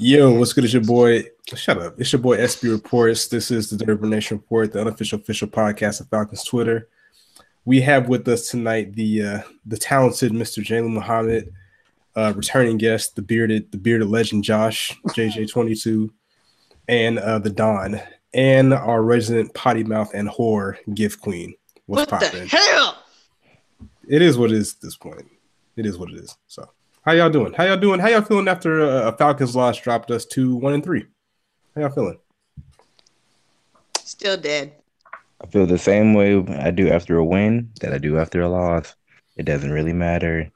Yo, 0.00 0.32
what's 0.32 0.52
good? 0.52 0.64
It's 0.64 0.72
your 0.72 0.82
boy. 0.82 1.24
Shut 1.54 1.78
up. 1.78 2.00
It's 2.00 2.12
your 2.12 2.20
boy 2.20 2.36
SB 2.38 2.72
Reports. 2.72 3.28
This 3.28 3.52
is 3.52 3.70
the 3.70 3.76
Dirty 3.76 3.94
Bird 3.94 4.10
Nation 4.10 4.38
Report, 4.38 4.72
the 4.72 4.80
unofficial 4.80 5.20
official 5.20 5.46
podcast 5.46 6.00
of 6.00 6.08
Falcons 6.08 6.42
Twitter. 6.42 6.88
We 7.64 7.80
have 7.82 8.08
with 8.08 8.26
us 8.26 8.48
tonight 8.48 8.94
the 8.94 9.22
uh, 9.22 9.42
the 9.66 9.76
talented 9.76 10.32
Mr. 10.32 10.64
Jalen 10.64 10.92
Muhammad, 10.92 11.52
uh, 12.16 12.32
returning 12.34 12.76
guest, 12.76 13.14
the 13.14 13.22
bearded 13.22 13.70
the 13.70 13.78
bearded 13.78 14.08
legend 14.08 14.42
Josh 14.42 14.92
JJ22, 15.10 16.10
and 16.88 17.20
uh, 17.20 17.38
the 17.38 17.50
Don, 17.50 18.00
and 18.32 18.74
our 18.74 19.00
resident 19.00 19.54
potty 19.54 19.84
mouth 19.84 20.10
and 20.12 20.28
whore 20.28 20.76
gift 20.92 21.20
queen. 21.20 21.54
What's 21.86 22.10
what 22.10 22.20
poppin'? 22.20 22.40
the 22.40 22.46
hell? 22.46 22.98
It 24.08 24.22
is 24.22 24.36
what 24.36 24.50
it 24.50 24.56
is 24.56 24.74
at 24.74 24.80
this 24.80 24.96
point. 24.96 25.26
It 25.76 25.86
is 25.86 25.96
what 25.98 26.10
it 26.10 26.16
is. 26.16 26.36
So. 26.48 26.68
How 27.04 27.12
y'all 27.12 27.28
doing? 27.28 27.52
How 27.52 27.64
y'all 27.64 27.76
doing? 27.76 28.00
How 28.00 28.08
y'all 28.08 28.22
feeling 28.22 28.48
after 28.48 28.80
uh, 28.80 29.10
a 29.10 29.12
Falcons 29.12 29.54
loss 29.54 29.78
dropped 29.78 30.10
us 30.10 30.24
to 30.26 30.56
one 30.56 30.72
and 30.72 30.82
three? 30.82 31.04
How 31.74 31.82
y'all 31.82 31.90
feeling? 31.90 32.18
Still 33.98 34.38
dead. 34.38 34.72
I 35.42 35.46
feel 35.48 35.66
the 35.66 35.76
same 35.76 36.14
way 36.14 36.38
I 36.38 36.70
do 36.70 36.88
after 36.88 37.18
a 37.18 37.24
win 37.24 37.70
that 37.82 37.92
I 37.92 37.98
do 37.98 38.18
after 38.18 38.40
a 38.40 38.48
loss. 38.48 38.94
It 39.36 39.44
doesn't 39.44 39.70
really 39.70 39.92
matter. 39.92 40.50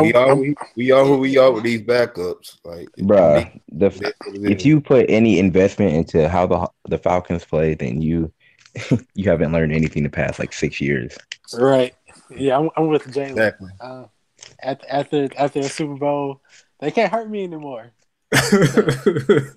We 0.00 0.12
are 0.12 0.34
we, 0.34 0.56
we 0.74 0.90
are 0.90 1.04
who 1.04 1.18
we 1.18 1.38
are 1.38 1.52
with 1.52 1.62
these 1.62 1.82
backups. 1.82 2.58
Like, 2.64 2.88
Bruh, 2.98 3.60
the 3.70 4.12
if 4.26 4.66
you 4.66 4.80
put 4.80 5.06
any 5.08 5.38
investment 5.38 5.94
into 5.94 6.28
how 6.28 6.48
the 6.48 6.68
the 6.88 6.98
Falcons 6.98 7.44
play, 7.44 7.74
then 7.74 8.02
you 8.02 8.32
you 9.14 9.30
haven't 9.30 9.52
learned 9.52 9.72
anything 9.72 10.02
the 10.02 10.08
past 10.08 10.40
like 10.40 10.52
six 10.52 10.80
years. 10.80 11.16
Right. 11.56 11.94
Yeah, 12.28 12.58
I'm, 12.58 12.70
I'm 12.76 12.88
with 12.88 13.04
Jalen. 13.04 13.30
exactly. 13.30 13.70
Uh, 13.80 14.06
after 14.62 14.86
after 14.88 15.28
after 15.36 15.62
the 15.62 15.68
Super 15.68 15.94
Bowl, 15.94 16.40
they 16.80 16.90
can't 16.90 17.12
hurt 17.12 17.28
me 17.28 17.44
anymore. 17.44 17.92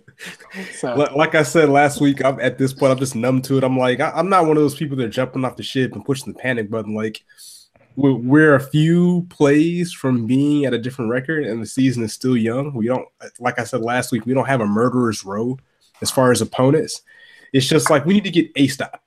So 0.74 0.96
Li- 0.96 1.16
like 1.16 1.36
I 1.36 1.44
said 1.44 1.70
last 1.70 2.02
week, 2.02 2.26
I'm 2.26 2.40
at 2.40 2.58
this 2.58 2.74
point, 2.74 2.92
I'm 2.92 2.98
just 2.98 3.16
numb 3.16 3.42
to 3.44 3.58
it. 3.58 3.64
I'm 3.64 3.78
like, 3.78 4.00
I- 4.00 4.12
I'm 4.16 4.30
not 4.30 4.48
one 4.48 4.58
of 4.58 4.64
those 4.64 4.74
people 4.76 4.98
that 4.98 5.06
are 5.06 5.10
jumping 5.10 5.46
off 5.46 5.58
the 5.58 5.62
ship 5.64 5.94
and 5.94 6.04
pushing 6.04 6.34
the 6.34 6.40
panic 6.40 6.72
button. 6.72 6.96
Like, 6.96 7.24
we're, 7.96 8.14
we're 8.16 8.56
a 8.56 8.60
few 8.60 9.28
plays 9.30 9.94
from 9.94 10.26
being 10.26 10.66
at 10.66 10.74
a 10.74 10.80
different 10.80 11.12
record, 11.12 11.46
and 11.46 11.62
the 11.62 11.68
season 11.68 12.04
is 12.04 12.14
still 12.14 12.36
young. 12.36 12.74
We 12.74 12.88
don't, 12.88 13.08
like 13.40 13.60
I 13.60 13.64
said 13.64 13.82
last 13.82 14.12
week, 14.12 14.26
we 14.26 14.34
don't 14.34 14.48
have 14.48 14.62
a 14.62 14.66
murderer's 14.66 15.24
row 15.24 15.60
as 16.02 16.10
far 16.10 16.32
as 16.32 16.42
opponents. 16.42 17.02
It's 17.54 17.68
just 17.68 17.92
like 17.92 18.06
we 18.06 18.16
need 18.16 18.24
to 18.24 18.32
get 18.32 18.52
a 18.56 18.68
stop, 18.68 19.04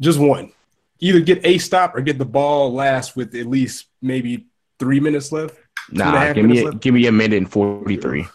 just 0.00 0.20
one. 0.20 0.52
Either 1.00 1.20
get 1.20 1.44
a 1.44 1.58
stop 1.58 1.94
or 1.96 2.00
get 2.00 2.18
the 2.18 2.24
ball 2.24 2.72
last 2.72 3.16
with 3.16 3.34
at 3.34 3.46
least 3.46 3.86
maybe 4.00 4.46
three 4.78 5.00
minutes 5.00 5.32
left. 5.32 5.56
Nah, 5.90 6.32
give 6.32 6.44
me 6.44 6.60
a, 6.60 6.64
left? 6.66 6.80
give 6.80 6.94
me 6.94 7.06
a 7.06 7.12
minute 7.12 7.36
and 7.36 7.50
forty 7.50 7.96
three. 7.96 8.26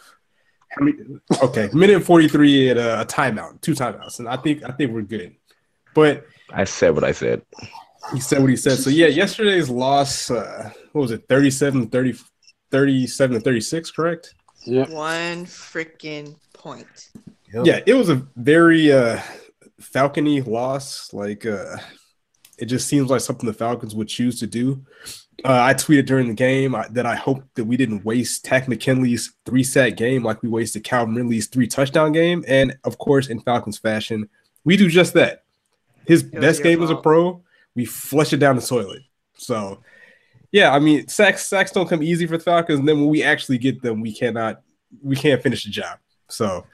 How 0.70 0.86
many- 0.86 0.98
okay, 1.44 1.70
minute 1.74 2.02
43 2.02 2.70
at 2.70 2.78
a, 2.78 3.02
a 3.02 3.06
timeout, 3.06 3.60
two 3.60 3.74
timeouts. 3.74 4.20
And 4.20 4.30
I 4.30 4.38
think 4.38 4.64
I 4.64 4.72
think 4.72 4.94
we're 4.94 5.02
good. 5.02 5.36
But 5.94 6.26
I 6.50 6.64
said 6.64 6.96
what 6.96 7.04
I 7.04 7.12
said. 7.12 7.42
he 8.14 8.22
said 8.22 8.40
what 8.40 8.50
he 8.50 8.56
said. 8.56 8.78
So 8.78 8.90
yeah, 8.90 9.08
yesterday's 9.08 9.70
loss, 9.70 10.32
uh, 10.32 10.72
what 10.94 11.02
was 11.02 11.12
it, 11.12 11.26
37 11.28 11.90
30, 11.90 12.14
37 12.72 13.36
to 13.36 13.42
36, 13.42 13.92
correct? 13.92 14.34
yeah, 14.66 14.90
One 14.90 15.46
freaking 15.46 16.38
point. 16.54 17.10
Yeah, 17.54 17.82
it 17.86 17.94
was 17.94 18.08
a 18.10 18.26
very 18.38 18.94
uh 18.94 19.20
falcony 19.82 20.46
loss. 20.48 21.12
Like 21.12 21.46
uh 21.46 21.76
it 22.58 22.66
just 22.68 22.88
seems 22.88 23.10
like 23.10 23.20
something 23.22 23.48
the 23.48 23.54
Falcons 23.54 23.94
would 23.96 24.08
choose 24.08 24.40
to 24.40 24.48
do. 24.48 24.86
Uh, 25.44 25.62
I 25.62 25.74
tweeted 25.74 26.06
during 26.06 26.28
the 26.28 26.34
game 26.34 26.76
that 26.92 27.06
I 27.06 27.16
hope 27.16 27.44
that 27.56 27.66
we 27.66 27.78
didn't 27.78 28.06
waste 28.06 28.46
Takk 28.46 28.68
McKinley's 28.68 29.34
three 29.46 29.64
sack 29.64 29.96
game 29.96 30.24
like 30.24 30.44
we 30.44 30.50
wasted 30.50 30.84
Calvin 30.84 31.16
Ridley's 31.16 31.48
three 31.48 31.68
touchdown 31.68 32.12
game. 32.12 32.44
And 32.48 32.78
of 32.84 32.98
course, 32.98 33.28
in 33.28 33.40
Falcons 33.40 33.78
fashion, 33.78 34.30
we 34.64 34.78
do 34.78 34.90
just 34.90 35.14
that. 35.14 35.44
His 36.06 36.24
was 36.24 36.32
best 36.32 36.64
game 36.64 36.82
as 36.84 36.90
a 36.90 36.96
pro, 36.96 37.42
we 37.76 37.86
flush 37.86 38.34
it 38.34 38.38
down 38.38 38.56
the 38.56 38.62
toilet. 38.62 39.02
So, 39.34 39.82
yeah, 40.52 40.74
I 40.74 40.80
mean, 40.80 41.08
sacks 41.08 41.48
sacks 41.48 41.72
don't 41.72 41.88
come 41.88 42.04
easy 42.04 42.28
for 42.28 42.38
the 42.38 42.44
Falcons. 42.44 42.80
And 42.80 42.88
then 42.88 43.00
when 43.00 43.10
we 43.10 43.24
actually 43.24 43.58
get 43.58 43.82
them, 43.82 44.02
we 44.02 44.14
cannot 44.14 44.62
we 45.02 45.16
can't 45.16 45.42
finish 45.42 45.64
the 45.64 45.72
job. 45.72 46.00
So, 46.28 46.66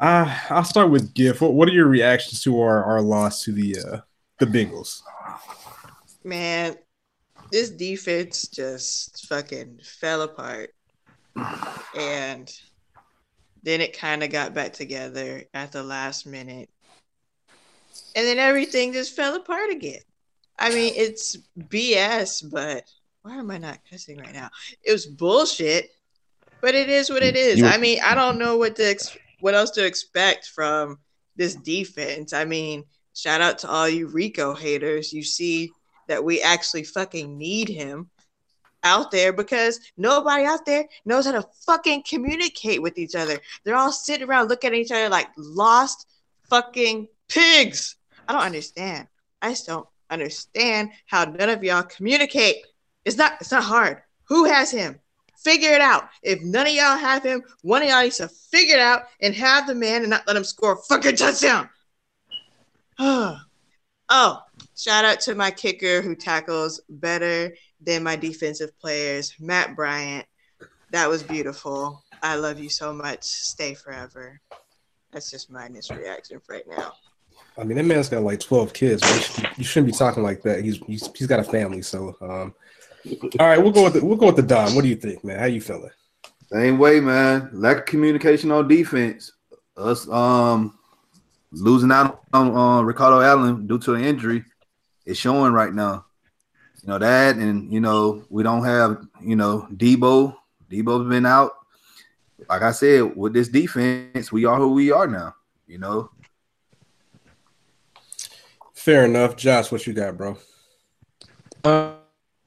uh, 0.00 0.38
I'll 0.48 0.64
start 0.64 0.90
with 0.90 1.14
Giff. 1.14 1.40
What, 1.40 1.52
what 1.52 1.68
are 1.68 1.72
your 1.72 1.86
reactions 1.86 2.42
to 2.42 2.60
our, 2.60 2.82
our 2.84 3.02
loss 3.02 3.44
to 3.44 3.52
the 3.52 3.78
uh, 3.78 4.00
the 4.38 4.46
Bengals? 4.46 5.02
Man, 6.24 6.76
this 7.52 7.70
defense 7.70 8.48
just 8.48 9.26
fucking 9.26 9.80
fell 9.82 10.22
apart. 10.22 10.70
And 11.96 12.50
then 13.62 13.80
it 13.80 13.98
kind 13.98 14.22
of 14.22 14.30
got 14.30 14.54
back 14.54 14.72
together 14.72 15.44
at 15.54 15.72
the 15.72 15.82
last 15.82 16.26
minute. 16.26 16.70
And 18.16 18.26
then 18.26 18.38
everything 18.38 18.92
just 18.92 19.14
fell 19.14 19.36
apart 19.36 19.70
again. 19.70 20.00
I 20.58 20.70
mean, 20.70 20.92
it's 20.96 21.36
BS, 21.58 22.50
but 22.50 22.84
why 23.22 23.36
am 23.36 23.50
I 23.50 23.58
not 23.58 23.80
cussing 23.90 24.18
right 24.18 24.34
now? 24.34 24.50
It 24.82 24.92
was 24.92 25.06
bullshit, 25.06 25.90
but 26.60 26.74
it 26.74 26.88
is 26.88 27.10
what 27.10 27.22
it 27.22 27.36
is. 27.36 27.62
I 27.62 27.78
mean, 27.78 28.00
I 28.04 28.14
don't 28.14 28.38
know 28.38 28.56
what 28.56 28.76
to 28.76 28.90
ex- 28.90 29.16
what 29.40 29.54
else 29.54 29.70
to 29.72 29.86
expect 29.86 30.48
from 30.48 30.98
this 31.36 31.54
defense. 31.54 32.32
I 32.32 32.44
mean, 32.44 32.84
shout 33.14 33.40
out 33.40 33.58
to 33.58 33.70
all 33.70 33.88
you 33.88 34.08
Rico 34.08 34.54
haters. 34.54 35.12
You 35.12 35.22
see 35.22 35.70
that 36.10 36.24
we 36.24 36.42
actually 36.42 36.82
fucking 36.82 37.38
need 37.38 37.68
him 37.68 38.10
out 38.82 39.12
there 39.12 39.32
because 39.32 39.78
nobody 39.96 40.44
out 40.44 40.66
there 40.66 40.84
knows 41.04 41.24
how 41.24 41.32
to 41.32 41.46
fucking 41.64 42.02
communicate 42.08 42.82
with 42.82 42.98
each 42.98 43.14
other. 43.14 43.38
They're 43.62 43.76
all 43.76 43.92
sitting 43.92 44.28
around 44.28 44.48
looking 44.48 44.72
at 44.72 44.76
each 44.76 44.90
other 44.90 45.08
like 45.08 45.28
lost 45.36 46.08
fucking 46.48 47.06
pigs. 47.28 47.94
I 48.26 48.32
don't 48.32 48.42
understand. 48.42 49.06
I 49.40 49.50
just 49.50 49.68
don't 49.68 49.86
understand 50.10 50.90
how 51.06 51.26
none 51.26 51.48
of 51.48 51.62
y'all 51.62 51.84
communicate. 51.84 52.56
It's 53.04 53.16
not 53.16 53.34
it's 53.40 53.52
not 53.52 53.62
hard. 53.62 54.02
Who 54.24 54.46
has 54.46 54.72
him? 54.72 54.98
Figure 55.38 55.72
it 55.72 55.80
out. 55.80 56.08
If 56.24 56.42
none 56.42 56.66
of 56.66 56.72
y'all 56.72 56.98
have 56.98 57.22
him, 57.22 57.44
one 57.62 57.82
of 57.82 57.88
y'all 57.88 58.02
needs 58.02 58.18
to 58.18 58.26
figure 58.26 58.74
it 58.74 58.80
out 58.80 59.04
and 59.22 59.32
have 59.36 59.68
the 59.68 59.76
man 59.76 60.02
and 60.02 60.10
not 60.10 60.26
let 60.26 60.36
him 60.36 60.44
score 60.44 60.72
a 60.72 60.76
fucking 60.76 61.14
touchdown. 61.14 61.70
oh, 62.98 64.42
shout 64.80 65.04
out 65.04 65.20
to 65.20 65.34
my 65.34 65.50
kicker 65.50 66.00
who 66.00 66.14
tackles 66.14 66.80
better 66.88 67.54
than 67.80 68.02
my 68.02 68.16
defensive 68.16 68.78
players, 68.78 69.34
Matt 69.38 69.76
Bryant. 69.76 70.26
That 70.90 71.08
was 71.08 71.22
beautiful. 71.22 72.02
I 72.22 72.36
love 72.36 72.58
you 72.58 72.70
so 72.70 72.92
much. 72.92 73.22
Stay 73.24 73.74
forever. 73.74 74.40
That's 75.12 75.30
just 75.30 75.50
my 75.50 75.66
initial 75.66 75.96
reaction 75.96 76.40
right 76.48 76.64
now. 76.68 76.92
I 77.58 77.64
mean, 77.64 77.76
that 77.76 77.84
man's 77.84 78.08
got 78.08 78.22
like 78.22 78.40
12 78.40 78.72
kids. 78.72 79.02
Man. 79.02 79.14
You, 79.14 79.20
should, 79.20 79.48
you 79.58 79.64
shouldn't 79.64 79.92
be 79.92 79.98
talking 79.98 80.22
like 80.22 80.42
that. 80.42 80.64
He's, 80.64 80.78
he's 80.86 81.10
he's 81.14 81.26
got 81.26 81.40
a 81.40 81.44
family. 81.44 81.82
So, 81.82 82.16
um, 82.20 82.54
all 83.38 83.46
right, 83.46 83.58
we'll 83.58 83.72
go 83.72 83.84
with 83.84 83.94
the, 83.94 84.04
we'll 84.04 84.16
go 84.16 84.26
with 84.26 84.36
the 84.36 84.42
Don. 84.42 84.74
What 84.74 84.82
do 84.82 84.88
you 84.88 84.96
think, 84.96 85.24
man? 85.24 85.38
How 85.38 85.46
you 85.46 85.60
feeling? 85.60 85.90
Same 86.52 86.78
way, 86.78 87.00
man. 87.00 87.50
Lack 87.52 87.78
of 87.78 87.84
communication 87.86 88.50
on 88.50 88.68
defense. 88.68 89.32
Us 89.76 90.08
um 90.08 90.78
losing 91.52 91.90
out 91.90 92.22
on 92.32 92.56
uh, 92.56 92.82
Ricardo 92.82 93.20
Allen 93.20 93.66
due 93.66 93.78
to 93.80 93.94
an 93.94 94.04
injury 94.04 94.44
is 95.06 95.18
showing 95.18 95.52
right 95.52 95.72
now. 95.72 96.06
You 96.82 96.88
know 96.88 96.98
that, 96.98 97.36
and 97.36 97.72
you 97.72 97.80
know 97.80 98.24
we 98.30 98.42
don't 98.42 98.64
have 98.64 99.06
you 99.22 99.36
know 99.36 99.66
Debo. 99.72 100.34
Debo's 100.70 101.08
been 101.08 101.26
out. 101.26 101.52
Like 102.48 102.62
I 102.62 102.72
said, 102.72 103.16
with 103.16 103.34
this 103.34 103.48
defense, 103.48 104.32
we 104.32 104.44
are 104.44 104.56
who 104.56 104.72
we 104.72 104.90
are 104.90 105.06
now. 105.06 105.34
You 105.66 105.78
know, 105.78 106.10
Fair 108.80 109.04
enough, 109.04 109.36
Josh. 109.36 109.70
What 109.70 109.86
you 109.86 109.92
got, 109.92 110.16
bro? 110.16 110.38
uh, 111.64 111.92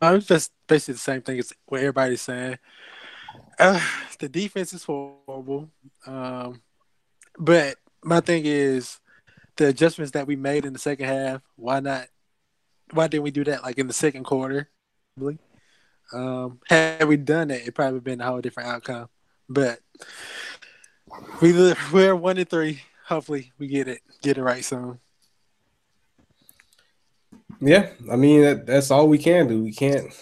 it's 0.02 0.25
just 0.25 0.52
basically 0.68 0.96
the 0.96 1.00
same 1.00 1.22
thing 1.22 1.38
as 1.38 1.53
what 1.68 1.80
everybody's 1.80 2.24
saying. 2.24 2.58
Uh, 3.59 3.80
the 4.18 4.28
defense 4.28 4.74
is 4.74 4.84
horrible, 4.84 5.69
um, 6.07 6.60
but 7.38 7.75
my 8.04 8.19
thing 8.19 8.44
is 8.45 9.00
the 9.57 9.68
adjustments 9.68 10.12
that 10.13 10.25
we 10.25 10.36
made 10.36 10.66
in 10.66 10.74
the 10.74 10.80
second 10.80 11.06
half. 11.06 11.42
Why 11.56 11.80
not? 11.80 12.07
Why 12.91 13.07
didn't 13.07 13.24
we 13.24 13.31
do 13.31 13.44
that 13.45 13.63
like 13.63 13.77
in 13.77 13.88
the 13.88 13.94
second 13.94 14.24
quarter? 14.24 14.69
Probably. 15.15 15.39
Um, 16.13 16.59
had 16.68 17.07
we 17.07 17.18
done 17.18 17.50
it, 17.51 17.68
it 17.68 17.75
probably 17.75 18.00
been 18.00 18.21
a 18.21 18.25
whole 18.25 18.41
different 18.41 18.69
outcome. 18.69 19.09
But 19.50 19.80
we 21.41 21.74
we're 21.91 22.15
one 22.15 22.38
and 22.38 22.50
three. 22.50 22.81
Hopefully, 23.07 23.51
we 23.57 23.68
get 23.68 23.88
it 23.88 24.01
get 24.21 24.38
it 24.38 24.44
right 24.44 24.63
soon. 24.63 25.00
Yeah, 27.59 27.91
I 28.12 28.15
mean 28.15 28.41
that, 28.41 28.65
that's 28.65 28.91
all 28.91 29.07
we 29.07 29.18
can 29.18 29.47
do. 29.47 29.63
We 29.63 29.74
can't 29.74 30.13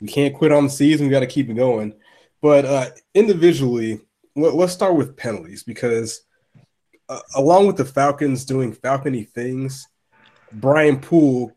we 0.00 0.08
can't 0.08 0.34
quit 0.34 0.52
on 0.52 0.64
the 0.64 0.70
season. 0.70 1.06
We 1.06 1.12
got 1.12 1.20
to 1.20 1.26
keep 1.26 1.48
it 1.48 1.54
going. 1.54 1.94
But 2.40 2.64
uh, 2.64 2.90
individually, 3.14 4.00
let, 4.36 4.54
let's 4.54 4.72
start 4.72 4.96
with 4.96 5.16
penalties 5.16 5.62
because 5.62 6.22
uh, 7.08 7.20
along 7.34 7.66
with 7.66 7.76
the 7.76 7.84
Falcons 7.84 8.44
doing 8.44 8.74
Falcony 8.74 9.28
things, 9.28 9.86
Brian 10.52 11.00
Poole 11.00 11.52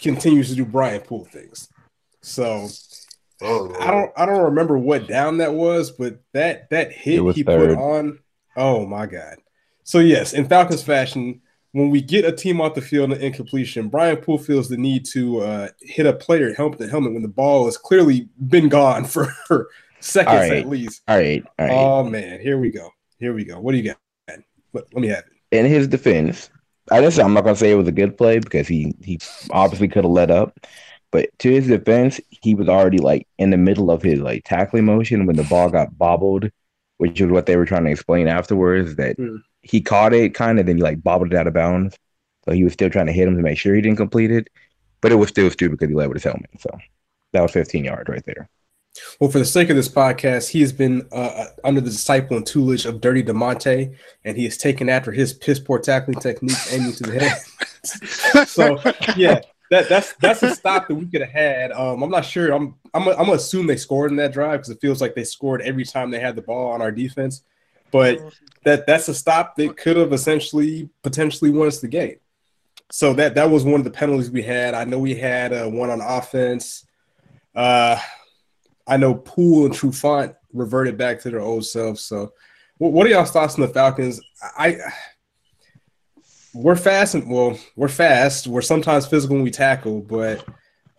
continues 0.00 0.48
to 0.50 0.54
do 0.54 0.64
Brian 0.64 1.00
Poole 1.00 1.24
things. 1.24 1.68
So 2.22 2.68
Oh, 3.42 3.74
I 3.80 3.90
don't 3.90 4.12
I 4.16 4.26
don't 4.26 4.44
remember 4.44 4.78
what 4.78 5.06
down 5.06 5.38
that 5.38 5.52
was, 5.52 5.90
but 5.90 6.20
that 6.32 6.70
that 6.70 6.92
hit 6.92 7.22
he 7.34 7.42
third. 7.42 7.76
put 7.76 7.78
on. 7.78 8.18
Oh 8.56 8.86
my 8.86 9.06
god. 9.06 9.36
So 9.84 9.98
yes, 9.98 10.32
in 10.32 10.48
Falcons 10.48 10.82
fashion, 10.82 11.42
when 11.72 11.90
we 11.90 12.00
get 12.00 12.24
a 12.24 12.32
team 12.32 12.60
off 12.60 12.74
the 12.74 12.80
field 12.80 13.12
in 13.12 13.20
incompletion, 13.20 13.88
Brian 13.88 14.16
Poole 14.16 14.38
feels 14.38 14.68
the 14.68 14.78
need 14.78 15.04
to 15.12 15.40
uh, 15.42 15.68
hit 15.80 16.06
a 16.06 16.14
player 16.14 16.54
helmet 16.54 16.78
to 16.78 16.88
helmet 16.88 17.12
when 17.12 17.22
the 17.22 17.28
ball 17.28 17.66
has 17.66 17.76
clearly 17.76 18.28
been 18.48 18.68
gone 18.70 19.04
for 19.46 19.68
seconds 20.00 20.50
right. 20.50 20.52
at 20.52 20.68
least. 20.68 21.02
All 21.06 21.18
right. 21.18 21.44
All 21.58 21.66
right. 21.66 21.74
Oh 21.74 22.04
man, 22.04 22.40
here 22.40 22.58
we 22.58 22.70
go. 22.70 22.90
Here 23.18 23.34
we 23.34 23.44
go. 23.44 23.60
What 23.60 23.72
do 23.72 23.78
you 23.78 23.84
got? 23.84 23.98
Let, 24.72 24.84
let 24.94 24.94
me 24.94 25.08
have 25.08 25.24
it. 25.24 25.56
In 25.56 25.66
his 25.66 25.86
defense, 25.86 26.48
I 26.90 27.00
guess 27.00 27.18
I'm 27.18 27.34
not 27.34 27.44
gonna 27.44 27.56
say 27.56 27.72
it 27.72 27.76
was 27.76 27.88
a 27.88 27.92
good 27.92 28.16
play 28.16 28.38
because 28.38 28.68
he 28.68 28.94
he 29.02 29.18
obviously 29.50 29.88
could 29.88 30.04
have 30.04 30.12
let 30.12 30.30
up. 30.30 30.58
But 31.10 31.30
to 31.40 31.50
his 31.50 31.68
defense, 31.68 32.20
he 32.30 32.54
was 32.54 32.68
already 32.68 32.98
like 32.98 33.26
in 33.38 33.50
the 33.50 33.56
middle 33.56 33.90
of 33.90 34.02
his 34.02 34.20
like 34.20 34.44
tackling 34.44 34.84
motion 34.84 35.26
when 35.26 35.36
the 35.36 35.44
ball 35.44 35.70
got 35.70 35.96
bobbled, 35.96 36.50
which 36.98 37.20
is 37.20 37.30
what 37.30 37.46
they 37.46 37.56
were 37.56 37.64
trying 37.64 37.84
to 37.84 37.90
explain 37.90 38.28
afterwards. 38.28 38.96
That 38.96 39.16
mm. 39.18 39.38
he 39.62 39.80
caught 39.80 40.12
it 40.12 40.34
kind 40.34 40.58
of, 40.58 40.66
then 40.66 40.76
he 40.76 40.82
like 40.82 41.02
bobbled 41.02 41.32
it 41.32 41.36
out 41.36 41.46
of 41.46 41.54
bounds. 41.54 41.96
So 42.44 42.52
he 42.52 42.64
was 42.64 42.72
still 42.72 42.90
trying 42.90 43.06
to 43.06 43.12
hit 43.12 43.26
him 43.26 43.36
to 43.36 43.42
make 43.42 43.58
sure 43.58 43.74
he 43.74 43.80
didn't 43.80 43.96
complete 43.96 44.30
it, 44.30 44.48
but 45.00 45.10
it 45.10 45.16
was 45.16 45.28
still 45.28 45.50
stupid 45.50 45.78
because 45.78 45.90
he 45.90 45.96
led 45.96 46.08
with 46.08 46.16
his 46.16 46.24
helmet. 46.24 46.50
So 46.60 46.70
that 47.32 47.42
was 47.42 47.50
15 47.50 47.84
yards 47.84 48.08
right 48.08 48.24
there. 48.24 48.48
Well, 49.20 49.30
for 49.30 49.38
the 49.38 49.44
sake 49.44 49.70
of 49.70 49.76
this 49.76 49.88
podcast, 49.88 50.50
he 50.50 50.60
has 50.60 50.72
been 50.72 51.06
uh, 51.12 51.14
uh 51.14 51.46
under 51.64 51.80
the 51.80 51.90
disciple 51.90 52.36
and 52.36 52.46
tutelage 52.46 52.86
of 52.86 53.00
Dirty 53.00 53.22
Demonte, 53.22 53.94
and 54.24 54.36
he 54.36 54.44
has 54.44 54.56
taken 54.56 54.88
after 54.88 55.12
his 55.12 55.32
piss 55.32 55.58
poor 55.58 55.78
tackling 55.78 56.20
techniques 56.20 56.72
aiming 56.72 56.92
to 56.92 57.02
the 57.04 57.20
head. 57.20 58.46
so, 58.48 58.78
yeah, 59.16 59.40
that 59.70 59.88
that's 59.88 60.14
that's 60.14 60.42
a 60.42 60.54
stop 60.54 60.88
that 60.88 60.94
we 60.94 61.06
could 61.06 61.22
have 61.22 61.30
had. 61.30 61.72
Um, 61.72 62.02
I'm 62.02 62.10
not 62.10 62.24
sure. 62.24 62.52
I'm 62.52 62.74
I'm 62.94 63.08
I'm 63.08 63.16
gonna 63.16 63.32
assume 63.32 63.66
they 63.66 63.76
scored 63.76 64.10
in 64.10 64.16
that 64.18 64.32
drive 64.32 64.60
because 64.60 64.70
it 64.70 64.80
feels 64.80 65.00
like 65.00 65.14
they 65.14 65.24
scored 65.24 65.62
every 65.62 65.84
time 65.84 66.10
they 66.10 66.20
had 66.20 66.36
the 66.36 66.42
ball 66.42 66.72
on 66.72 66.82
our 66.82 66.92
defense. 66.92 67.42
But 67.90 68.20
that 68.64 68.86
that's 68.86 69.08
a 69.08 69.14
stop 69.14 69.56
that 69.56 69.76
could 69.76 69.96
have 69.96 70.12
essentially 70.12 70.88
potentially 71.02 71.50
won 71.50 71.68
us 71.68 71.80
the 71.80 71.88
game. 71.88 72.16
So 72.90 73.12
that 73.14 73.34
that 73.34 73.50
was 73.50 73.64
one 73.64 73.80
of 73.80 73.84
the 73.84 73.90
penalties 73.90 74.30
we 74.30 74.42
had. 74.42 74.74
I 74.74 74.84
know 74.84 74.98
we 74.98 75.14
had 75.14 75.52
uh, 75.52 75.66
one 75.66 75.90
on 75.90 76.00
offense. 76.00 76.86
Uh, 77.54 77.98
I 78.86 78.96
know 78.96 79.14
Poole 79.14 79.66
and 79.66 79.74
Trufant 79.74 80.34
reverted 80.52 80.96
back 80.96 81.20
to 81.20 81.30
their 81.30 81.40
old 81.40 81.66
selves. 81.66 82.02
So, 82.02 82.32
what, 82.78 83.06
are 83.06 83.10
y'all 83.10 83.24
thoughts 83.24 83.54
on 83.54 83.62
the 83.62 83.68
Falcons? 83.68 84.20
I 84.56 84.78
we're 86.56 86.76
fast 86.76 87.14
and 87.14 87.28
well, 87.30 87.58
we're 87.76 87.88
fast. 87.88 88.46
We're 88.46 88.62
sometimes 88.62 89.06
physical 89.06 89.36
when 89.36 89.44
we 89.44 89.50
tackle, 89.50 90.00
but 90.00 90.44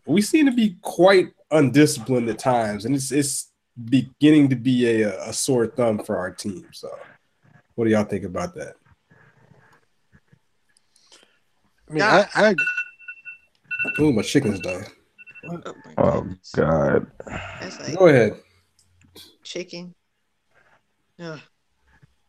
we 0.05 0.21
seem 0.21 0.45
to 0.45 0.51
be 0.51 0.77
quite 0.81 1.27
undisciplined 1.51 2.29
at 2.29 2.39
times, 2.39 2.85
and 2.85 2.95
it's 2.95 3.11
it's 3.11 3.51
beginning 3.89 4.49
to 4.49 4.55
be 4.55 5.01
a, 5.01 5.29
a 5.29 5.33
sore 5.33 5.67
thumb 5.67 5.99
for 5.99 6.17
our 6.17 6.31
team. 6.31 6.67
So, 6.71 6.89
what 7.75 7.85
do 7.85 7.91
y'all 7.91 8.03
think 8.03 8.23
about 8.23 8.55
that? 8.55 8.75
I 11.89 11.93
mean, 11.93 12.03
I, 12.03 12.27
I 12.35 12.55
oh 13.99 14.11
my 14.11 14.21
chicken's 14.21 14.59
done. 14.59 14.85
Oh, 15.45 15.61
oh 15.97 16.27
God! 16.55 17.07
Like 17.61 17.97
Go 17.97 18.07
ahead. 18.07 18.39
Chicken. 19.43 19.93
No, 21.19 21.37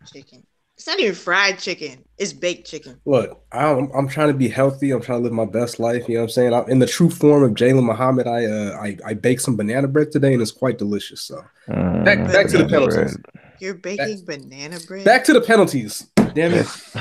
chicken. 0.06 0.44
It's 0.78 0.86
not 0.86 0.98
even 1.00 1.16
fried 1.16 1.58
chicken. 1.58 2.04
It's 2.18 2.32
baked 2.32 2.68
chicken. 2.68 3.00
Look, 3.04 3.42
I'm, 3.50 3.90
I'm 3.92 4.06
trying 4.06 4.28
to 4.28 4.34
be 4.34 4.48
healthy. 4.48 4.92
I'm 4.92 5.02
trying 5.02 5.18
to 5.18 5.24
live 5.24 5.32
my 5.32 5.44
best 5.44 5.80
life. 5.80 6.08
You 6.08 6.14
know 6.14 6.20
what 6.20 6.26
I'm 6.26 6.30
saying? 6.30 6.54
I'm, 6.54 6.70
in 6.70 6.78
the 6.78 6.86
true 6.86 7.10
form 7.10 7.42
of 7.42 7.50
Jalen 7.52 7.84
Muhammad, 7.84 8.28
I 8.28 8.44
uh 8.44 8.78
I, 8.80 8.96
I 9.04 9.14
baked 9.14 9.42
some 9.42 9.56
banana 9.56 9.88
bread 9.88 10.12
today 10.12 10.34
and 10.34 10.40
it's 10.40 10.52
quite 10.52 10.78
delicious. 10.78 11.22
So 11.22 11.42
mm, 11.68 12.04
back, 12.04 12.24
back 12.28 12.46
to 12.50 12.58
the 12.58 12.68
penalties. 12.68 13.16
Bread. 13.16 13.24
You're 13.58 13.74
baking 13.74 14.24
back, 14.24 14.40
banana 14.40 14.78
bread. 14.86 15.04
Back 15.04 15.24
to 15.24 15.32
the 15.32 15.40
penalties. 15.40 16.08
Damn 16.32 16.54
it. 16.54 16.66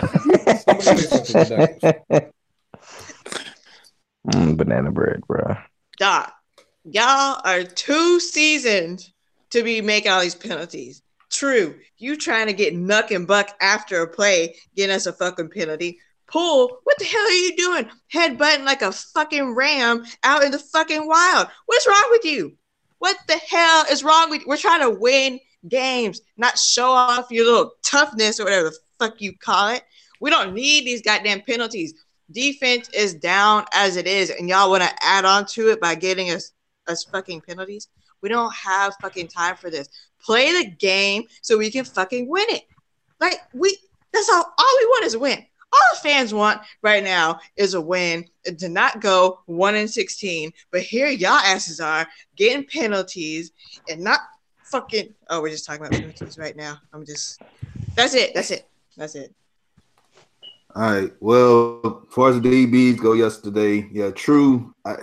mm, 4.27 4.57
banana 4.57 4.91
bread, 4.91 5.21
bro. 5.27 5.55
Doc, 5.97 6.31
y'all 6.83 7.41
are 7.43 7.63
too 7.63 8.19
seasoned 8.19 9.09
to 9.49 9.63
be 9.63 9.81
making 9.81 10.11
all 10.11 10.21
these 10.21 10.35
penalties. 10.35 11.01
True, 11.31 11.75
you 11.97 12.15
trying 12.15 12.47
to 12.47 12.53
get 12.53 12.75
nuck 12.75 13.09
and 13.09 13.25
buck 13.25 13.49
after 13.61 14.01
a 14.01 14.07
play, 14.07 14.55
getting 14.75 14.95
us 14.95 15.07
a 15.07 15.13
fucking 15.13 15.49
penalty. 15.49 15.99
Poole, 16.27 16.79
what 16.83 16.99
the 16.99 17.05
hell 17.05 17.21
are 17.21 17.31
you 17.31 17.55
doing? 17.55 17.89
Headbutting 18.13 18.63
like 18.63 18.83
a 18.83 18.91
fucking 18.91 19.55
ram 19.55 20.03
out 20.23 20.43
in 20.43 20.51
the 20.51 20.59
fucking 20.59 21.07
wild. 21.07 21.47
What's 21.65 21.87
wrong 21.87 22.07
with 22.11 22.25
you? 22.25 22.55
What 22.99 23.17
the 23.27 23.37
hell 23.49 23.85
is 23.89 24.03
wrong 24.03 24.29
with 24.29 24.41
you? 24.41 24.47
We're 24.47 24.57
trying 24.57 24.81
to 24.81 24.99
win 24.99 25.39
games, 25.67 26.21
not 26.37 26.59
show 26.59 26.91
off 26.91 27.31
your 27.31 27.45
little 27.45 27.73
toughness 27.83 28.39
or 28.39 28.43
whatever 28.43 28.69
the 28.69 28.77
fuck 28.99 29.19
you 29.19 29.35
call 29.37 29.69
it. 29.69 29.83
We 30.19 30.29
don't 30.29 30.53
need 30.53 30.85
these 30.85 31.01
goddamn 31.01 31.41
penalties. 31.41 31.93
Defense 32.31 32.89
is 32.89 33.13
down 33.13 33.65
as 33.73 33.95
it 33.95 34.07
is, 34.07 34.29
and 34.29 34.49
y'all 34.49 34.69
want 34.69 34.83
to 34.83 34.93
add 35.01 35.25
on 35.25 35.45
to 35.47 35.69
it 35.69 35.79
by 35.79 35.95
getting 35.95 36.31
us 36.31 36.51
us 36.87 37.03
fucking 37.03 37.41
penalties. 37.41 37.87
We 38.21 38.29
don't 38.29 38.53
have 38.53 38.95
fucking 39.01 39.27
time 39.27 39.55
for 39.55 39.69
this. 39.69 39.89
Play 40.21 40.63
the 40.63 40.69
game 40.71 41.23
so 41.41 41.57
we 41.57 41.71
can 41.71 41.85
fucking 41.85 42.27
win 42.27 42.45
it. 42.49 42.63
Like 43.19 43.39
we 43.53 43.77
that's 44.13 44.29
all 44.29 44.43
all 44.57 44.77
we 44.79 44.85
want 44.87 45.05
is 45.05 45.13
a 45.13 45.19
win. 45.19 45.45
All 45.71 45.79
the 45.93 45.99
fans 45.99 46.33
want 46.33 46.61
right 46.81 47.03
now 47.03 47.39
is 47.55 47.73
a 47.73 47.81
win 47.81 48.25
to 48.45 48.69
not 48.69 49.01
go 49.01 49.39
one 49.45 49.75
in 49.75 49.87
16. 49.87 50.51
But 50.71 50.81
here 50.81 51.07
y'all 51.09 51.31
asses 51.31 51.79
are 51.79 52.07
getting 52.35 52.65
penalties 52.65 53.51
and 53.89 54.01
not 54.01 54.19
fucking 54.63 55.13
oh, 55.29 55.41
we're 55.41 55.49
just 55.49 55.65
talking 55.65 55.85
about 55.85 55.93
penalties 55.93 56.37
right 56.37 56.55
now. 56.55 56.79
I'm 56.93 57.05
just 57.05 57.41
that's 57.95 58.15
it. 58.15 58.33
That's 58.33 58.51
it. 58.51 58.67
That's 58.95 59.15
it. 59.15 59.33
All 60.77 60.83
right. 60.83 61.11
Well, 61.21 62.05
as 62.07 62.13
far 62.13 62.29
as 62.29 62.39
the 62.39 62.47
DBs 62.47 62.99
go 62.99 63.13
yesterday, 63.13 63.89
yeah, 63.91 64.11
true. 64.11 64.75
I 64.85 64.97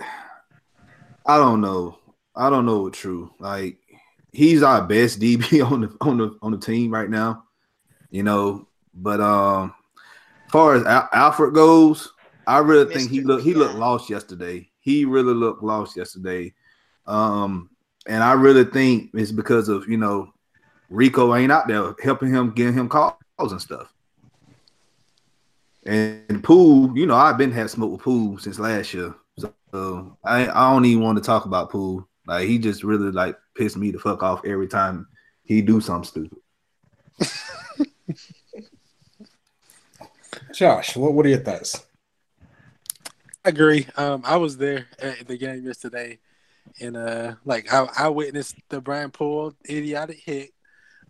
I 1.25 1.35
don't 1.35 1.59
know. 1.59 1.99
I 2.33 2.49
don't 2.49 2.65
know 2.65 2.83
what 2.83 2.93
true. 2.93 3.33
Like 3.39 3.79
he's 4.31 4.63
our 4.63 4.81
best 4.87 5.19
DB 5.19 5.61
on 5.69 5.81
the 5.81 5.97
on 5.99 6.17
the 6.17 6.37
on 6.41 6.51
the 6.53 6.57
team 6.57 6.91
right 6.91 7.09
now. 7.09 7.43
You 8.09 8.23
know, 8.23 8.69
but 8.93 9.19
um 9.19 9.73
as 10.45 10.51
far 10.53 10.75
as 10.75 10.85
Al- 10.85 11.09
Alford 11.11 11.53
goes, 11.53 12.09
I 12.47 12.59
really 12.59 12.93
think 12.93 13.11
he 13.11 13.19
looked 13.19 13.43
he 13.43 13.53
looked 13.53 13.75
lost 13.75 14.09
yesterday. 14.09 14.69
He 14.79 15.03
really 15.03 15.33
looked 15.33 15.61
lost 15.61 15.97
yesterday. 15.97 16.53
Um 17.05 17.69
and 18.07 18.23
I 18.23 18.31
really 18.31 18.63
think 18.63 19.09
it's 19.13 19.33
because 19.33 19.67
of, 19.67 19.89
you 19.89 19.97
know, 19.97 20.31
Rico 20.89 21.35
ain't 21.35 21.51
out 21.51 21.67
there 21.67 21.93
helping 22.01 22.29
him, 22.29 22.51
getting 22.51 22.75
him 22.75 22.87
calls 22.87 23.17
and 23.39 23.61
stuff. 23.61 23.93
And 25.85 26.43
Poole, 26.43 26.97
you 26.97 27.05
know, 27.05 27.15
I've 27.15 27.37
been 27.37 27.51
had 27.51 27.69
smoke 27.69 27.91
with 27.91 28.01
Poole 28.01 28.39
since 28.39 28.57
last 28.57 28.93
year. 28.93 29.13
So 29.37 30.17
I, 30.23 30.47
I 30.47 30.71
don't 30.71 30.85
even 30.85 31.03
want 31.03 31.17
to 31.17 31.23
talk 31.23 31.45
about 31.45 31.69
Poole. 31.69 32.07
Like 32.25 32.47
he 32.47 32.57
just 32.57 32.83
really 32.83 33.11
like 33.11 33.37
pissed 33.55 33.77
me 33.77 33.91
the 33.91 33.99
fuck 33.99 34.23
off 34.23 34.43
every 34.45 34.67
time 34.67 35.07
he 35.43 35.61
do 35.61 35.79
something 35.79 36.03
stupid. 36.05 36.39
Josh, 40.53 40.95
what, 40.95 41.13
what 41.13 41.25
are 41.25 41.29
your 41.29 41.39
thoughts? 41.39 41.85
I 43.43 43.49
agree. 43.49 43.87
Um, 43.95 44.23
I 44.25 44.37
was 44.37 44.57
there 44.57 44.87
at 44.99 45.27
the 45.27 45.37
game 45.37 45.63
yesterday, 45.65 46.17
and 46.81 46.97
uh, 46.97 47.35
like 47.45 47.71
I, 47.71 47.87
I 47.97 48.09
witnessed 48.09 48.55
the 48.69 48.81
Brian 48.81 49.11
Poole 49.11 49.53
idiotic 49.69 50.19
hit, 50.25 50.51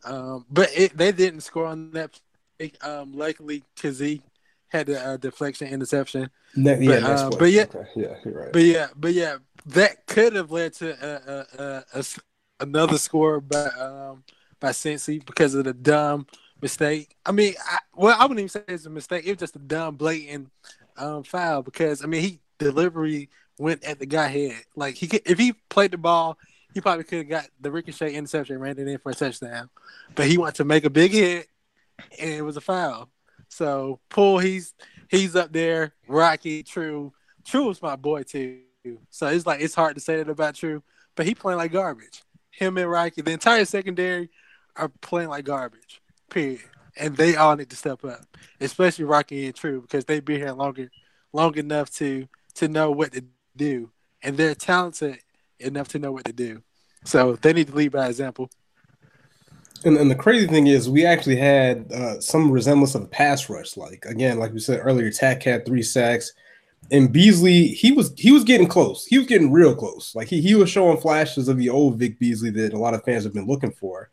um, 0.04 0.46
but 0.50 0.70
it, 0.76 0.98
they 0.98 1.14
didn't 1.14 1.42
score 1.42 1.68
on 1.68 1.92
that. 1.92 2.20
Um, 2.82 3.14
luckily, 3.14 3.64
Kazee 3.78 4.22
had 4.78 4.88
the 4.88 5.00
uh, 5.00 5.18
deflection 5.18 5.68
interception. 5.68 6.30
Ne- 6.56 6.84
yeah, 6.84 7.00
but, 7.00 7.04
uh, 7.04 7.30
but 7.32 7.52
yeah, 7.52 7.64
okay. 7.64 7.90
yeah, 7.96 8.16
you're 8.24 8.34
right. 8.34 8.54
But 8.54 8.64
yeah, 8.64 8.88
but 8.96 9.14
yeah, 9.14 9.38
that 9.68 10.06
could 10.08 10.36
have 10.36 10.52
led 10.52 10.74
to 10.76 10.92
a, 10.92 11.64
a, 11.64 11.86
a, 12.00 12.06
another 12.60 12.98
score 12.98 13.42
by 13.42 13.66
um, 13.80 14.24
by 14.60 14.70
Cincy 14.70 15.26
because 15.26 15.56
of 15.56 15.66
the 15.66 15.74
dumb 15.74 16.28
mistake. 16.62 17.16
I 17.26 17.32
mean, 17.32 17.54
I, 17.66 17.78
well, 17.94 18.16
I 18.18 18.24
wouldn't 18.24 18.40
even 18.40 18.50
say 18.50 18.64
it's 18.68 18.86
a 18.86 18.90
mistake. 18.90 19.26
It 19.26 19.32
was 19.32 19.40
just 19.40 19.56
a 19.56 19.60
dumb, 19.60 19.96
blatant 19.96 20.52
um, 20.98 21.24
foul 21.24 21.62
because 21.62 22.04
I 22.04 22.08
mean, 22.08 22.22
he 22.22 22.40
delivery 22.58 23.30
went 23.58 23.84
at 23.84 24.00
the 24.00 24.06
guy 24.06 24.28
head. 24.28 24.64
Like 24.76 24.96
he, 24.96 25.08
could, 25.08 25.22
if 25.26 25.38
he 25.38 25.54
played 25.70 25.92
the 25.92 25.98
ball, 25.98 26.38
he 26.74 26.82
probably 26.82 27.04
could 27.06 27.20
have 27.20 27.30
got 27.30 27.46
the 27.60 27.72
ricochet 27.72 28.14
interception, 28.14 28.60
ran 28.60 28.78
it 28.78 28.88
in 28.88 28.98
for 28.98 29.12
a 29.12 29.16
touchdown. 29.16 29.70
But 30.14 30.28
he 30.28 30.38
wanted 30.38 30.56
to 30.56 30.66
make 30.66 30.86
a 30.86 30.90
big 30.90 31.12
hit, 31.12 31.48
and 32.20 32.34
it 32.34 32.42
was 32.42 32.58
a 32.58 32.62
foul. 32.62 33.10
So 33.56 34.02
Poole, 34.10 34.40
he's 34.40 34.74
he's 35.08 35.34
up 35.34 35.54
there. 35.54 35.94
Rocky, 36.10 36.62
True, 36.62 37.14
True 37.46 37.68
was 37.68 37.82
my 37.82 37.96
boy 37.96 38.24
too. 38.24 38.60
So 39.10 39.28
it's 39.28 39.46
like 39.46 39.62
it's 39.62 39.74
hard 39.74 39.96
to 39.96 40.02
say 40.02 40.18
that 40.18 40.30
about 40.30 40.56
True, 40.56 40.84
but 41.16 41.26
he 41.26 41.34
playing 41.34 41.60
like 41.60 41.72
garbage. 41.72 42.24
Him 42.52 42.78
and 42.78 42.92
Rocky, 42.92 43.22
the 43.22 43.32
entire 43.32 43.64
secondary 43.64 44.30
are 44.76 44.90
playing 45.00 45.30
like 45.30 45.46
garbage. 45.46 46.02
Period. 46.30 46.60
And 46.98 47.16
they 47.16 47.38
all 47.38 47.56
need 47.56 47.70
to 47.70 47.78
step 47.78 48.04
up, 48.04 48.26
especially 48.60 49.06
Rocky 49.06 49.46
and 49.46 49.56
True, 49.56 49.80
because 49.80 50.04
they've 50.04 50.24
been 50.24 50.42
here 50.42 50.52
longer, 50.52 50.90
long 51.32 51.58
enough 51.58 51.90
to 51.92 52.28
to 52.56 52.68
know 52.68 52.92
what 52.92 53.14
to 53.14 53.24
do, 53.56 53.90
and 54.22 54.36
they're 54.36 54.56
talented 54.56 55.20
enough 55.62 55.88
to 55.90 56.00
know 56.00 56.12
what 56.12 56.26
to 56.26 56.34
do. 56.34 56.62
So 57.06 57.38
they 57.38 57.54
need 57.54 57.68
to 57.68 57.76
lead 57.76 57.94
by 57.94 58.08
example. 58.10 58.50
And, 59.86 59.98
and 59.98 60.10
the 60.10 60.16
crazy 60.16 60.48
thing 60.48 60.66
is, 60.68 60.90
we 60.90 61.06
actually 61.06 61.36
had 61.36 61.92
uh, 61.94 62.20
some 62.20 62.52
resemblance 62.52 62.96
of 62.96 63.04
a 63.04 63.08
pass 63.08 63.50
rush. 63.50 63.78
Like 63.78 64.06
again, 64.06 64.40
like 64.40 64.52
we 64.52 64.60
said 64.60 64.82
earlier, 64.84 65.12
Takk 65.12 65.44
had 65.44 65.64
three 65.64 65.84
sacks, 65.84 66.34
and 66.90 67.14
Beasley 67.14 67.68
he 67.68 67.92
was 67.92 68.12
he 68.18 68.32
was 68.32 68.44
getting 68.44 68.68
close. 68.68 69.06
He 69.06 69.20
was 69.20 69.28
getting 69.28 69.52
real 69.52 69.76
close. 69.76 70.16
Like 70.16 70.28
he 70.28 70.42
he 70.42 70.56
was 70.56 70.72
showing 70.72 70.98
flashes 70.98 71.48
of 71.48 71.58
the 71.58 71.70
old 71.70 72.00
Vic 72.00 72.18
Beasley 72.18 72.50
that 72.50 72.74
a 72.74 72.80
lot 72.80 72.96
of 72.96 73.04
fans 73.04 73.24
have 73.26 73.34
been 73.34 73.48
looking 73.48 73.72
for. 73.72 74.10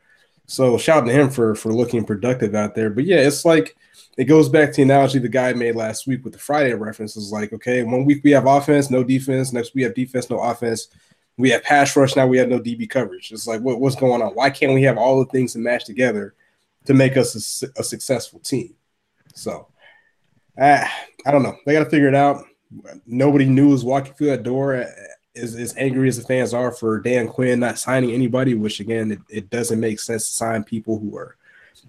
So 0.47 0.76
shout 0.76 1.05
out 1.05 1.07
to 1.07 1.12
him 1.12 1.31
for 1.31 1.55
for 1.55 1.73
looking 1.73 2.05
productive 2.05 2.55
out 2.55 2.75
there. 2.75 2.91
But 2.91 3.05
yeah, 3.05 3.26
it's 3.26 3.47
like 3.47 3.75
it 4.19 4.25
goes 4.25 4.50
back 4.50 4.73
to 4.73 4.76
the 4.76 4.83
analogy 4.83 5.21
the 5.21 5.29
guy 5.29 5.55
made 5.55 5.75
last 5.75 6.07
week 6.07 6.23
with 6.23 6.35
the 6.35 6.38
Friday 6.38 6.75
reference. 6.75 7.17
Is 7.17 7.33
like 7.33 7.55
okay, 7.55 7.83
one 7.83 8.05
week 8.05 8.23
we 8.23 8.33
have 8.33 8.47
offense, 8.47 8.91
no 8.91 9.02
defense. 9.02 9.55
Next 9.55 9.75
we 9.75 9.83
have 9.85 9.95
defense, 9.95 10.29
no 10.29 10.38
offense 10.38 10.88
we 11.43 11.51
have 11.51 11.65
pass 11.65 11.97
rush 11.97 12.15
now. 12.15 12.25
We 12.25 12.39
have 12.39 12.49
no 12.49 12.61
DB 12.61 12.89
coverage. 12.89 13.33
It's 13.33 13.49
like 13.49 13.61
what, 13.61 13.81
what's 13.81 13.97
going 13.97 14.23
on? 14.23 14.33
Why 14.35 14.49
can't 14.49 14.75
we 14.75 14.85
have 14.85 14.97
all 14.97 15.19
the 15.19 15.27
things 15.27 15.55
to 15.55 15.59
match 15.59 15.85
together 15.85 16.35
to 16.85 16.95
make 16.95 17.17
us 17.17 17.65
a, 17.65 17.81
a 17.81 17.83
successful 17.83 18.39
team? 18.39 18.75
So, 19.35 19.67
uh, 20.57 20.87
I 21.27 21.31
don't 21.33 21.43
know. 21.43 21.57
They 21.67 21.73
got 21.73 21.83
to 21.83 21.91
figure 21.91 22.07
it 22.07 22.15
out. 22.15 22.45
Nobody 23.07 23.47
knew 23.47 23.71
was 23.71 23.83
walking 23.85 24.15
through 24.15 24.29
that 24.29 24.45
door. 24.45 24.87
As, 25.35 25.57
as 25.57 25.75
angry 25.77 26.09
as 26.09 26.17
the 26.17 26.23
fans 26.23 26.55
are 26.55 26.71
for 26.71 27.01
Dan 27.01 27.27
Quinn 27.27 27.59
not 27.59 27.79
signing 27.79 28.13
anybody, 28.13 28.55
which 28.55 28.79
again, 28.79 29.11
it, 29.11 29.19
it 29.29 29.51
doesn't 29.51 29.81
make 29.81 29.99
sense 29.99 30.29
to 30.29 30.35
sign 30.35 30.63
people 30.63 31.01
who 31.01 31.17
are 31.17 31.37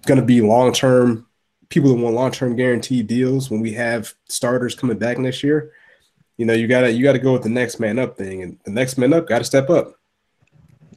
going 0.04 0.18
to 0.18 0.26
be 0.26 0.40
long 0.40 0.72
term 0.72 1.28
people 1.68 1.90
that 1.90 2.02
want 2.02 2.16
long 2.16 2.32
term 2.32 2.56
guaranteed 2.56 3.06
deals 3.06 3.50
when 3.50 3.60
we 3.60 3.72
have 3.72 4.14
starters 4.28 4.74
coming 4.74 4.98
back 4.98 5.18
next 5.18 5.44
year 5.44 5.72
you 6.36 6.46
know, 6.46 6.52
you 6.52 6.66
gotta 6.66 6.90
you 6.90 7.04
gotta 7.04 7.18
go 7.18 7.32
with 7.32 7.42
the 7.42 7.48
next 7.48 7.78
man 7.78 7.98
up 7.98 8.16
thing, 8.16 8.42
and 8.42 8.58
the 8.64 8.70
next 8.70 8.98
man 8.98 9.12
up 9.12 9.28
got 9.28 9.38
to 9.38 9.44
step 9.44 9.70
up. 9.70 9.94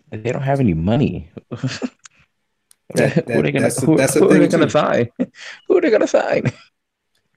They 0.10 0.32
don't 0.32 0.42
have 0.42 0.60
any 0.60 0.74
money. 0.74 1.30
That, 1.50 1.92
that, 2.96 3.28
who 3.28 3.40
are 3.40 3.42
they 3.44 3.52
gonna, 3.52 3.64
that's, 3.64 3.82
who, 3.82 3.98
that's 3.98 4.14
who 4.14 4.30
are 4.30 4.34
they 4.40 4.48
gonna 4.48 4.70
sign? 4.70 5.10
who 5.68 5.78
are 5.78 5.82
they 5.82 5.90
gonna 5.90 6.08
sign? 6.08 6.52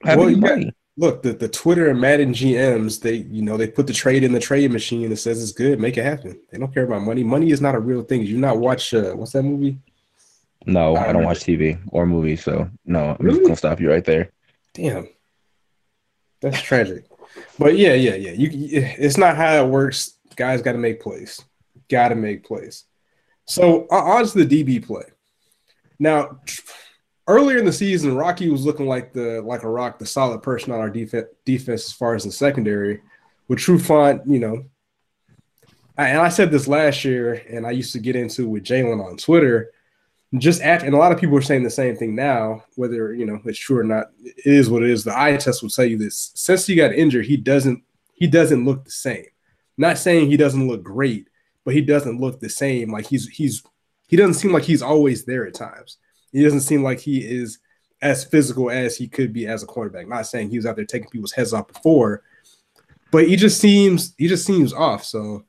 Have 0.03 0.17
well, 0.17 0.31
money. 0.31 0.65
Got, 0.65 0.73
look, 0.97 1.23
the, 1.23 1.33
the 1.33 1.47
Twitter 1.49 1.89
and 1.89 1.99
Madden 1.99 2.33
GMs, 2.33 3.01
they 3.01 3.15
you 3.15 3.41
know 3.41 3.57
they 3.57 3.67
put 3.67 3.87
the 3.87 3.93
trade 3.93 4.23
in 4.23 4.31
the 4.31 4.39
trade 4.39 4.71
machine 4.71 5.09
that 5.09 5.17
says 5.17 5.41
it's 5.41 5.51
good, 5.51 5.79
make 5.79 5.97
it 5.97 6.03
happen. 6.03 6.39
They 6.51 6.57
don't 6.57 6.73
care 6.73 6.85
about 6.85 7.03
money. 7.03 7.23
Money 7.23 7.51
is 7.51 7.61
not 7.61 7.75
a 7.75 7.79
real 7.79 8.01
thing. 8.01 8.23
You 8.23 8.37
not 8.37 8.57
watch 8.57 8.93
uh, 8.93 9.13
what's 9.13 9.33
that 9.33 9.43
movie? 9.43 9.77
No, 10.65 10.95
I, 10.95 11.09
I 11.09 11.13
don't 11.13 11.23
watch 11.23 11.39
TV 11.39 11.79
or 11.91 12.05
movies, 12.05 12.43
so 12.43 12.69
no, 12.85 13.15
I'm 13.19 13.25
really? 13.25 13.39
just 13.39 13.47
gonna 13.47 13.55
stop 13.57 13.79
you 13.79 13.89
right 13.89 14.05
there. 14.05 14.31
Damn, 14.73 15.09
that's 16.39 16.61
tragic. 16.61 17.05
But 17.57 17.77
yeah, 17.77 17.93
yeah, 17.93 18.15
yeah. 18.15 18.31
You, 18.31 18.49
it's 18.51 19.17
not 19.17 19.35
how 19.35 19.63
it 19.63 19.67
works. 19.67 20.17
Guys 20.35 20.61
got 20.61 20.73
to 20.73 20.77
make 20.77 21.01
plays. 21.01 21.43
Got 21.89 22.09
to 22.09 22.15
make 22.15 22.45
plays. 22.45 22.85
So 23.45 23.87
on 23.89 24.25
to 24.25 24.43
the 24.43 24.63
DB 24.63 24.85
play. 24.85 25.03
Now, 25.99 26.39
earlier 27.27 27.57
in 27.57 27.65
the 27.65 27.73
season, 27.73 28.15
Rocky 28.15 28.49
was 28.49 28.65
looking 28.65 28.87
like 28.87 29.13
the 29.13 29.41
like 29.41 29.63
a 29.63 29.69
rock, 29.69 29.99
the 29.99 30.05
solid 30.05 30.41
person 30.41 30.71
on 30.71 30.79
our 30.79 30.89
defense 30.89 31.27
defense 31.45 31.85
as 31.85 31.91
far 31.91 32.15
as 32.15 32.23
the 32.23 32.31
secondary. 32.31 33.01
With 33.47 33.59
Trufant, 33.59 34.21
you 34.25 34.39
know, 34.39 34.63
and 35.97 36.19
I 36.19 36.29
said 36.29 36.51
this 36.51 36.67
last 36.67 37.03
year, 37.03 37.33
and 37.49 37.67
I 37.67 37.71
used 37.71 37.91
to 37.93 37.99
get 37.99 38.15
into 38.15 38.47
with 38.47 38.63
Jalen 38.63 39.05
on 39.05 39.17
Twitter 39.17 39.71
just 40.37 40.61
after, 40.61 40.85
and 40.85 40.95
a 40.95 40.97
lot 40.97 41.11
of 41.11 41.19
people 41.19 41.37
are 41.37 41.41
saying 41.41 41.63
the 41.63 41.69
same 41.69 41.95
thing 41.95 42.15
now, 42.15 42.63
whether 42.75 43.13
you 43.13 43.25
know 43.25 43.39
it's 43.45 43.59
true 43.59 43.79
or 43.79 43.83
not. 43.83 44.11
It 44.23 44.35
is 44.45 44.69
what 44.69 44.83
it 44.83 44.89
is. 44.89 45.03
The 45.03 45.19
eye 45.19 45.35
test 45.37 45.61
will 45.61 45.69
tell 45.69 45.85
you 45.85 45.97
this. 45.97 46.31
Since 46.35 46.65
he 46.65 46.75
got 46.75 46.93
injured, 46.93 47.25
he 47.25 47.35
doesn't 47.37 47.83
he 48.13 48.27
doesn't 48.27 48.63
look 48.63 48.85
the 48.85 48.91
same. 48.91 49.25
Not 49.77 49.97
saying 49.97 50.29
he 50.29 50.37
doesn't 50.37 50.67
look 50.67 50.83
great, 50.83 51.27
but 51.65 51.73
he 51.73 51.81
doesn't 51.81 52.21
look 52.21 52.39
the 52.39 52.49
same. 52.49 52.91
Like 52.91 53.07
he's 53.07 53.27
he's 53.27 53.61
he 54.07 54.15
doesn't 54.15 54.35
seem 54.35 54.53
like 54.53 54.63
he's 54.63 54.81
always 54.81 55.25
there 55.25 55.45
at 55.45 55.53
times. 55.53 55.97
He 56.31 56.43
doesn't 56.43 56.61
seem 56.61 56.81
like 56.81 56.99
he 56.99 57.19
is 57.19 57.59
as 58.01 58.23
physical 58.23 58.71
as 58.71 58.95
he 58.95 59.07
could 59.07 59.33
be 59.33 59.47
as 59.47 59.63
a 59.63 59.67
quarterback. 59.67 60.07
Not 60.07 60.27
saying 60.27 60.49
he 60.49 60.57
was 60.57 60.65
out 60.65 60.75
there 60.75 60.85
taking 60.85 61.09
people's 61.09 61.33
heads 61.33 61.53
off 61.53 61.67
before, 61.67 62.23
but 63.11 63.27
he 63.27 63.35
just 63.35 63.59
seems 63.59 64.13
he 64.17 64.29
just 64.29 64.45
seems 64.45 64.71
off. 64.71 65.03
So, 65.03 65.43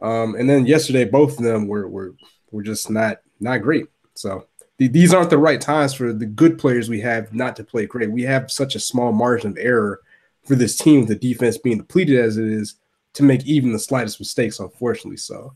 um, 0.00 0.36
and 0.36 0.48
then 0.48 0.64
yesterday 0.64 1.04
both 1.04 1.38
of 1.38 1.44
them 1.44 1.66
were 1.66 1.88
were 1.88 2.14
were 2.52 2.62
just 2.62 2.88
not 2.88 3.18
not 3.40 3.62
great. 3.62 3.86
So 4.18 4.46
th- 4.78 4.92
these 4.92 5.12
aren't 5.12 5.30
the 5.30 5.38
right 5.38 5.60
times 5.60 5.94
for 5.94 6.12
the 6.12 6.26
good 6.26 6.58
players 6.58 6.88
we 6.88 7.00
have 7.00 7.32
not 7.34 7.56
to 7.56 7.64
play 7.64 7.86
great. 7.86 8.10
We 8.10 8.22
have 8.22 8.50
such 8.50 8.74
a 8.74 8.80
small 8.80 9.12
margin 9.12 9.50
of 9.50 9.58
error 9.58 10.00
for 10.44 10.54
this 10.54 10.76
team, 10.76 11.00
with 11.00 11.08
the 11.08 11.16
defense 11.16 11.58
being 11.58 11.78
depleted 11.78 12.18
as 12.18 12.36
it 12.36 12.46
is, 12.46 12.76
to 13.14 13.22
make 13.22 13.44
even 13.46 13.72
the 13.72 13.78
slightest 13.78 14.20
mistakes, 14.20 14.60
unfortunately. 14.60 15.16
So, 15.16 15.54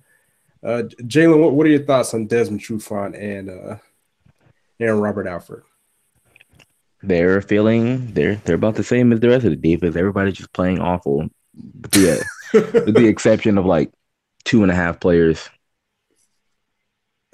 uh, 0.65 0.83
Jalen, 1.03 1.41
what, 1.41 1.53
what 1.53 1.67
are 1.67 1.71
your 1.71 1.85
thoughts 1.85 2.13
on 2.13 2.27
Desmond 2.27 2.61
Trufant 2.61 3.17
and 3.17 3.51
uh, 3.51 3.77
Aaron 4.81 5.01
Robert 5.01 5.27
Alford? 5.27 5.63
They're 7.03 7.41
feeling 7.41 8.13
they're 8.13 8.35
they're 8.45 8.57
about 8.57 8.75
the 8.75 8.85
same 8.85 9.13
as 9.13 9.21
the 9.21 9.29
rest 9.29 9.47
of 9.47 9.51
the 9.51 9.57
defense. 9.57 9.97
Everybody's 9.97 10.35
just 10.35 10.53
playing 10.53 10.81
awful, 10.81 11.29
yeah, 11.97 12.23
with 12.53 12.95
the 12.95 13.07
exception 13.09 13.57
of 13.57 13.65
like 13.65 13.91
two 14.45 14.63
and 14.63 14.71
a 14.71 14.75
half 14.75 15.01
players 15.01 15.49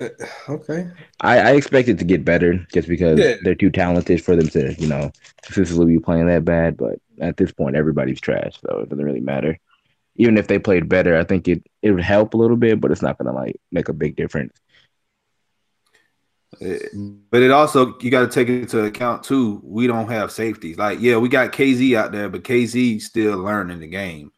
Uh, 0.00 0.08
okay. 0.48 0.90
I, 1.20 1.38
I 1.38 1.50
expect 1.52 1.88
it 1.88 1.98
to 1.98 2.04
get 2.04 2.24
better 2.24 2.66
just 2.72 2.88
because 2.88 3.18
yeah. 3.18 3.36
they're 3.42 3.54
too 3.54 3.70
talented 3.70 4.22
for 4.22 4.36
them 4.36 4.48
to, 4.48 4.74
you 4.74 4.88
know, 4.88 5.10
consistently 5.42 5.86
be 5.86 5.98
playing 5.98 6.26
that 6.26 6.44
bad. 6.44 6.76
But 6.76 6.98
at 7.20 7.36
this 7.36 7.52
point, 7.52 7.76
everybody's 7.76 8.20
trash, 8.20 8.58
so 8.60 8.80
it 8.80 8.88
doesn't 8.88 9.04
really 9.04 9.20
matter. 9.20 9.58
Even 10.16 10.38
if 10.38 10.48
they 10.48 10.58
played 10.58 10.88
better, 10.88 11.16
I 11.16 11.24
think 11.24 11.48
it 11.48 11.66
it 11.82 11.92
would 11.92 12.02
help 12.02 12.34
a 12.34 12.36
little 12.36 12.56
bit, 12.56 12.80
but 12.80 12.90
it's 12.90 13.02
not 13.02 13.18
gonna 13.18 13.32
like 13.32 13.56
make 13.70 13.88
a 13.88 13.94
big 13.94 14.16
difference. 14.16 14.54
Uh, 16.62 16.76
but 17.30 17.42
it 17.42 17.50
also 17.50 17.98
you 18.00 18.10
got 18.10 18.20
to 18.20 18.28
take 18.28 18.48
into 18.48 18.84
account 18.84 19.22
too. 19.22 19.60
We 19.62 19.86
don't 19.86 20.10
have 20.10 20.32
safeties. 20.32 20.78
Like 20.78 21.00
yeah, 21.00 21.18
we 21.18 21.28
got 21.28 21.52
Kazee 21.52 21.96
out 21.96 22.12
there, 22.12 22.28
but 22.28 22.44
Kazee 22.44 23.00
still 23.00 23.38
learning 23.38 23.80
the 23.80 23.88
game. 23.88 24.32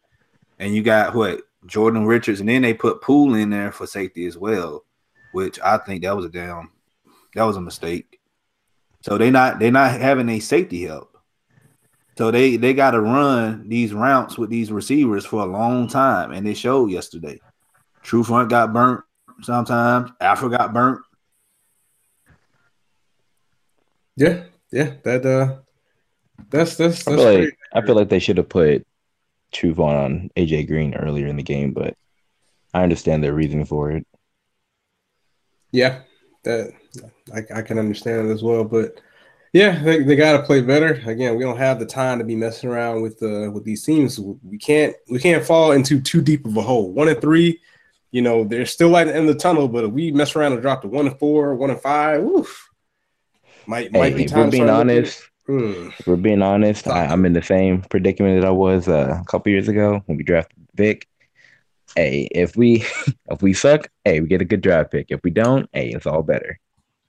And 0.57 0.75
you 0.75 0.83
got 0.83 1.15
what 1.15 1.41
Jordan 1.65 2.05
Richards, 2.05 2.41
and 2.41 2.49
then 2.49 2.61
they 2.61 2.73
put 2.73 3.01
Poole 3.01 3.35
in 3.35 3.49
there 3.49 3.71
for 3.71 3.87
safety 3.87 4.25
as 4.25 4.37
well 4.37 4.83
which 5.31 5.59
I 5.59 5.77
think 5.77 6.03
that 6.03 6.15
was 6.15 6.25
a 6.25 6.29
damn 6.29 6.71
that 7.35 7.43
was 7.43 7.57
a 7.57 7.61
mistake. 7.61 8.19
So 9.01 9.17
they 9.17 9.31
not 9.31 9.59
they 9.59 9.71
not 9.71 9.99
having 9.99 10.29
a 10.29 10.39
safety 10.39 10.83
help. 10.85 11.17
So 12.17 12.31
they 12.31 12.57
they 12.57 12.73
got 12.73 12.91
to 12.91 13.01
run 13.01 13.69
these 13.69 13.93
routes 13.93 14.37
with 14.37 14.49
these 14.49 14.71
receivers 14.71 15.25
for 15.25 15.41
a 15.41 15.45
long 15.45 15.87
time, 15.87 16.31
and 16.31 16.45
they 16.45 16.53
showed 16.53 16.91
yesterday. 16.91 17.39
Trufant 18.03 18.49
got 18.49 18.73
burnt 18.73 19.03
sometimes. 19.41 20.11
Alford 20.19 20.51
got 20.51 20.73
burnt. 20.73 20.99
Yeah, 24.17 24.43
yeah, 24.71 24.95
that 25.03 25.25
uh, 25.25 25.59
that's 26.49 26.75
that's. 26.75 27.05
that's 27.05 27.07
I 27.07 27.15
feel 27.15 27.23
like 27.23 27.57
I 27.73 27.81
feel 27.81 27.95
like 27.95 28.09
they 28.09 28.19
should 28.19 28.37
have 28.37 28.49
put 28.49 28.85
True 29.53 29.73
Trufant 29.73 30.05
on 30.05 30.29
AJ 30.35 30.67
Green 30.67 30.93
earlier 30.95 31.27
in 31.27 31.37
the 31.37 31.43
game, 31.43 31.71
but 31.71 31.95
I 32.73 32.83
understand 32.83 33.23
their 33.23 33.33
reason 33.33 33.63
for 33.63 33.91
it. 33.91 34.05
Yeah, 35.71 36.01
that 36.43 36.71
I, 37.33 37.59
I 37.59 37.61
can 37.61 37.79
understand 37.79 38.29
it 38.29 38.33
as 38.33 38.43
well. 38.43 38.63
But 38.63 38.99
yeah, 39.53 39.81
they, 39.81 40.03
they 40.03 40.15
got 40.15 40.33
to 40.37 40.43
play 40.43 40.61
better. 40.61 41.01
Again, 41.05 41.35
we 41.35 41.43
don't 41.43 41.57
have 41.57 41.79
the 41.79 41.85
time 41.85 42.19
to 42.19 42.25
be 42.25 42.35
messing 42.35 42.69
around 42.69 43.01
with 43.01 43.21
uh, 43.23 43.51
with 43.51 43.63
these 43.63 43.83
teams. 43.83 44.19
We 44.19 44.57
can't 44.57 44.95
we 45.09 45.19
can't 45.19 45.45
fall 45.45 45.71
into 45.71 46.01
too 46.01 46.21
deep 46.21 46.45
of 46.45 46.55
a 46.57 46.61
hole. 46.61 46.91
One 46.91 47.07
and 47.07 47.19
three, 47.19 47.59
you 48.11 48.21
know, 48.21 48.43
they're 48.43 48.65
still 48.65 48.89
light 48.89 49.07
in 49.07 49.25
the 49.25 49.35
tunnel. 49.35 49.67
But 49.67 49.85
if 49.85 49.91
we 49.91 50.11
mess 50.11 50.35
around 50.35 50.53
and 50.53 50.61
drop 50.61 50.81
to 50.83 50.87
one 50.87 51.07
and 51.07 51.17
four, 51.19 51.55
one 51.55 51.71
and 51.71 51.81
five, 51.81 52.21
oof, 52.21 52.69
might 53.65 53.91
hey, 53.91 53.99
might 53.99 54.15
be 54.15 54.25
time. 54.25 54.45
We're 54.45 54.51
being 54.51 54.69
honest. 54.69 55.23
Hmm. 55.47 55.89
We're 56.05 56.15
being 56.15 56.43
honest. 56.43 56.87
I, 56.87 57.05
am 57.05 57.25
in 57.25 57.33
the 57.33 57.41
same 57.41 57.81
predicament 57.81 58.39
that 58.39 58.47
I 58.47 58.51
was 58.51 58.87
uh, 58.87 59.17
a 59.19 59.25
couple 59.25 59.51
years 59.51 59.67
ago 59.67 60.03
when 60.05 60.15
we 60.15 60.23
drafted 60.23 60.59
Vic 60.75 61.07
hey, 61.95 62.27
if 62.31 62.55
we 62.55 62.85
if 63.31 63.41
we 63.41 63.53
suck, 63.53 63.89
hey, 64.05 64.19
we 64.19 64.27
get 64.27 64.41
a 64.41 64.45
good 64.45 64.61
draft 64.61 64.91
pick. 64.91 65.07
If 65.09 65.21
we 65.23 65.31
don't, 65.31 65.69
hey, 65.73 65.89
it's 65.89 66.05
all 66.05 66.23
better. 66.23 66.59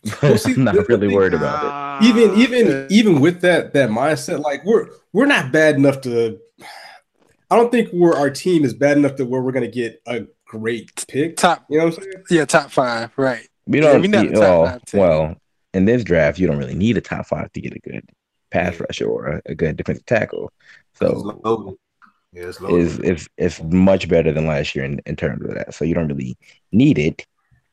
Well, 0.22 0.38
see, 0.38 0.54
I'm 0.54 0.64
not 0.64 0.88
really 0.88 1.14
worried 1.14 1.34
about 1.34 2.02
it. 2.02 2.06
Even 2.06 2.34
even 2.38 2.86
even 2.88 3.20
with 3.20 3.42
that 3.42 3.74
that 3.74 3.90
mindset, 3.90 4.40
like 4.40 4.64
we're 4.64 4.88
we're 5.12 5.26
not 5.26 5.52
bad 5.52 5.74
enough 5.76 6.00
to. 6.02 6.38
I 7.50 7.56
don't 7.56 7.70
think 7.70 7.90
we're 7.92 8.14
our 8.14 8.30
team 8.30 8.64
is 8.64 8.72
bad 8.72 8.96
enough 8.96 9.16
to 9.16 9.26
where 9.26 9.42
we're 9.42 9.52
gonna 9.52 9.68
get 9.68 10.00
a 10.06 10.26
great 10.46 11.04
pick. 11.06 11.36
Top, 11.36 11.66
you 11.68 11.78
know 11.78 11.86
what 11.86 11.98
I'm 11.98 12.04
saying? 12.04 12.24
Yeah, 12.30 12.44
top 12.46 12.70
five, 12.70 13.10
right? 13.18 13.46
We 13.66 13.80
don't. 13.80 14.02
Yeah, 14.02 14.22
we 14.22 14.30
well, 14.30 14.80
well, 14.94 15.36
in 15.74 15.84
this 15.84 16.02
draft, 16.02 16.38
you 16.38 16.46
don't 16.46 16.58
really 16.58 16.74
need 16.74 16.96
a 16.96 17.02
top 17.02 17.26
five 17.26 17.52
to 17.52 17.60
get 17.60 17.74
a 17.74 17.80
good 17.80 18.08
pass 18.50 18.80
rusher 18.80 19.06
or 19.06 19.26
a, 19.26 19.42
a 19.46 19.54
good 19.54 19.76
defensive 19.76 20.06
tackle. 20.06 20.52
So 20.94 21.40
yeah, 22.32 22.44
it's 22.44 22.60
is 22.60 22.98
is 23.00 23.28
is 23.36 23.62
much 23.64 24.08
better 24.08 24.32
than 24.32 24.46
last 24.46 24.74
year 24.74 24.84
in, 24.84 25.00
in 25.06 25.16
terms 25.16 25.44
of 25.44 25.54
that. 25.54 25.74
So 25.74 25.84
you 25.84 25.94
don't 25.94 26.08
really 26.08 26.36
need 26.72 26.98
it. 26.98 27.26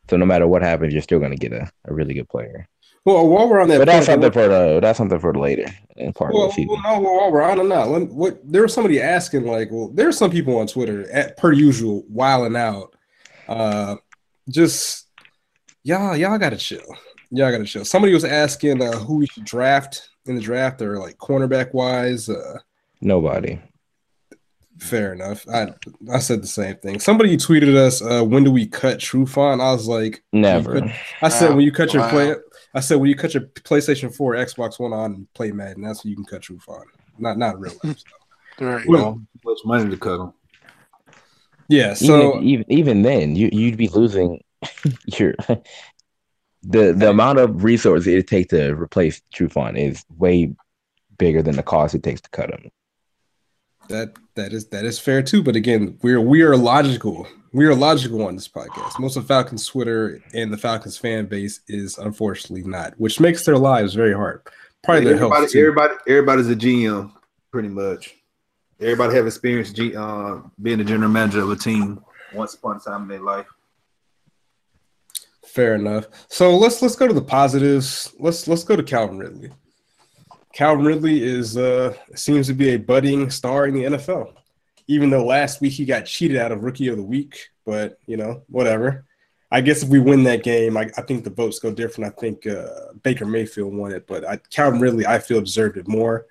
So 0.10 0.18
no 0.18 0.26
matter 0.26 0.48
what 0.48 0.62
happens, 0.62 0.94
you're 0.94 1.02
still 1.02 1.20
going 1.20 1.32
to 1.32 1.38
get 1.38 1.52
a, 1.52 1.70
a 1.86 1.94
really 1.94 2.14
good 2.14 2.30
player. 2.30 2.68
Well, 3.06 3.28
while 3.28 3.48
we're 3.48 3.62
on 3.62 3.70
that, 3.70 3.78
but 3.78 3.86
that's 3.86 4.06
something 4.06 4.32
for 4.32 4.48
the 4.48 4.80
that's 4.82 4.98
something 4.98 5.20
for 5.20 5.32
the 5.32 5.40
later 5.40 5.66
in 5.96 6.12
part 6.12 6.34
well, 6.34 6.44
of 6.44 6.50
the 6.50 6.56
season. 6.56 6.78
Well, 6.84 7.02
no, 7.02 7.10
while 7.10 7.32
we're 7.32 7.42
on 7.42 7.60
and 7.60 7.70
not, 7.70 7.90
what 8.12 8.40
there 8.44 8.64
was 8.64 8.74
somebody 8.74 9.02
asking 9.02 9.46
like, 9.46 9.70
well, 9.72 9.90
there's 9.94 10.18
some 10.18 10.30
people 10.30 10.58
on 10.58 10.68
Twitter 10.68 11.10
at 11.12 11.38
per 11.38 11.54
usual 11.54 12.04
wilding 12.10 12.58
out, 12.58 12.96
uh, 13.48 13.96
just 14.50 15.08
y'all, 15.84 16.18
y'all 16.18 16.38
gotta 16.38 16.58
chill. 16.58 16.98
Y'all 17.30 17.52
gotta 17.52 17.64
chill. 17.64 17.86
Somebody 17.86 18.14
was 18.14 18.26
asking 18.26 18.82
uh, 18.82 18.92
who 18.92 19.18
we 19.18 19.28
should 19.28 19.46
draft 19.46 20.10
in 20.26 20.36
the 20.36 20.42
draft, 20.42 20.82
or 20.82 21.00
like 21.00 21.18
cornerback 21.18 21.74
wise. 21.74 22.28
Uh, 22.28 22.60
Nobody. 23.00 23.58
Fair 24.80 25.14
enough. 25.14 25.48
I 25.48 25.74
I 26.12 26.20
said 26.20 26.42
the 26.44 26.48
same 26.48 26.76
thing. 26.78 27.00
Somebody 27.00 27.36
tweeted 27.38 27.76
us, 27.76 28.02
uh, 28.02 28.24
"When 28.24 28.44
do 28.44 28.52
we 28.52 28.68
cut 28.68 29.00
Trufant?" 29.00 29.62
I 29.62 29.72
was 29.74 29.88
like, 29.88 30.24
Never. 30.34 30.74
Could- 30.82 30.94
I 31.22 31.30
said, 31.30 31.50
Wow. 31.50 31.56
"When 31.58 31.66
you 31.66 31.72
cut 31.72 31.94
your 31.94 32.04
Wow. 32.04 32.10
play." 32.10 32.36
I 32.74 32.80
said, 32.82 32.96
"When 33.00 33.10
you 33.10 33.16
cut 33.16 33.34
your 33.34 33.44
PlayStation 33.44 34.14
4, 34.14 34.36
Xbox 34.36 34.80
One 34.80 34.94
on, 34.94 35.14
and 35.14 35.34
play 35.34 35.52
Madden. 35.52 35.84
That's 35.84 36.04
when 36.04 36.10
you 36.12 36.16
can 36.16 36.26
cut 36.26 36.42
Trufant. 36.42 36.84
Not 37.18 37.38
not 37.38 37.60
real 37.60 37.74
life." 37.84 37.98
So. 38.00 38.04
Right. 38.66 38.84
You 38.86 39.28
much 39.46 39.60
money 39.66 39.88
to 39.92 39.98
cut 39.98 40.18
them. 40.18 40.34
Yeah. 41.70 41.94
So 41.94 42.42
even, 42.42 42.44
even 42.44 42.66
even 42.72 43.02
then, 43.04 43.36
you 43.36 43.50
you'd 43.52 43.78
be 43.78 43.88
losing 43.90 44.42
your 45.20 45.36
the 46.64 46.92
the 46.94 47.10
amount 47.10 47.38
of 47.38 47.64
resources 47.64 48.08
it 48.08 48.26
takes 48.28 48.50
to 48.50 48.72
replace 48.76 49.22
Trufant 49.34 49.78
is 49.78 50.04
way 50.18 50.56
bigger 51.20 51.44
than 51.44 51.56
the 51.56 51.62
cost 51.62 51.94
it 51.94 52.02
takes 52.02 52.22
to 52.22 52.30
cut 52.32 52.50
him. 52.50 52.72
That 53.90 54.16
that 54.36 54.54
is 54.54 54.68
that 54.70 54.86
is 54.86 55.00
fair 55.00 55.22
too. 55.22 55.44
But 55.44 55.56
again, 55.56 55.98
we're 56.02 56.22
we 56.22 56.42
are 56.42 56.56
logical. 56.58 57.28
We 57.54 57.66
are 57.66 57.76
logical 57.76 58.26
on 58.26 58.36
this 58.36 58.48
podcast. 58.48 59.00
Most 59.00 59.16
of 59.16 59.26
Falcons 59.26 59.66
Twitter 59.66 60.22
and 60.34 60.52
the 60.52 60.58
Falcons 60.58 60.98
fan 60.98 61.26
base 61.26 61.62
is 61.68 61.98
unfortunately 61.98 62.70
not, 62.70 62.94
which 63.00 63.20
makes 63.20 63.46
their 63.46 63.58
lives 63.58 63.94
very 63.94 64.14
hard. 64.14 64.42
Probably 64.84 65.06
their 65.06 65.18
health 65.18 65.34
everybody, 65.34 65.52
too. 65.52 65.60
everybody, 65.60 65.94
everybody's 66.08 66.50
a 66.50 66.56
GM, 66.56 67.12
pretty 67.52 67.70
much. 67.70 68.16
Everybody 68.80 69.16
have 69.16 69.26
experience 69.26 69.72
G, 69.72 69.96
uh, 69.96 70.40
being 70.62 70.80
a 70.82 70.84
general 70.84 71.10
manager 71.10 71.42
of 71.42 71.50
a 71.50 71.56
team 71.56 72.04
once 72.34 72.54
upon 72.54 72.78
a 72.78 72.80
time 72.80 73.04
in 73.04 73.08
their 73.08 73.22
life. 73.22 73.48
Fair 75.46 75.76
enough. 75.76 76.08
So 76.28 76.56
let's 76.56 76.82
let's 76.82 76.96
go 76.96 77.08
to 77.08 77.14
the 77.14 77.22
positives. 77.22 78.14
Let's 78.20 78.48
let's 78.48 78.64
go 78.64 78.76
to 78.76 78.84
Calvin 78.84 79.18
Ridley. 79.18 79.52
Calvin 80.58 80.86
Ridley 80.86 81.22
is 81.22 81.56
uh 81.56 81.94
seems 82.16 82.48
to 82.48 82.54
be 82.56 82.70
a 82.70 82.80
budding 82.80 83.30
star 83.30 83.68
in 83.68 83.76
the 83.76 83.84
NFL. 83.84 84.34
Even 84.88 85.12
though 85.12 85.24
last 85.24 85.62
week 85.62 85.74
he 85.74 85.86
got 85.86 86.08
cheated 86.08 86.36
out 86.36 86.52
of 86.52 86.64
rookie 86.64 86.88
of 86.88 86.98
the 86.98 87.04
week, 87.04 87.50
but 87.64 88.00
you 88.08 88.18
know, 88.18 88.42
whatever. 88.48 89.06
I 89.52 89.62
guess 89.62 89.84
if 89.84 89.90
we 89.90 90.00
win 90.00 90.24
that 90.24 90.42
game, 90.42 90.76
I, 90.76 90.90
I 90.98 91.04
think 91.04 91.24
the 91.24 91.30
votes 91.30 91.60
go 91.60 91.72
different. 91.72 92.12
I 92.12 92.20
think 92.20 92.48
uh, 92.48 92.94
Baker 93.04 93.28
Mayfield 93.28 93.72
won 93.72 93.92
it, 93.92 94.08
but 94.08 94.28
I, 94.28 94.38
Calvin 94.50 94.80
Ridley, 94.80 95.06
I 95.06 95.20
feel 95.20 95.42
deserved 95.42 95.78
it 95.78 95.88
more. 95.88 96.26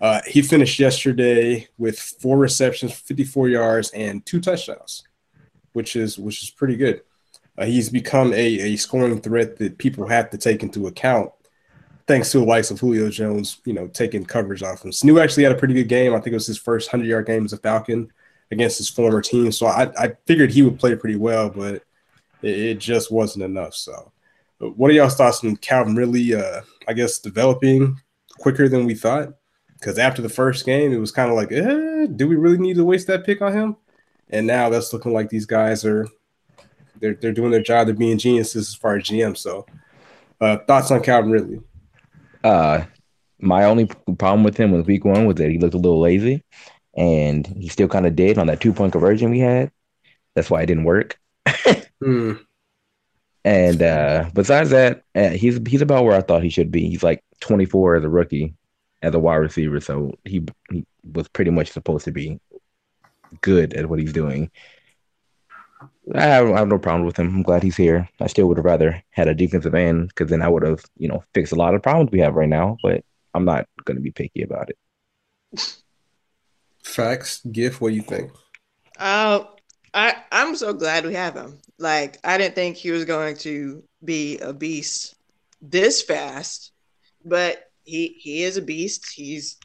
Uh, 0.00 0.20
he 0.26 0.42
finished 0.42 0.80
yesterday 0.80 1.68
with 1.78 1.96
four 1.96 2.38
receptions, 2.38 2.92
54 2.92 3.50
yards, 3.50 3.90
and 3.90 4.26
two 4.26 4.40
touchdowns, 4.40 5.04
which 5.74 5.94
is 5.94 6.18
which 6.18 6.42
is 6.42 6.50
pretty 6.50 6.76
good. 6.76 7.02
Uh, 7.56 7.66
he's 7.66 7.88
become 7.88 8.32
a, 8.32 8.72
a 8.72 8.76
scoring 8.76 9.20
threat 9.20 9.58
that 9.58 9.78
people 9.78 10.08
have 10.08 10.28
to 10.30 10.38
take 10.38 10.64
into 10.64 10.88
account, 10.88 11.30
thanks 12.10 12.32
to 12.32 12.40
the 12.40 12.44
likes 12.44 12.72
of 12.72 12.80
Julio 12.80 13.08
Jones, 13.08 13.60
you 13.64 13.72
know, 13.72 13.86
taking 13.86 14.24
coverage 14.24 14.64
off 14.64 14.84
him. 14.84 14.90
Sanu 14.90 15.22
actually 15.22 15.44
had 15.44 15.52
a 15.52 15.56
pretty 15.56 15.74
good 15.74 15.88
game. 15.88 16.12
I 16.12 16.16
think 16.16 16.32
it 16.32 16.34
was 16.34 16.46
his 16.48 16.58
first 16.58 16.92
100 16.92 17.08
yard 17.08 17.26
game 17.26 17.44
as 17.44 17.52
a 17.52 17.56
Falcon 17.56 18.12
against 18.50 18.78
his 18.78 18.88
former 18.88 19.22
team. 19.22 19.52
So 19.52 19.66
I, 19.66 19.92
I 19.96 20.12
figured 20.26 20.50
he 20.50 20.62
would 20.62 20.76
play 20.76 20.96
pretty 20.96 21.14
well, 21.14 21.50
but 21.50 21.84
it, 22.42 22.58
it 22.58 22.78
just 22.78 23.12
wasn't 23.12 23.44
enough. 23.44 23.76
So, 23.76 24.10
but 24.58 24.76
what 24.76 24.90
are 24.90 24.94
y'all's 24.94 25.14
thoughts 25.14 25.44
on 25.44 25.54
Calvin 25.58 25.94
Ridley, 25.94 26.34
uh, 26.34 26.62
I 26.88 26.94
guess, 26.94 27.20
developing 27.20 27.96
quicker 28.40 28.68
than 28.68 28.86
we 28.86 28.94
thought? 28.96 29.28
Because 29.74 29.96
after 29.96 30.20
the 30.20 30.28
first 30.28 30.66
game, 30.66 30.92
it 30.92 30.98
was 30.98 31.12
kind 31.12 31.30
of 31.30 31.36
like, 31.36 31.52
eh, 31.52 32.08
do 32.16 32.26
we 32.26 32.34
really 32.34 32.58
need 32.58 32.74
to 32.74 32.84
waste 32.84 33.06
that 33.06 33.24
pick 33.24 33.40
on 33.40 33.52
him? 33.52 33.76
And 34.30 34.48
now 34.48 34.68
that's 34.68 34.92
looking 34.92 35.12
like 35.12 35.28
these 35.28 35.46
guys 35.46 35.84
are 35.84 36.08
they're 36.98 37.14
they're 37.14 37.32
doing 37.32 37.52
their 37.52 37.62
job. 37.62 37.86
They're 37.86 37.94
being 37.94 38.18
geniuses 38.18 38.68
as 38.68 38.74
far 38.74 38.96
as 38.96 39.04
GM. 39.04 39.36
So, 39.36 39.64
uh, 40.40 40.58
thoughts 40.66 40.90
on 40.90 41.04
Calvin 41.04 41.30
Ridley? 41.30 41.60
Uh, 42.42 42.84
my 43.38 43.64
only 43.64 43.86
problem 44.18 44.44
with 44.44 44.56
him 44.56 44.72
with 44.72 44.86
week 44.86 45.04
one 45.04 45.26
was 45.26 45.36
that 45.36 45.50
he 45.50 45.58
looked 45.58 45.74
a 45.74 45.78
little 45.78 46.00
lazy, 46.00 46.42
and 46.96 47.46
he 47.46 47.68
still 47.68 47.88
kind 47.88 48.06
of 48.06 48.16
did 48.16 48.38
on 48.38 48.46
that 48.48 48.60
two 48.60 48.72
point 48.72 48.92
conversion 48.92 49.30
we 49.30 49.40
had. 49.40 49.70
That's 50.34 50.50
why 50.50 50.62
it 50.62 50.66
didn't 50.66 50.84
work. 50.84 51.18
Hmm. 52.02 52.32
And 53.44 53.82
uh, 53.82 54.30
besides 54.32 54.70
that, 54.70 55.02
uh, 55.14 55.30
he's 55.30 55.60
he's 55.66 55.82
about 55.82 56.04
where 56.04 56.16
I 56.16 56.22
thought 56.22 56.42
he 56.42 56.48
should 56.48 56.70
be. 56.70 56.88
He's 56.88 57.02
like 57.02 57.22
24 57.40 57.96
as 57.96 58.04
a 58.04 58.08
rookie, 58.08 58.54
as 59.02 59.14
a 59.14 59.18
wide 59.18 59.36
receiver, 59.36 59.80
so 59.80 60.12
he 60.24 60.46
he 60.70 60.86
was 61.12 61.28
pretty 61.28 61.50
much 61.50 61.70
supposed 61.70 62.06
to 62.06 62.10
be 62.10 62.40
good 63.40 63.74
at 63.74 63.86
what 63.86 63.98
he's 63.98 64.12
doing. 64.12 64.50
I 66.14 66.22
have, 66.22 66.50
I 66.50 66.58
have 66.58 66.68
no 66.68 66.78
problem 66.78 67.04
with 67.04 67.18
him. 67.18 67.28
I'm 67.28 67.42
glad 67.42 67.62
he's 67.62 67.76
here. 67.76 68.08
I 68.20 68.26
still 68.26 68.46
would 68.48 68.56
have 68.56 68.64
rather 68.64 69.02
had 69.10 69.28
a 69.28 69.34
defensive 69.34 69.74
end 69.74 70.08
because 70.08 70.30
then 70.30 70.42
I 70.42 70.48
would 70.48 70.62
have, 70.62 70.84
you 70.96 71.08
know, 71.08 71.22
fixed 71.34 71.52
a 71.52 71.56
lot 71.56 71.74
of 71.74 71.82
problems 71.82 72.10
we 72.10 72.20
have 72.20 72.34
right 72.34 72.48
now. 72.48 72.78
But 72.82 73.04
I'm 73.34 73.44
not 73.44 73.66
going 73.84 73.96
to 73.96 74.02
be 74.02 74.10
picky 74.10 74.42
about 74.42 74.70
it. 74.70 75.76
Facts. 76.82 77.44
Gift. 77.52 77.80
What 77.80 77.90
do 77.90 77.96
you 77.96 78.02
think? 78.02 78.32
Uh, 78.98 79.44
I 79.94 80.16
I'm 80.32 80.56
so 80.56 80.72
glad 80.72 81.04
we 81.04 81.14
have 81.14 81.34
him. 81.34 81.58
Like 81.78 82.18
I 82.24 82.38
didn't 82.38 82.54
think 82.54 82.76
he 82.76 82.90
was 82.90 83.04
going 83.04 83.36
to 83.38 83.82
be 84.04 84.38
a 84.38 84.52
beast 84.52 85.14
this 85.62 86.02
fast, 86.02 86.72
but 87.24 87.70
he 87.84 88.16
he 88.18 88.42
is 88.42 88.56
a 88.56 88.62
beast. 88.62 89.10
He's 89.12 89.58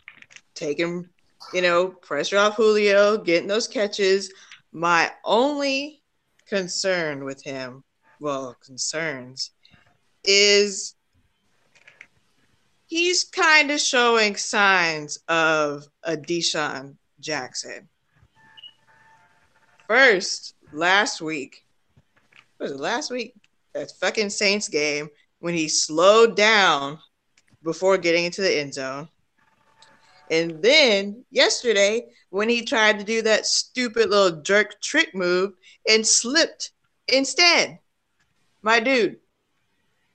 taking 0.53 1.07
you 1.53 1.61
know 1.61 1.87
pressure 1.87 2.37
off 2.37 2.55
Julio, 2.55 3.17
getting 3.17 3.47
those 3.47 3.67
catches. 3.67 4.31
My 4.71 5.11
only 5.23 6.01
concern 6.47 7.23
with 7.23 7.43
him, 7.43 7.83
well, 8.19 8.55
concerns, 8.65 9.51
is 10.23 10.95
he's 12.87 13.23
kind 13.23 13.71
of 13.71 13.79
showing 13.79 14.35
signs 14.35 15.19
of 15.27 15.85
a 16.03 16.15
DeSean 16.15 16.95
Jackson. 17.19 17.89
First, 19.87 20.55
last 20.71 21.21
week, 21.21 21.63
was 22.59 22.71
it 22.71 22.79
last 22.79 23.11
week? 23.11 23.33
That 23.73 23.91
fucking 23.99 24.29
Saints 24.29 24.69
game 24.69 25.09
when 25.39 25.53
he 25.53 25.67
slowed 25.67 26.35
down 26.35 26.99
before 27.63 27.97
getting 27.97 28.25
into 28.25 28.41
the 28.41 28.57
end 28.59 28.73
zone. 28.73 29.09
And 30.31 30.61
then 30.61 31.23
yesterday, 31.31 32.07
when 32.29 32.49
he 32.49 32.63
tried 32.63 32.99
to 32.99 33.05
do 33.05 33.21
that 33.21 33.45
stupid 33.45 34.09
little 34.09 34.41
jerk 34.41 34.81
trick 34.81 35.13
move 35.13 35.53
and 35.89 36.05
slipped 36.05 36.71
instead. 37.07 37.79
My 38.61 38.79
dude, 38.79 39.17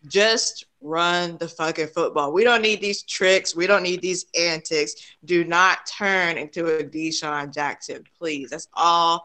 just 0.08 0.66
run 0.80 1.36
the 1.38 1.48
fucking 1.48 1.88
football. 1.88 2.32
We 2.32 2.44
don't 2.44 2.62
need 2.62 2.80
these 2.80 3.02
tricks. 3.02 3.54
We 3.54 3.66
don't 3.66 3.82
need 3.82 4.00
these 4.00 4.26
antics. 4.38 4.94
Do 5.24 5.44
not 5.44 5.86
turn 5.86 6.38
into 6.38 6.78
a 6.78 6.82
DeSean 6.82 7.52
Jackson, 7.52 8.04
please. 8.18 8.50
That's 8.50 8.68
all. 8.74 9.24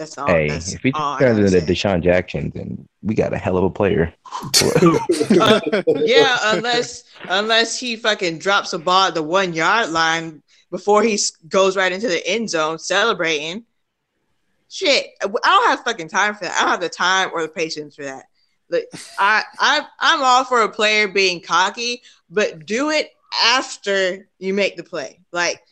That's 0.00 0.16
all. 0.16 0.28
hey, 0.28 0.48
that's 0.48 0.72
if 0.72 0.80
he 0.80 0.92
all 0.94 1.18
turns 1.18 1.38
into 1.52 1.60
say. 1.60 1.74
DeSean 1.74 2.02
Jackson, 2.02 2.50
then 2.54 2.88
we 3.02 3.14
got 3.14 3.34
a 3.34 3.36
hell 3.36 3.58
of 3.58 3.64
a 3.64 3.70
player. 3.70 4.14
Uh, 5.38 5.60
yeah, 5.96 6.38
unless 6.44 7.04
unless 7.28 7.78
he 7.78 7.96
fucking 7.96 8.38
drops 8.38 8.72
a 8.72 8.78
ball 8.78 9.08
at 9.08 9.14
the 9.14 9.22
one 9.22 9.52
yard 9.52 9.90
line 9.90 10.42
before 10.70 11.02
he 11.02 11.18
goes 11.48 11.76
right 11.76 11.92
into 11.92 12.08
the 12.08 12.26
end 12.26 12.48
zone 12.48 12.78
celebrating. 12.78 13.64
Shit, 14.70 15.08
I 15.22 15.26
don't 15.28 15.68
have 15.68 15.84
fucking 15.84 16.08
time 16.08 16.34
for 16.34 16.44
that. 16.44 16.56
I 16.56 16.60
don't 16.62 16.70
have 16.70 16.80
the 16.80 16.88
time 16.88 17.30
or 17.34 17.42
the 17.42 17.48
patience 17.48 17.94
for 17.94 18.04
that. 18.04 18.24
Like, 18.70 18.88
I 19.18 19.44
I 19.58 19.82
I'm 19.98 20.22
all 20.22 20.44
for 20.44 20.62
a 20.62 20.68
player 20.68 21.08
being 21.08 21.42
cocky, 21.42 22.02
but 22.30 22.64
do 22.64 22.88
it 22.88 23.10
after 23.44 24.26
you 24.38 24.54
make 24.54 24.76
the 24.76 24.84
play. 24.84 25.20
Like 25.30 25.62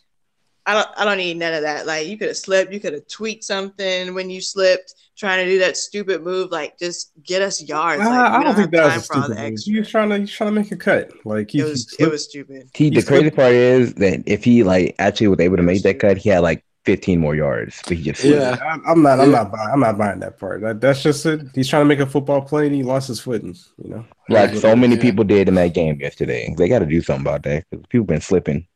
I 0.69 0.75
don't 0.75 0.89
I 0.99 1.05
don't 1.07 1.17
need 1.17 1.37
none 1.39 1.55
of 1.55 1.63
that. 1.63 1.87
Like 1.87 2.07
you 2.07 2.19
could 2.19 2.29
have 2.29 2.37
slipped, 2.37 2.73
you 2.73 2.79
could 2.81 2.93
have 2.93 3.09
tweaked 3.09 3.43
something 3.45 4.15
when 4.15 4.29
you 4.29 4.41
slipped, 4.41 4.93
trying 5.17 5.45
to 5.45 5.51
do 5.51 5.59
that 5.61 5.77
stupid 5.77 6.23
move. 6.23 6.51
Like 6.51 6.79
just 6.79 7.11
get 7.23 7.41
us 7.43 7.63
yards. 7.63 8.01
Like, 8.01 8.09
I, 8.09 8.27
I 8.27 8.39
we 8.39 8.45
don't 8.45 8.55
think 8.55 8.71
that 8.73 8.85
was 8.85 8.97
a 8.97 9.01
stupid. 9.01 9.29
move. 9.31 9.39
extra. 9.39 9.73
He 9.73 9.79
was 9.79 9.89
trying 9.89 10.11
to 10.11 10.19
he's 10.19 10.31
trying 10.31 10.55
to 10.55 10.61
make 10.61 10.71
a 10.71 10.77
cut. 10.77 11.11
Like 11.25 11.51
he, 11.51 11.61
It 11.61 11.65
he 11.65 11.71
was 11.71 11.97
it 11.99 12.11
was 12.11 12.25
stupid. 12.25 12.69
He, 12.75 12.91
the 12.91 13.03
crazy 13.03 13.31
part 13.31 13.53
is 13.53 13.95
that 13.95 14.23
if 14.27 14.45
he 14.45 14.63
like 14.63 14.95
actually 14.99 15.29
was 15.29 15.41
able 15.41 15.57
to 15.57 15.63
make 15.63 15.83
that 15.85 15.99
cut, 16.01 16.19
he 16.19 16.29
had 16.29 16.41
like 16.41 16.63
15 16.85 17.19
more 17.21 17.35
yards, 17.35 17.83
but 17.87 17.97
he 17.97 18.03
just. 18.05 18.25
Yeah. 18.25 18.57
I'm, 18.65 18.83
I'm 18.87 19.03
not. 19.03 19.21
I'm 19.21 19.31
Yeah. 19.31 19.37
not. 19.43 19.53
Buying, 19.53 19.69
I'm 19.73 19.81
not 19.81 19.99
buying 19.99 20.21
that 20.21 20.39
part. 20.39 20.61
That, 20.63 20.81
that's 20.81 21.03
just 21.03 21.25
it. 21.27 21.43
He's 21.55 21.69
trying 21.69 21.83
to 21.83 21.87
make 21.87 22.01
a 22.01 22.07
football 22.07 22.41
play, 22.41 22.67
and 22.67 22.75
he 22.75 22.83
lost 22.83 23.09
his 23.09 23.21
footing. 23.21 23.55
You 23.83 23.91
know, 23.91 24.05
like 24.31 24.55
so 24.55 24.75
many 24.77 24.97
Yeah. 24.97 25.03
people 25.03 25.25
did 25.25 25.49
in 25.49 25.55
that 25.57 25.75
game 25.75 25.99
yesterday. 26.01 26.55
They 26.57 26.69
got 26.69 26.79
to 26.81 26.87
do 26.87 27.01
something 27.03 27.23
about 27.27 27.43
that 27.45 27.65
because 27.71 27.85
people 27.89 28.07
been 28.07 28.21
slipping. 28.21 28.67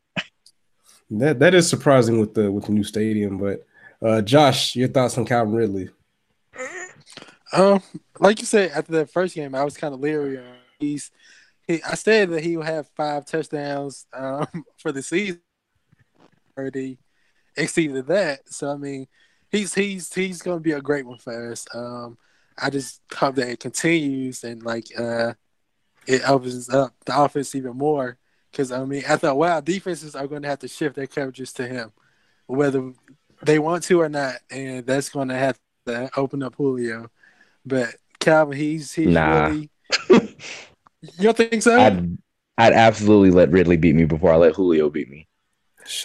That 1.20 1.38
that 1.38 1.54
is 1.54 1.68
surprising 1.68 2.18
with 2.20 2.34
the 2.34 2.50
with 2.50 2.66
the 2.66 2.72
new 2.72 2.84
stadium. 2.84 3.38
But 3.38 3.66
uh, 4.00 4.22
Josh, 4.22 4.76
your 4.76 4.88
thoughts 4.88 5.16
on 5.18 5.24
Calvin 5.24 5.54
Ridley? 5.54 5.90
Um, 7.52 7.82
like 8.18 8.40
you 8.40 8.46
said, 8.46 8.70
after 8.70 8.92
that 8.92 9.10
first 9.10 9.34
game, 9.34 9.54
I 9.54 9.64
was 9.64 9.76
kind 9.76 9.92
of 9.92 10.00
leery. 10.00 10.40
He's, 10.78 11.10
he, 11.66 11.82
I 11.82 11.94
said 11.94 12.30
that 12.30 12.42
he 12.42 12.56
would 12.56 12.66
have 12.66 12.88
five 12.96 13.26
touchdowns 13.26 14.06
um, 14.12 14.46
for 14.78 14.90
the 14.90 15.02
season. 15.02 15.40
Already 16.56 16.98
exceeded 17.56 18.06
that, 18.06 18.40
so 18.52 18.70
I 18.70 18.76
mean, 18.76 19.06
he's 19.50 19.74
he's 19.74 20.12
he's 20.12 20.42
going 20.42 20.58
to 20.58 20.62
be 20.62 20.72
a 20.72 20.80
great 20.80 21.06
one 21.06 21.18
for 21.18 21.52
us. 21.52 21.66
Um, 21.74 22.18
I 22.58 22.70
just 22.70 23.00
hope 23.14 23.36
that 23.36 23.48
it 23.48 23.60
continues 23.60 24.44
and 24.44 24.62
like 24.62 24.86
uh, 24.98 25.34
it 26.06 26.28
opens 26.28 26.68
up 26.68 26.94
the 27.06 27.18
offense 27.18 27.54
even 27.54 27.76
more. 27.76 28.18
Because 28.52 28.72
I 28.72 28.84
mean, 28.84 29.04
I 29.08 29.16
thought, 29.16 29.38
wow, 29.38 29.60
defenses 29.60 30.14
are 30.14 30.28
going 30.28 30.42
to 30.42 30.48
have 30.48 30.60
to 30.60 30.68
shift 30.68 30.96
their 30.96 31.08
coverages 31.08 31.54
to 31.56 31.66
him, 31.66 31.92
whether 32.46 32.92
they 33.42 33.58
want 33.58 33.84
to 33.84 34.00
or 34.00 34.10
not, 34.10 34.36
and 34.50 34.86
that's 34.86 35.08
going 35.08 35.28
to 35.28 35.36
have 35.36 35.58
to 35.86 36.10
open 36.16 36.42
up 36.42 36.54
Julio. 36.56 37.10
But 37.66 37.96
Calvin, 38.20 38.58
he's 38.58 38.92
he's 38.92 39.08
Nah. 39.14 39.48
really. 39.48 39.70
you 40.10 40.28
don't 41.20 41.36
think 41.36 41.62
so? 41.62 41.78
I'd 41.80 42.18
I'd 42.58 42.72
absolutely 42.72 43.30
let 43.30 43.50
Ridley 43.50 43.76
beat 43.76 43.94
me 43.96 44.04
before 44.04 44.32
I 44.32 44.36
let 44.36 44.54
Julio 44.54 44.90
beat 44.90 45.08
me. 45.10 45.26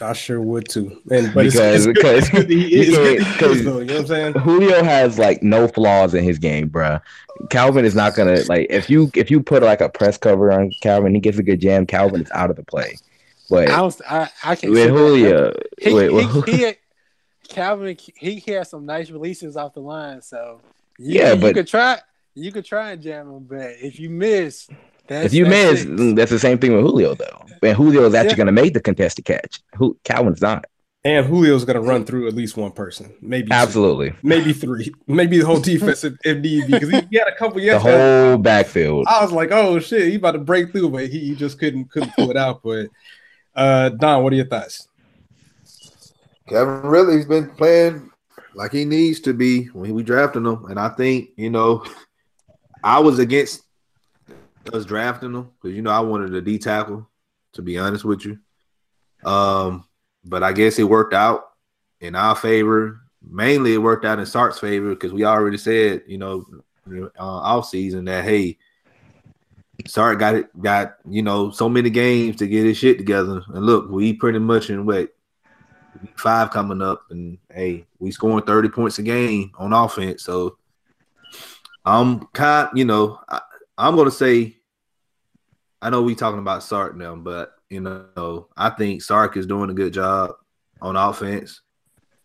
I 0.02 0.13
sure 0.13 0.42
would 0.42 0.68
too. 0.70 1.02
And 1.12 1.34
but 1.34 1.46
Because- 1.46 1.86
it's, 1.86 1.86
it's 1.86 1.98
because- 2.00 2.18
it's 2.20 2.30
good 2.30 2.48
that 2.48 2.54
he 2.54 2.80
is. 2.80 2.88
It's 2.90 2.98
good 2.98 3.18
because- 3.34 3.63
though. 3.63 3.80
You 3.80 3.86
know 3.86 3.94
what 3.94 4.00
I'm 4.02 4.08
saying? 4.08 4.34
Julio 4.34 4.84
has 4.84 5.18
like 5.20 5.44
no 5.44 5.68
flaws 5.68 6.13
in 6.13 6.24
his 6.24 6.40
game, 6.40 6.70
bruh. 6.70 7.02
Calvin 7.50 7.86
is 7.86 7.94
not 7.96 8.16
gonna 8.16 8.42
like 8.50 8.68
if 8.70 8.90
you 8.90 9.12
if 9.16 9.30
you 9.30 9.42
put 9.42 9.62
like 9.63 9.82
a 9.82 9.90
press 9.90 10.18
cover 10.18 10.52
on 10.52 10.72
Calvin, 10.82 11.13
he 11.13 11.20
gets 11.22 11.38
a 11.38 11.44
good 11.44 11.62
jam. 11.62 11.86
Calvin 11.86 12.22
is 12.22 12.32
out 12.32 12.50
of 12.50 12.56
the 12.56 12.63
play. 12.63 12.98
But 13.50 13.70
I 13.70 13.82
was 13.82 14.02
I, 14.10 14.30
I 14.44 14.56
can't 14.56 14.74
with. 14.74 14.90
Julio, 14.90 15.54
He, 15.80 15.94
wait, 15.94 16.12
he, 16.12 16.24
wh- 16.24 16.46
he, 16.50 16.74
Calvin, 17.48 17.96
he, 18.18 18.36
he 18.40 18.52
has 18.54 18.70
some 18.70 18.86
nice 18.86 19.10
releases 19.10 19.56
off 19.56 19.74
the 19.74 19.80
line. 19.80 20.22
So 20.22 20.60
you, 20.98 21.20
Yeah, 21.22 21.34
you 21.34 21.42
but- 21.42 21.54
could 21.54 21.68
try, 21.68 22.00
you 22.36 22.52
could 22.52 22.66
try 22.66 22.92
and 22.92 23.02
jam 23.02 23.30
him, 23.32 23.44
but 23.46 23.72
if 23.82 24.00
you 24.00 24.10
miss, 24.10 24.68
that's, 25.08 25.26
if 25.28 25.34
you 25.34 25.46
that's 25.46 25.72
miss, 25.72 25.82
six. 25.82 25.91
mm, 26.02 26.15
that's 26.15 26.32
the 26.32 26.39
same 26.39 26.58
thing 26.58 26.74
with 26.76 26.82
Julio 26.84 27.15
though. 27.15 27.46
And 27.63 27.76
Julio 27.76 28.06
is 28.06 28.13
actually 28.13 28.32
Yeah. 28.32 28.38
gonna 28.38 28.52
make 28.52 28.74
the 28.74 28.80
contested 28.82 29.26
catch. 29.26 29.62
Who 29.76 29.98
Calvin's 30.04 30.41
not. 30.41 30.65
And 31.06 31.26
Julio's 31.28 31.63
gonna 31.63 31.82
run 31.82 32.04
through 32.06 32.28
at 32.28 32.34
least 32.34 32.58
one 32.58 32.72
person, 32.72 33.13
maybe 33.22 33.48
two, 33.48 33.54
Absolutely. 33.54 34.13
maybe 34.24 34.52
three, 34.52 34.91
maybe 35.08 35.38
the 35.39 35.46
whole 35.46 35.60
defense 35.62 36.04
if, 36.04 36.13
if 36.26 36.38
need 36.39 36.67
be. 36.67 36.74
Because 36.74 36.89
he, 36.89 37.02
he 37.12 37.17
had 37.17 37.28
a 37.30 37.36
couple 37.36 37.62
yesterday. 37.62 37.91
The 37.91 37.98
years. 37.98 38.30
whole 38.32 38.38
backfield. 38.39 39.06
I 39.08 39.22
was 39.24 39.32
like, 39.32 39.52
oh 39.52 39.80
shit, 39.80 40.10
he 40.10 40.15
about 40.15 40.32
to 40.34 40.39
break 40.39 40.72
through, 40.72 40.89
but 40.89 41.08
he, 41.08 41.20
he 41.20 41.36
just 41.36 41.60
couldn't 41.60 41.86
couldn't 41.89 42.13
pull 42.15 42.30
it 42.30 42.38
out. 42.38 42.62
But 42.63 42.88
uh 43.56 43.89
Don, 43.89 44.24
what 44.24 44.34
are 44.34 44.36
your 44.36 44.46
thoughts? 44.48 44.88
Kevin 46.50 46.82
Ridley's 46.84 47.26
been 47.26 47.50
playing 47.52 48.10
like 48.56 48.72
he 48.72 48.86
needs 48.86 49.20
to 49.22 49.34
be 49.34 49.65
when 49.65 49.93
we 49.93 50.04
drafted 50.04 50.46
him, 50.46 50.65
and 50.65 50.80
I 50.80 50.89
think 50.89 51.30
you 51.38 51.50
know, 51.50 51.86
I 52.84 53.00
was 53.00 53.20
against 53.20 53.63
us 54.69 54.86
drafting 54.86 55.34
him 55.34 55.49
because 55.62 55.75
you 55.75 55.82
know 55.82 55.91
I 55.91 55.99
wanted 55.99 56.34
a 56.34 56.41
D 56.41 56.58
tackle. 56.58 57.08
To 57.53 57.62
be 57.63 57.77
honest 57.80 58.06
with 58.06 58.23
you, 58.23 58.38
um, 59.25 59.86
but 60.23 60.43
I 60.43 60.51
guess 60.51 60.77
it 60.77 60.84
worked 60.84 61.13
out 61.13 61.53
in 62.01 62.13
our 62.13 62.36
favor. 62.36 62.99
Mainly, 63.27 63.73
it 63.73 63.80
worked 63.80 64.06
out 64.06 64.19
in 64.19 64.25
Sark's 64.27 64.60
favor 64.60 64.89
because 64.89 65.12
we 65.12 65.25
already 65.25 65.58
said, 65.58 66.03
you 66.06 66.19
know, 66.19 66.45
uh, 66.88 67.10
off 67.19 67.67
season 67.67 68.06
that 68.06 68.25
hey, 68.25 68.58
Sark 69.86 70.19
got 70.19 70.36
it, 70.36 70.62
got 70.62 70.97
you 71.10 71.21
know 71.21 71.51
so 71.51 71.69
many 71.69 71.89
games 71.89 72.36
to 72.38 72.47
get 72.47 72.65
his 72.65 72.77
shit 72.77 72.97
together, 72.97 73.41
and 73.47 73.65
look, 73.65 73.89
we 73.89 74.13
pretty 74.13 74.39
much 74.39 74.69
in 74.69 74.86
what 74.86 75.15
five 76.15 76.51
coming 76.51 76.82
up, 76.82 77.06
and 77.10 77.38
hey, 77.53 77.86
we 77.99 78.12
scoring 78.12 78.45
thirty 78.45 78.69
points 78.69 78.99
a 78.99 79.03
game 79.03 79.51
on 79.58 79.73
offense. 79.73 80.23
So 80.23 80.58
I'm 81.86 82.25
kind, 82.27 82.69
you 82.75 82.86
know, 82.86 83.19
I, 83.30 83.41
I'm 83.77 83.95
gonna 83.95 84.12
say, 84.12 84.57
I 85.82 85.90
know 85.90 86.02
we 86.02 86.16
talking 86.16 86.40
about 86.40 86.63
Sark 86.63 86.96
now, 86.96 87.16
but 87.16 87.52
you 87.70 87.82
know, 87.82 88.48
I 88.56 88.70
think 88.72 89.02
Sark 89.02 89.38
is 89.38 89.46
doing 89.46 89.70
a 89.70 89.74
good 89.76 89.94
job 89.94 90.32
on 90.82 90.96
offense, 90.96 91.62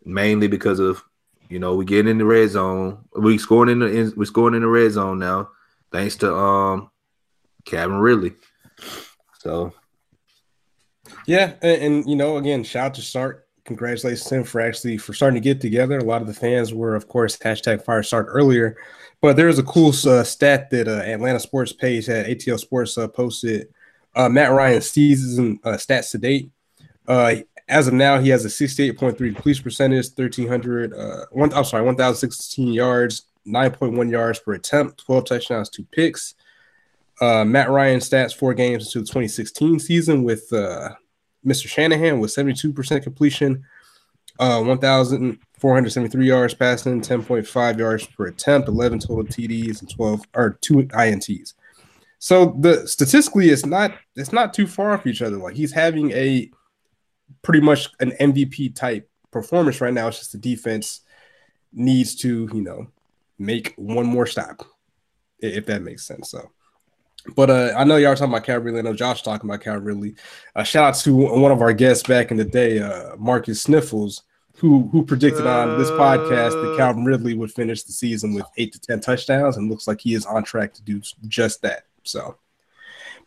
mainly 0.05 0.49
because 0.49 0.79
of 0.79 1.03
you 1.49 1.59
know 1.59 1.75
we 1.75 1.85
get 1.85 2.07
in 2.07 2.19
the 2.19 2.25
red 2.25 2.49
zone, 2.51 3.05
we 3.17 3.39
scoring 3.39 3.71
in 3.71 3.79
the 3.81 4.15
we 4.17 4.25
scoring 4.25 4.55
in 4.55 4.63
the 4.63 4.69
red 4.69 4.93
zone 4.93 5.19
now, 5.19 5.51
thanks 5.91 6.17
to 6.17 6.35
um 6.35 6.91
Kevin 7.65 7.97
Ridley. 7.97 8.35
So 9.41 9.75
Yeah, 11.27 11.55
and, 11.63 11.83
and 11.83 12.09
you 12.09 12.17
know, 12.17 12.37
again, 12.37 12.65
shout 12.65 12.87
out 12.87 12.95
to 12.95 13.03
Sark. 13.03 13.47
Congratulations 13.65 14.29
him 14.29 14.45
for 14.45 14.61
actually 14.61 14.99
for 14.99 15.13
starting 15.13 15.41
to 15.41 15.45
get 15.45 15.61
together. 15.61 15.99
A 15.99 16.05
lot 16.05 16.21
of 16.21 16.27
the 16.27 16.35
fans 16.35 16.75
were, 16.75 16.97
of 16.97 17.07
course, 17.07 17.37
hashtag 17.37 17.85
Fire 17.85 18.03
Sark 18.03 18.27
earlier, 18.29 18.77
but 19.23 19.37
there's 19.37 19.61
a 19.61 19.63
cool 19.63 19.91
uh, 20.05 20.25
stat 20.25 20.69
that 20.71 20.89
uh, 20.89 21.01
Atlanta 21.03 21.39
Sports 21.39 21.73
page 21.73 22.07
had 22.07 22.27
ATL 22.27 22.59
Sports 22.59 22.99
uh, 22.99 23.07
posted 23.07 23.69
uh, 24.17 24.29
Matt 24.29 24.51
Ryan's 24.51 24.91
season 24.91 25.61
um, 25.65 25.73
uh, 25.73 25.77
stats 25.77 26.11
to 26.11 26.19
date. 26.19 26.51
Uh, 27.07 27.37
as 27.69 27.87
of 27.87 27.95
now, 27.95 28.19
he 28.19 28.31
has 28.31 28.45
a 28.45 28.49
68.3 28.49 29.37
police 29.37 29.61
percentage, 29.61 30.09
1300, 30.17 30.93
one, 31.31 31.55
I'm 31.55 31.65
sorry, 31.65 31.85
1,016 31.85 32.73
yards, 32.73 33.23
9.1 33.47 34.11
yards 34.11 34.41
per 34.41 34.55
attempt, 34.55 34.99
12 35.05 35.25
touchdowns, 35.25 35.71
two 35.71 35.87
picks. 35.93 36.35
Matt 37.21 37.71
Ryan 37.71 38.01
stats 38.01 38.35
four 38.35 38.53
games 38.53 38.87
into 38.87 38.99
the 38.99 39.07
2016 39.07 39.79
season 39.79 40.25
with 40.25 40.51
Mr. 40.51 41.69
Shanahan 41.69 42.19
with 42.19 42.35
72% 42.35 43.03
completion, 43.05 43.65
1,000. 44.39 45.39
473 45.63 46.27
yards 46.27 46.55
passing, 46.55 47.01
10.5 47.01 47.79
yards 47.79 48.05
per 48.05 48.27
attempt, 48.27 48.67
11 48.67 48.99
total 48.99 49.23
TDs, 49.23 49.79
and 49.81 49.89
12 49.89 50.27
or 50.35 50.59
two 50.61 50.79
INTs. 50.79 51.55
So 52.19 52.57
the 52.59 52.89
statistically, 52.89 53.51
it's 53.51 53.65
not 53.65 53.95
it's 54.17 54.33
not 54.33 54.55
too 54.55 54.67
far 54.67 54.91
off 54.93 55.07
each 55.07 55.23
other. 55.23 55.37
Like 55.37 55.55
he's 55.55 55.71
having 55.71 56.11
a 56.11 56.51
pretty 57.43 57.61
much 57.61 57.91
an 58.01 58.11
MVP 58.21 58.75
type 58.75 59.09
performance 59.31 59.81
right 59.81 59.95
now. 59.95 60.09
It's 60.09 60.19
just 60.19 60.33
the 60.33 60.39
defense 60.39 61.03
needs 61.73 62.17
to 62.17 62.49
you 62.53 62.63
know 62.63 62.89
make 63.39 63.73
one 63.77 64.07
more 64.07 64.27
stop, 64.27 64.67
if 65.39 65.67
that 65.67 65.83
makes 65.83 66.05
sense. 66.05 66.31
So. 66.31 66.51
But 67.37 67.51
uh, 67.51 67.75
I 67.77 67.85
know 67.85 67.99
y'all 67.99 68.17
talking 68.17 68.35
about 68.35 68.43
Cal 68.43 68.77
I 68.77 68.81
know 68.81 68.95
Josh 68.95 69.23
talking 69.23 69.49
about 69.49 69.61
Cal 69.61 69.77
Ridley. 69.77 70.17
Uh, 70.57 70.65
shout 70.65 70.89
out 70.89 71.01
to 71.03 71.15
one 71.15 71.53
of 71.53 71.63
our 71.63 71.73
guests 71.73 72.05
back 72.05 72.33
in 72.33 72.37
the 72.37 72.45
day, 72.45 72.81
uh, 72.81 73.15
Marcus 73.17 73.63
Sniffles 73.63 74.25
who 74.63 74.89
who 74.93 75.05
predicted 75.05 75.45
on 75.45 75.77
this 75.77 75.91
podcast 75.91 76.53
that 76.53 76.73
Uh. 76.73 76.77
Calvin 76.77 77.05
Ridley 77.05 77.35
would 77.35 77.51
finish 77.51 77.83
the 77.83 77.93
season 77.93 78.33
with 78.33 78.47
eight 78.57 78.73
to 78.73 78.81
ten 78.81 79.01
touchdowns, 79.01 79.57
and 79.57 79.69
looks 79.69 79.89
like 79.89 80.01
he 80.01 80.15
is 80.15 80.25
on 80.25 80.45
track 80.45 80.73
to 80.75 80.83
do 80.83 81.03
just 81.27 81.63
that. 81.63 81.87
So, 82.05 82.39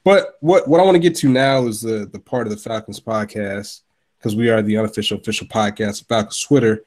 but 0.05 0.37
what 0.39 0.65
what 0.69 0.79
I 0.79 0.83
want 0.83 0.95
to 0.95 0.99
get 0.99 1.13
to 1.17 1.29
now 1.29 1.67
is 1.67 1.81
the 1.81 2.09
the 2.09 2.19
part 2.19 2.47
of 2.47 2.51
the 2.51 2.57
Falcons 2.57 3.01
podcast 3.01 3.81
because 4.17 4.33
we 4.33 4.49
are 4.49 4.61
the 4.61 4.77
unofficial 4.77 5.17
official 5.17 5.45
podcast 5.47 6.01
of 6.01 6.07
Falcons 6.07 6.39
Twitter. 6.39 6.85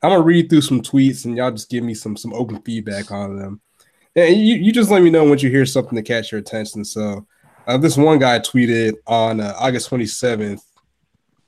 I'm 0.00 0.10
gonna 0.10 0.22
read 0.22 0.48
through 0.48 0.60
some 0.60 0.80
tweets 0.80 1.24
and 1.24 1.36
y'all 1.36 1.50
just 1.50 1.68
give 1.68 1.82
me 1.82 1.94
some 1.94 2.16
some 2.16 2.32
open 2.32 2.62
feedback 2.62 3.10
on 3.10 3.36
them. 3.36 3.60
And 4.14 4.36
you, 4.36 4.54
you 4.54 4.72
just 4.72 4.92
let 4.92 5.02
me 5.02 5.10
know 5.10 5.24
once 5.24 5.42
you 5.42 5.50
hear 5.50 5.66
something 5.66 5.96
to 5.96 6.02
catch 6.02 6.30
your 6.30 6.40
attention. 6.40 6.84
So 6.84 7.26
uh, 7.66 7.78
this 7.78 7.96
one 7.96 8.20
guy 8.20 8.38
tweeted 8.38 8.94
on 9.08 9.40
uh, 9.40 9.54
August 9.58 9.90
27th, 9.90 10.62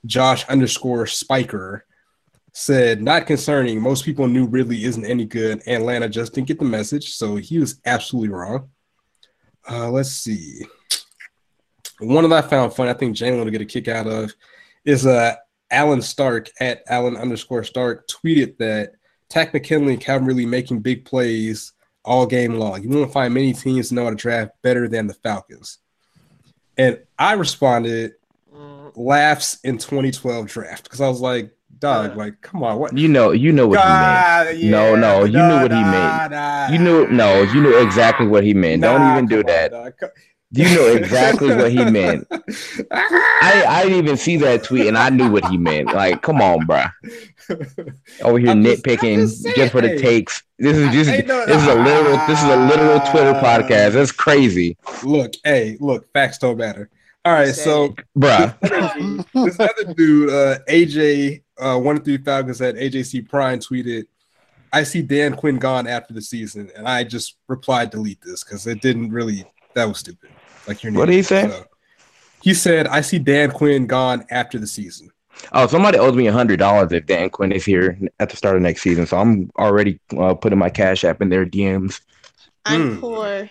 Josh 0.05 0.45
underscore 0.47 1.07
Spiker 1.07 1.85
said, 2.53 3.01
not 3.01 3.27
concerning. 3.27 3.81
Most 3.81 4.05
people 4.05 4.27
knew 4.27 4.45
Ridley 4.45 4.83
isn't 4.83 5.05
any 5.05 5.25
good. 5.25 5.61
Atlanta 5.67 6.09
just 6.09 6.33
didn't 6.33 6.47
get 6.47 6.59
the 6.59 6.65
message. 6.65 7.13
So 7.13 7.35
he 7.35 7.59
was 7.59 7.79
absolutely 7.85 8.29
wrong. 8.29 8.69
Uh, 9.69 9.89
let's 9.89 10.11
see. 10.11 10.65
One 11.99 12.27
that 12.27 12.45
I 12.45 12.47
found 12.47 12.73
funny, 12.73 12.89
I 12.89 12.93
think 12.93 13.15
Jalen 13.15 13.43
will 13.43 13.51
get 13.51 13.61
a 13.61 13.65
kick 13.65 13.87
out 13.87 14.07
of, 14.07 14.33
is 14.85 15.05
uh, 15.05 15.35
Alan 15.69 16.01
Stark 16.01 16.49
at 16.59 16.81
Alan 16.87 17.15
underscore 17.15 17.63
Stark 17.63 18.07
tweeted 18.07 18.57
that 18.57 18.93
Takk 19.29 19.53
McKinley 19.53 19.93
and 19.93 20.01
Calvin 20.01 20.27
Ridley 20.27 20.45
making 20.45 20.79
big 20.79 21.05
plays 21.05 21.73
all 22.03 22.25
game 22.25 22.55
long. 22.55 22.81
You 22.81 22.89
won't 22.89 23.13
find 23.13 23.33
many 23.33 23.53
teams 23.53 23.91
know 23.91 24.05
how 24.05 24.09
to 24.09 24.15
draft 24.15 24.53
better 24.63 24.87
than 24.87 25.05
the 25.07 25.13
Falcons. 25.13 25.77
And 26.77 26.99
I 27.19 27.33
responded, 27.33 28.13
Mm, 28.53 28.91
laughs 28.95 29.59
in 29.63 29.77
2012 29.77 30.47
draft 30.47 30.83
because 30.83 31.01
I 31.01 31.07
was 31.07 31.21
like, 31.21 31.51
dog, 31.79 32.15
like, 32.17 32.41
come 32.41 32.63
on, 32.63 32.79
what? 32.79 32.97
You 32.97 33.07
know, 33.07 33.31
you 33.31 33.51
know 33.51 33.67
what 33.67 33.79
he 33.79 33.85
meant. 33.85 34.71
God, 34.71 34.71
No, 34.71 34.95
no, 34.95 35.23
you 35.23 35.33
knew 35.33 35.61
what 35.61 35.71
he 35.71 35.81
meant. 35.81 36.31
nah, 36.31 36.69
You 36.69 36.79
knew 36.79 37.07
no, 37.07 37.41
you 37.43 37.61
knew 37.61 37.77
exactly 37.81 38.27
what 38.27 38.43
he 38.43 38.53
meant. 38.53 38.81
Don't 38.81 39.11
even 39.11 39.25
do 39.27 39.39
on, 39.39 39.45
that. 39.47 39.71
dog. 39.71 39.93
You 40.53 40.65
know 40.75 40.87
exactly 40.87 41.55
what 41.55 41.71
he 41.71 41.77
meant. 41.91 42.27
I, 42.91 43.63
I 43.67 43.83
didn't 43.83 43.99
even 43.99 44.17
see 44.17 44.35
that 44.37 44.65
tweet 44.65 44.85
and 44.87 44.97
I 44.97 45.09
knew 45.09 45.31
what 45.31 45.45
he 45.45 45.57
meant. 45.57 45.93
Like, 45.93 46.21
come 46.21 46.41
on, 46.41 46.67
bruh. 46.67 46.91
Over 48.21 48.37
here 48.37 48.49
I'm 48.49 48.61
nitpicking 48.63 49.15
just, 49.19 49.47
just 49.55 49.71
for 49.71 49.79
the 49.81 49.97
takes. 49.97 50.43
This 50.59 50.75
is 50.77 50.91
just 50.91 51.25
no, 51.25 51.45
this 51.45 51.61
is 51.61 51.67
a 51.67 51.75
literal 51.75 52.17
this 52.27 52.37
is 52.43 52.49
a 52.49 52.57
literal 52.67 52.99
Twitter 53.11 53.33
podcast. 53.39 53.93
That's 53.93 54.11
crazy, 54.11 54.77
look, 55.03 55.33
hey, 55.43 55.77
look, 55.79 56.11
facts 56.13 56.37
don't 56.37 56.57
matter. 56.57 56.89
All 57.23 57.33
right, 57.33 57.53
so 57.55 57.95
bruh. 58.17 58.53
this 59.33 59.59
other 59.59 59.93
dude, 59.93 60.29
uh, 60.29 60.59
AJ, 60.69 61.43
uh, 61.61 61.77
one 61.77 61.95
of 61.97 62.03
three 62.03 62.17
Falcons 62.17 62.61
at 62.61 62.75
AJC 62.75 63.29
Prime 63.29 63.59
tweeted, 63.59 64.03
"I 64.73 64.83
see 64.83 65.01
Dan 65.01 65.35
Quinn 65.35 65.57
gone 65.59 65.87
after 65.87 66.13
the 66.13 66.21
season," 66.21 66.69
and 66.75 66.87
I 66.87 67.03
just 67.03 67.37
replied, 67.47 67.91
"Delete 67.91 68.21
this" 68.21 68.43
because 68.43 68.67
it 68.67 68.81
didn't 68.81 69.11
really. 69.11 69.45
That 69.75 69.85
was 69.87 69.99
stupid. 69.99 70.29
Like 70.67 70.83
your 70.83 70.91
name. 70.91 70.99
What 70.99 71.05
did 71.05 71.15
he 71.15 71.23
say? 71.23 71.63
he 72.41 72.53
said, 72.53 72.87
"I 72.87 73.01
see 73.01 73.19
Dan 73.19 73.51
Quinn 73.51 73.87
gone 73.87 74.25
after 74.31 74.57
the 74.59 74.67
season." 74.67 75.09
Oh, 75.53 75.65
somebody 75.67 75.97
owes 75.97 76.15
me 76.15 76.27
a 76.27 76.31
hundred 76.33 76.59
dollars 76.59 76.91
if 76.91 77.05
Dan 77.05 77.29
Quinn 77.29 77.51
is 77.51 77.63
here 77.63 77.97
at 78.19 78.29
the 78.29 78.35
start 78.37 78.57
of 78.57 78.61
next 78.61 78.81
season. 78.81 79.05
So 79.07 79.17
I'm 79.17 79.49
already 79.57 79.99
uh, 80.17 80.33
putting 80.33 80.59
my 80.59 80.69
cash 80.69 81.03
app 81.05 81.21
in 81.21 81.29
their 81.29 81.45
DMs. 81.45 82.01
I'm 82.65 82.97
Mm. 82.97 82.99
poor. 83.01 83.49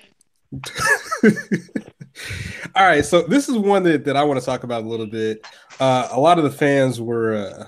All 2.74 2.84
right, 2.84 3.04
so 3.04 3.22
this 3.22 3.48
is 3.48 3.56
one 3.56 3.82
that, 3.84 4.04
that 4.04 4.16
I 4.16 4.22
want 4.24 4.38
to 4.40 4.44
talk 4.44 4.62
about 4.64 4.84
a 4.84 4.86
little 4.88 5.06
bit. 5.06 5.44
Uh, 5.78 6.08
a 6.10 6.20
lot 6.20 6.38
of 6.38 6.44
the 6.44 6.50
fans 6.50 7.00
were 7.00 7.34
uh, 7.34 7.66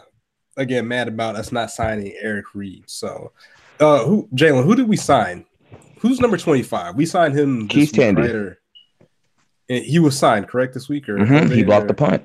again 0.56 0.86
mad 0.88 1.08
about 1.08 1.36
us 1.36 1.52
not 1.52 1.70
signing 1.70 2.14
Eric 2.20 2.54
Reid. 2.54 2.84
So, 2.86 3.32
uh, 3.80 4.04
who 4.04 4.28
Jalen? 4.34 4.64
Who 4.64 4.74
did 4.74 4.88
we 4.88 4.96
sign? 4.96 5.44
Who's 6.00 6.20
number 6.20 6.36
twenty 6.36 6.62
five? 6.62 6.94
We 6.96 7.06
signed 7.06 7.34
him. 7.38 7.66
this 7.66 7.68
Keith 7.68 7.92
week, 7.92 8.00
Tandy. 8.00 8.22
right? 8.22 8.30
Or- 8.34 8.58
and 9.68 9.84
he 9.84 9.98
was 10.00 10.18
signed 10.18 10.48
correct 10.48 10.74
this 10.74 10.88
week, 10.88 11.08
or 11.08 11.16
Mhm, 11.16 11.50
He 11.54 11.62
blocked 11.62 11.88
the 11.88 11.94
punt. 11.94 12.22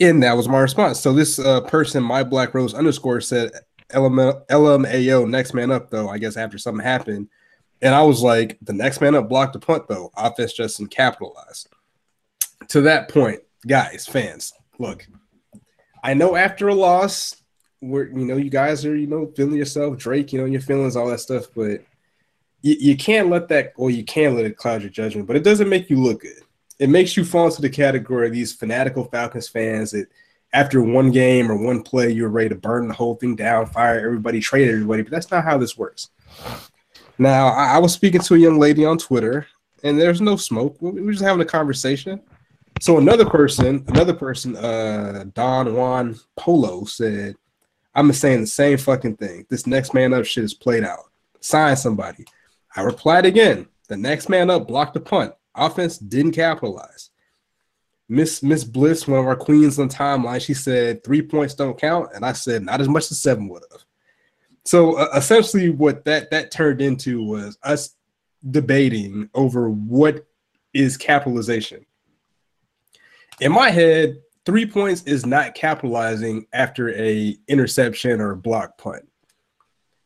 and 0.00 0.22
that 0.22 0.36
was 0.36 0.48
my 0.48 0.58
response. 0.58 0.98
So 1.00 1.12
this 1.12 1.38
uh, 1.38 1.60
person, 1.62 2.02
my 2.02 2.22
Black 2.24 2.52
Rose 2.54 2.74
underscore, 2.74 3.20
said 3.20 3.52
LM- 3.94 4.42
LMAO 4.50 5.28
next 5.28 5.54
man 5.54 5.70
up 5.70 5.90
though. 5.90 6.08
I 6.08 6.18
guess 6.18 6.36
after 6.36 6.58
something 6.58 6.84
happened, 6.84 7.28
and 7.80 7.94
I 7.94 8.02
was 8.02 8.20
like, 8.22 8.58
the 8.62 8.72
next 8.72 9.00
man 9.00 9.14
up 9.14 9.28
blocked 9.28 9.52
the 9.54 9.58
punt 9.60 9.84
though. 9.88 10.10
Offense 10.16 10.52
just 10.52 10.80
didn't. 10.80 11.66
To 12.68 12.80
that 12.82 13.08
point, 13.08 13.40
guys, 13.66 14.06
fans, 14.06 14.52
look, 14.78 15.06
I 16.02 16.14
know 16.14 16.36
after 16.36 16.68
a 16.68 16.74
loss, 16.74 17.36
we're 17.80 18.08
you 18.08 18.26
know 18.26 18.36
you 18.36 18.50
guys 18.50 18.84
are 18.84 18.96
you 18.96 19.06
know 19.06 19.32
feeling 19.36 19.56
yourself, 19.56 19.96
Drake, 19.96 20.32
you 20.32 20.40
know 20.40 20.46
your 20.46 20.60
feelings, 20.60 20.96
all 20.96 21.08
that 21.08 21.20
stuff, 21.20 21.46
but 21.54 21.82
you, 22.62 22.76
you 22.78 22.96
can't 22.96 23.28
let 23.28 23.48
that, 23.48 23.72
or 23.76 23.90
you 23.90 24.04
can't 24.04 24.36
let 24.36 24.44
it 24.44 24.56
cloud 24.56 24.82
your 24.82 24.90
judgment, 24.90 25.26
but 25.26 25.36
it 25.36 25.44
doesn't 25.44 25.68
make 25.68 25.88
you 25.88 25.96
look 25.96 26.22
good 26.22 26.42
it 26.80 26.88
makes 26.88 27.14
you 27.14 27.24
fall 27.26 27.46
into 27.46 27.60
the 27.60 27.68
category 27.68 28.26
of 28.26 28.32
these 28.32 28.54
fanatical 28.54 29.04
Falcons 29.04 29.46
fans 29.46 29.90
that 29.90 30.08
after 30.54 30.82
one 30.82 31.10
game 31.10 31.52
or 31.52 31.54
one 31.54 31.82
play, 31.82 32.10
you're 32.10 32.30
ready 32.30 32.48
to 32.48 32.54
burn 32.54 32.88
the 32.88 32.94
whole 32.94 33.14
thing 33.16 33.36
down, 33.36 33.66
fire 33.66 34.00
everybody, 34.00 34.40
trade 34.40 34.68
everybody. 34.68 35.02
But 35.02 35.12
that's 35.12 35.30
not 35.30 35.44
how 35.44 35.58
this 35.58 35.76
works. 35.76 36.08
Now, 37.18 37.48
I, 37.48 37.74
I 37.74 37.78
was 37.78 37.92
speaking 37.92 38.22
to 38.22 38.34
a 38.34 38.38
young 38.38 38.58
lady 38.58 38.86
on 38.86 38.96
Twitter, 38.96 39.46
and 39.84 40.00
there's 40.00 40.22
no 40.22 40.36
smoke. 40.36 40.78
We 40.80 41.02
were 41.02 41.12
just 41.12 41.22
having 41.22 41.42
a 41.42 41.44
conversation. 41.44 42.22
So 42.80 42.96
another 42.96 43.26
person, 43.26 43.84
another 43.88 44.14
person, 44.14 44.56
uh, 44.56 45.26
Don 45.34 45.74
Juan 45.74 46.18
Polo 46.36 46.84
said, 46.84 47.36
"I'm 47.94 48.12
saying 48.12 48.40
the 48.40 48.46
same 48.46 48.78
fucking 48.78 49.16
thing. 49.16 49.46
This 49.50 49.66
next 49.66 49.92
man 49.92 50.14
up 50.14 50.24
shit 50.24 50.44
is 50.44 50.54
played 50.54 50.84
out. 50.84 51.10
Sign 51.40 51.76
somebody." 51.76 52.24
I 52.74 52.82
replied 52.82 53.26
again. 53.26 53.66
The 53.88 53.96
next 53.96 54.28
man 54.28 54.50
up 54.50 54.68
blocked 54.68 54.94
the 54.94 55.00
punt. 55.00 55.34
Offense 55.54 55.98
didn't 55.98 56.32
capitalize. 56.32 57.10
Miss 58.08 58.42
Miss 58.42 58.64
Bliss, 58.64 59.06
one 59.06 59.20
of 59.20 59.26
our 59.26 59.36
queens 59.36 59.78
on 59.78 59.88
timeline, 59.88 60.40
she 60.40 60.54
said 60.54 61.04
three 61.04 61.22
points 61.22 61.54
don't 61.54 61.78
count, 61.78 62.10
and 62.14 62.24
I 62.24 62.32
said 62.32 62.62
not 62.62 62.80
as 62.80 62.88
much 62.88 63.10
as 63.10 63.20
seven 63.20 63.48
would 63.48 63.62
have. 63.70 63.82
So 64.64 64.94
uh, 64.94 65.08
essentially, 65.14 65.70
what 65.70 66.04
that 66.06 66.30
that 66.30 66.50
turned 66.50 66.80
into 66.80 67.22
was 67.22 67.58
us 67.62 67.94
debating 68.48 69.28
over 69.34 69.68
what 69.68 70.26
is 70.72 70.96
capitalization. 70.96 71.84
In 73.40 73.52
my 73.52 73.70
head, 73.70 74.20
three 74.44 74.66
points 74.66 75.02
is 75.04 75.24
not 75.24 75.54
capitalizing 75.54 76.46
after 76.52 76.90
a 76.94 77.36
interception 77.48 78.20
or 78.20 78.32
a 78.32 78.36
block 78.36 78.76
punt. 78.76 79.08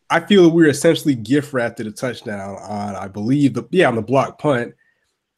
I 0.09 0.20
feel 0.20 0.51
we're 0.51 0.68
essentially 0.68 1.16
gift 1.16 1.53
wrapped 1.53 1.81
a 1.81 1.90
touchdown 1.90 2.57
on, 2.61 2.94
I 2.94 3.09
believe, 3.09 3.55
the 3.55 3.64
yeah 3.70 3.88
on 3.88 3.97
the 3.97 4.03
block 4.03 4.38
punt, 4.38 4.75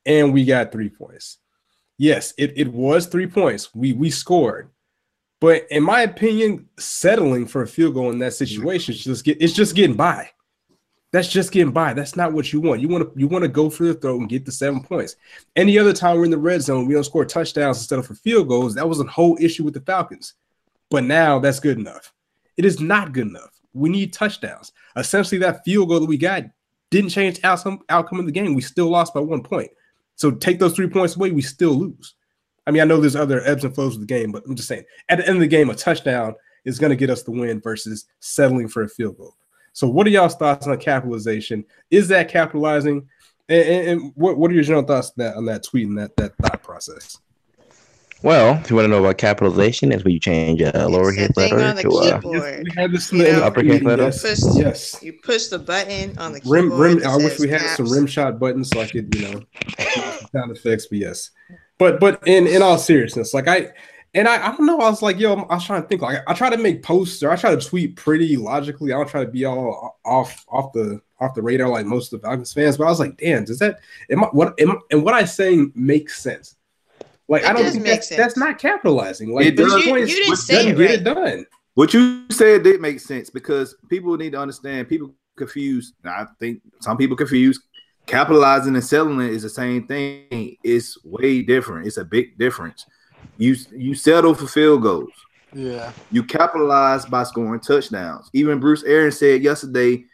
and 0.05 0.35
we 0.35 0.45
got 0.45 0.73
three 0.73 0.91
points. 0.91 1.39
Yes, 1.97 2.35
it, 2.37 2.53
it 2.57 2.69
was 2.69 3.07
three 3.07 3.27
points. 3.27 3.75
We 3.75 3.95
we 3.95 4.11
scored, 4.11 4.71
but 5.41 5.67
in 5.71 5.83
my 5.83 6.03
opinion, 6.03 6.69
settling 6.79 7.47
for 7.47 7.63
a 7.63 7.67
field 7.67 7.95
goal 7.95 8.11
in 8.11 8.19
that 8.19 8.35
situation 8.35 8.95
is 8.95 9.05
just 9.05 9.25
get 9.25 9.41
it's 9.41 9.55
just 9.55 9.75
getting 9.75 9.97
by. 9.97 10.31
That's 11.13 11.29
just 11.29 11.53
getting 11.53 11.73
by. 11.73 11.95
That's 11.95 12.17
not 12.17 12.33
what 12.33 12.53
you 12.53 12.61
want. 12.61 12.81
You 12.81 12.89
want 12.89 13.05
to 13.05 13.19
you 13.19 13.29
want 13.29 13.43
to 13.43 13.49
go 13.49 13.71
for 13.71 13.85
the 13.85 13.95
throw 13.95 14.19
and 14.19 14.29
get 14.29 14.45
the 14.45 14.53
seven 14.53 14.83
points. 14.83 15.17
Any 15.55 15.79
other 15.79 15.93
time 15.93 16.17
we're 16.17 16.25
in 16.25 16.31
the 16.31 16.39
red 16.39 16.63
zone, 16.63 16.87
we 16.87 16.95
don't 16.95 17.05
score 17.05 17.25
touchdowns 17.25 17.79
instead 17.79 17.99
of 17.99 18.07
for 18.07 18.15
field 18.15 18.49
goals. 18.49 18.75
That 18.75 18.89
was 18.89 19.01
a 19.01 19.05
whole 19.05 19.39
issue 19.41 19.65
with 19.65 19.75
the 19.75 19.81
Falcons. 19.81 20.35
But 20.91 21.05
now 21.05 21.39
that's 21.39 21.61
good 21.61 21.79
enough. 21.79 22.13
It 22.57 22.65
is 22.65 22.81
not 22.81 23.13
good 23.13 23.29
enough. 23.29 23.61
We 23.73 23.89
need 23.89 24.13
touchdowns. 24.13 24.73
Essentially, 24.97 25.39
that 25.39 25.65
field 25.65 25.89
goal 25.89 26.01
that 26.01 26.07
we 26.07 26.17
got 26.17 26.45
didn't 26.91 27.11
change 27.11 27.41
outcome 27.45 27.81
outcome 27.89 28.21
of 28.21 28.27
the 28.27 28.33
game. 28.33 28.55
We 28.55 28.63
still 28.63 28.89
lost 28.89 29.15
by 29.15 29.21
one 29.21 29.43
point. 29.43 29.71
So 30.17 30.31
take 30.31 30.59
those 30.59 30.75
three 30.75 30.89
points 30.89 31.15
away, 31.15 31.31
we 31.31 31.43
still 31.43 31.75
lose. 31.75 32.15
I 32.67 32.73
mean, 32.73 32.83
I 32.83 32.87
know 32.87 33.01
there's 33.01 33.15
other 33.15 33.43
ebbs 33.45 33.65
and 33.65 33.75
flows 33.75 33.95
of 33.95 34.01
the 34.01 34.07
game, 34.07 34.33
but 34.33 34.43
I'm 34.47 34.57
just 34.57 34.69
saying 34.69 34.85
at 35.09 35.19
the 35.19 35.27
end 35.27 35.37
of 35.37 35.41
the 35.41 35.47
game, 35.47 35.71
a 35.71 35.75
touchdown 35.75 36.35
is 36.65 36.79
going 36.79 36.91
to 36.91 36.97
get 36.97 37.11
us 37.11 37.23
the 37.23 37.31
win 37.31 37.61
versus 37.61 38.07
settling 38.19 38.67
for 38.67 38.83
a 38.83 38.89
field 38.89 39.19
goal. 39.19 39.37
So, 39.77 39.87
what 39.87 40.07
are 40.07 40.11
y'all's 40.11 40.35
thoughts 40.35 40.67
on 40.67 40.79
capitalization? 40.79 41.63
Is 41.91 42.09
that 42.09 42.31
capitalizing? 42.31 43.07
And, 43.51 43.63
and, 43.69 43.89
and 43.89 44.13
what, 44.15 44.39
what 44.39 44.51
are 44.51 44.55
your 44.55 44.63
general 44.63 44.83
thoughts 44.85 45.09
on 45.09 45.15
that, 45.19 45.37
on 45.37 45.45
that 45.45 45.65
tweet 45.65 45.87
and 45.87 45.99
that, 45.99 46.17
that 46.17 46.35
thought 46.39 46.63
process? 46.63 47.19
Well, 48.23 48.55
if 48.55 48.71
you 48.71 48.77
want 48.77 48.87
to 48.87 48.89
know 48.89 49.01
about 49.01 49.19
capitalization, 49.19 49.93
is 49.93 50.03
when 50.03 50.15
you 50.15 50.19
change 50.19 50.63
a 50.63 50.73
lowercase 50.73 51.29
that 51.35 51.37
letter 51.37 51.61
on 51.61 51.77
the 51.77 51.83
to 51.83 51.89
a 51.91 52.15
keyboard. 52.15 52.65
we 52.65 52.71
had 52.75 52.91
this 52.91 53.13
in 53.13 53.19
You 53.19 53.25
the 53.25 53.33
know, 53.33 53.43
uppercase 53.43 53.73
Uppercase 53.73 53.85
letter? 53.85 54.03
Yes. 54.05 54.23
Push- 54.23 54.57
yes. 54.57 55.03
You 55.03 55.13
push 55.23 55.47
the 55.49 55.59
button 55.59 56.19
on 56.19 56.33
the 56.33 56.41
Rim, 56.47 56.71
keyboard. 56.71 56.81
rim. 56.81 56.99
that 57.01 57.09
I 57.09 57.17
wish 57.17 57.33
says 57.33 57.41
we 57.41 57.49
had 57.51 57.61
some 57.61 57.85
caps. 57.85 57.95
rim 57.95 58.07
shot 58.07 58.39
buttons 58.39 58.71
so 58.71 58.81
I 58.81 58.87
could, 58.87 59.15
you 59.15 59.21
know, 59.31 59.43
sound 60.33 60.57
effects. 60.57 60.87
But 60.87 60.99
yes, 61.01 61.31
but 61.77 62.01
but 62.01 62.27
in 62.27 62.47
in 62.47 62.63
all 62.63 62.79
seriousness, 62.79 63.35
like 63.35 63.47
I 63.47 63.69
and 64.17 64.27
I, 64.27 64.49
I 64.49 64.57
don't 64.57 64.67
know. 64.67 64.81
I 64.81 64.91
was 64.91 65.03
like, 65.03 65.21
yo, 65.21 65.35
I 65.35 65.55
was 65.55 65.65
trying 65.65 65.83
to 65.83 65.89
think. 65.89 66.03
Like 66.03 66.19
I 66.27 66.35
try 66.35 66.51
to 66.51 66.57
make 66.57 66.83
posts 66.83 67.23
or 67.23 67.31
I 67.31 67.37
try 67.37 67.55
to 67.55 67.61
tweet 67.61 67.95
pretty 67.95 68.37
logically. 68.37 68.93
I 68.93 68.97
don't 68.97 69.09
try 69.09 69.25
to 69.25 69.31
be 69.31 69.45
all 69.45 69.97
off 70.05 70.45
off 70.49 70.73
the 70.73 71.01
off 71.21 71.35
the 71.35 71.43
radar 71.43 71.69
like 71.69 71.87
most 71.87 72.13
of 72.13 72.21
the 72.21 72.27
Falcons 72.27 72.53
fans. 72.53 72.77
But 72.77 72.87
I 72.87 72.91
was 72.91 72.99
like, 72.99 73.17
damn, 73.19 73.45
does 73.45 73.59
that 73.61 73.79
am 74.11 74.25
I 74.25 74.29
what 74.29 74.59
am, 74.61 74.79
and 74.91 75.05
what 75.05 75.15
I 75.15 75.25
saying 75.25 75.71
makes 75.77 76.19
sense? 76.21 76.57
Like 77.29 77.43
It 77.43 77.49
I 77.49 77.53
don't 77.53 77.71
think 77.71 77.83
make 77.83 77.93
that's, 77.93 78.09
sense. 78.09 78.19
that's 78.19 78.37
not 78.37 78.59
capitalizing. 78.59 79.33
Like 79.35 79.47
It 79.47 79.57
does. 79.57 79.73
You- 79.85 79.91
points 79.93 80.11
you 80.11 80.17
didn't 80.17 80.31
doesn't 80.31 80.47
say 80.47 80.69
it 80.69 80.77
get 80.77 80.91
it 80.91 81.05
done. 81.05 81.47
What 81.75 81.93
you 81.93 82.25
said 82.31 82.63
did 82.63 82.81
make 82.81 83.01
sense 83.01 83.29
because 83.31 83.77
people 83.89 84.17
need 84.17 84.33
to 84.33 84.41
understand. 84.41 84.89
People 84.89 85.15
confuse. 85.37 85.93
I 86.05 86.27
think 86.41 86.63
some 86.81 86.97
people 86.97 87.17
confuse 87.17 87.61
capitalizing 88.07 88.75
and 88.75 88.85
selling 88.85 89.21
it 89.21 89.31
is 89.31 89.43
the 89.43 89.51
same 89.51 89.87
thing. 89.87 90.57
It's 90.65 90.97
way 91.05 91.43
different. 91.43 91.87
It's 91.87 91.99
a 91.99 92.05
big 92.05 92.39
difference. 92.39 92.87
You 93.39 93.57
you 93.73 93.95
settle 93.95 94.35
for 94.35 94.47
field 94.47 94.83
goals. 94.83 95.11
Yeah. 95.53 95.93
You 96.11 96.23
capitalize 96.23 97.07
by 97.07 97.23
scoring 97.25 97.61
touchdowns. 97.61 98.29
Even 98.33 98.61
Bruce 98.61 98.83
Arians 98.83 99.19
said 99.19 99.43
yesterday 99.43 100.05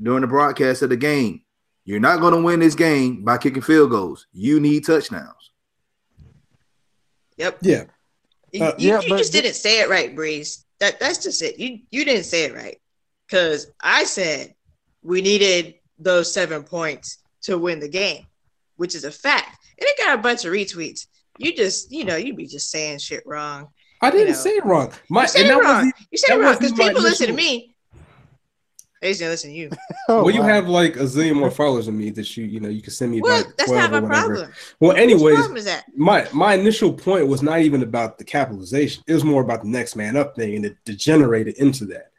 during 0.00 0.20
the 0.20 0.26
broadcast 0.26 0.82
of 0.82 0.90
the 0.90 0.96
game, 0.96 1.42
"You're 1.84 2.00
not 2.00 2.20
going 2.20 2.34
to 2.34 2.42
win 2.42 2.60
this 2.60 2.74
game 2.74 3.24
by 3.24 3.38
kicking 3.38 3.62
field 3.62 3.90
goals. 3.90 4.26
You 4.32 4.60
need 4.60 4.84
touchdowns." 4.84 5.50
Yep. 7.36 7.58
Yeah. 7.62 7.84
You, 8.52 8.64
Uh, 8.64 8.74
you, 8.78 8.88
yeah, 8.90 9.00
you 9.00 9.08
but 9.08 9.18
just 9.18 9.32
didn't 9.32 9.54
say 9.54 9.80
it 9.80 9.88
right, 9.88 10.14
Breeze. 10.14 10.64
That 10.78 11.00
that's 11.00 11.22
just 11.22 11.42
it. 11.42 11.58
You 11.58 11.80
you 11.90 12.04
didn't 12.04 12.24
say 12.24 12.44
it 12.44 12.54
right. 12.54 12.78
Cause 13.30 13.68
I 13.80 14.04
said 14.04 14.54
we 15.02 15.22
needed 15.22 15.74
those 15.98 16.32
seven 16.32 16.62
points 16.62 17.18
to 17.42 17.56
win 17.56 17.80
the 17.80 17.88
game, 17.88 18.26
which 18.76 18.94
is 18.94 19.04
a 19.04 19.10
fact. 19.10 19.64
And 19.78 19.88
it 19.88 19.98
got 19.98 20.18
a 20.18 20.22
bunch 20.22 20.44
of 20.44 20.52
retweets. 20.52 21.06
You 21.38 21.54
just, 21.54 21.90
you 21.90 22.04
know, 22.04 22.16
you 22.16 22.34
be 22.34 22.46
just 22.46 22.70
saying 22.70 22.98
shit 22.98 23.22
wrong. 23.26 23.68
I 24.00 24.10
didn't 24.10 24.28
know. 24.28 24.32
say 24.34 24.50
it 24.50 24.64
wrong. 24.64 24.92
My 25.08 25.22
You 25.22 25.28
said 25.28 25.46
it 25.46 25.52
wrong. 25.54 25.62
wasn't 25.64 25.94
You 26.10 26.18
said 26.18 26.34
it 26.34 26.40
wrong 26.40 26.52
because 26.54 26.72
wasn't 26.72 26.88
people 26.88 27.02
listen 27.02 27.26
to 27.28 27.32
me. 27.32 27.74
They 29.00 29.08
just 29.08 29.20
didn't 29.20 29.32
listen 29.32 29.50
to 29.50 29.56
you. 29.56 29.70
Oh, 30.08 30.24
well, 30.24 30.34
you 30.34 30.40
wow. 30.40 30.48
have 30.48 30.68
like 30.68 30.96
a 30.96 31.04
zillion 31.04 31.36
more 31.36 31.50
followers 31.50 31.86
than 31.86 31.96
me 31.96 32.10
that 32.10 32.36
you, 32.36 32.44
you 32.44 32.58
know, 32.58 32.68
you 32.68 32.82
can 32.82 32.90
send 32.90 33.12
me 33.12 33.20
Well, 33.20 33.44
back. 33.44 33.56
that's 33.56 33.70
12 33.70 33.92
not 33.92 34.02
or 34.02 34.08
my 34.08 34.08
problem. 34.08 34.50
Well, 34.80 34.96
anyways, 34.96 35.36
problem 35.36 35.56
is 35.56 35.64
that? 35.66 35.84
my 35.96 36.26
my 36.32 36.54
initial 36.54 36.92
point 36.92 37.28
was 37.28 37.40
not 37.40 37.60
even 37.60 37.84
about 37.84 38.18
the 38.18 38.24
capitalization. 38.24 39.04
It 39.06 39.14
was 39.14 39.22
more 39.22 39.42
about 39.42 39.62
the 39.62 39.68
next 39.68 39.94
man 39.94 40.16
up 40.16 40.34
thing, 40.34 40.56
and 40.56 40.66
it 40.66 40.76
degenerated 40.84 41.56
into 41.58 41.84
that. 41.86 42.10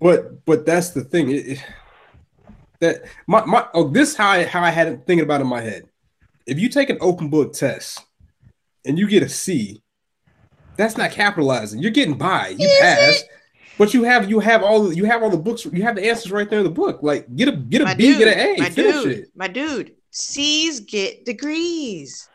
But 0.00 0.44
but 0.44 0.64
that's 0.64 0.90
the 0.90 1.02
thing. 1.02 1.30
It, 1.30 1.46
it- 1.48 1.64
that 2.80 3.02
my 3.26 3.44
my 3.44 3.66
oh, 3.74 3.88
this 3.88 4.14
how 4.14 4.28
I 4.30 4.44
how 4.44 4.62
I 4.62 4.70
had 4.70 4.86
it 4.86 5.02
thinking 5.04 5.24
about 5.24 5.40
it 5.40 5.44
in 5.44 5.48
my 5.50 5.60
head. 5.60 5.88
If 6.46 6.60
you 6.60 6.68
take 6.68 6.88
an 6.88 6.98
open 7.00 7.28
book 7.28 7.52
test 7.52 8.04
and 8.84 8.98
you 8.98 9.08
get 9.08 9.22
a 9.22 9.28
C, 9.28 9.82
that's 10.76 10.96
not 10.96 11.10
capitalizing. 11.10 11.80
You're 11.80 11.90
getting 11.90 12.16
by. 12.16 12.48
You 12.48 12.66
Is 12.66 12.80
pass. 12.80 13.24
But 13.78 13.94
you 13.94 14.02
have 14.02 14.28
you 14.28 14.40
have 14.40 14.62
all 14.62 14.92
you 14.92 15.04
have 15.04 15.22
all 15.22 15.30
the 15.30 15.36
books 15.36 15.64
you 15.64 15.82
have 15.82 15.94
the 15.94 16.08
answers 16.08 16.32
right 16.32 16.50
there 16.50 16.58
in 16.58 16.64
the 16.64 16.70
book. 16.70 17.00
Like 17.02 17.34
get 17.36 17.48
a 17.48 17.52
get 17.52 17.82
a 17.82 17.84
My 17.84 17.94
B, 17.94 18.08
dude, 18.08 18.18
get 18.18 18.28
an 18.28 18.38
A, 18.38 18.60
my 18.60 18.70
finish 18.70 19.02
dude, 19.02 19.12
it. 19.12 19.28
my 19.36 19.48
dude. 19.48 19.94
C's 20.10 20.80
get 20.80 21.24
degrees. 21.24 22.28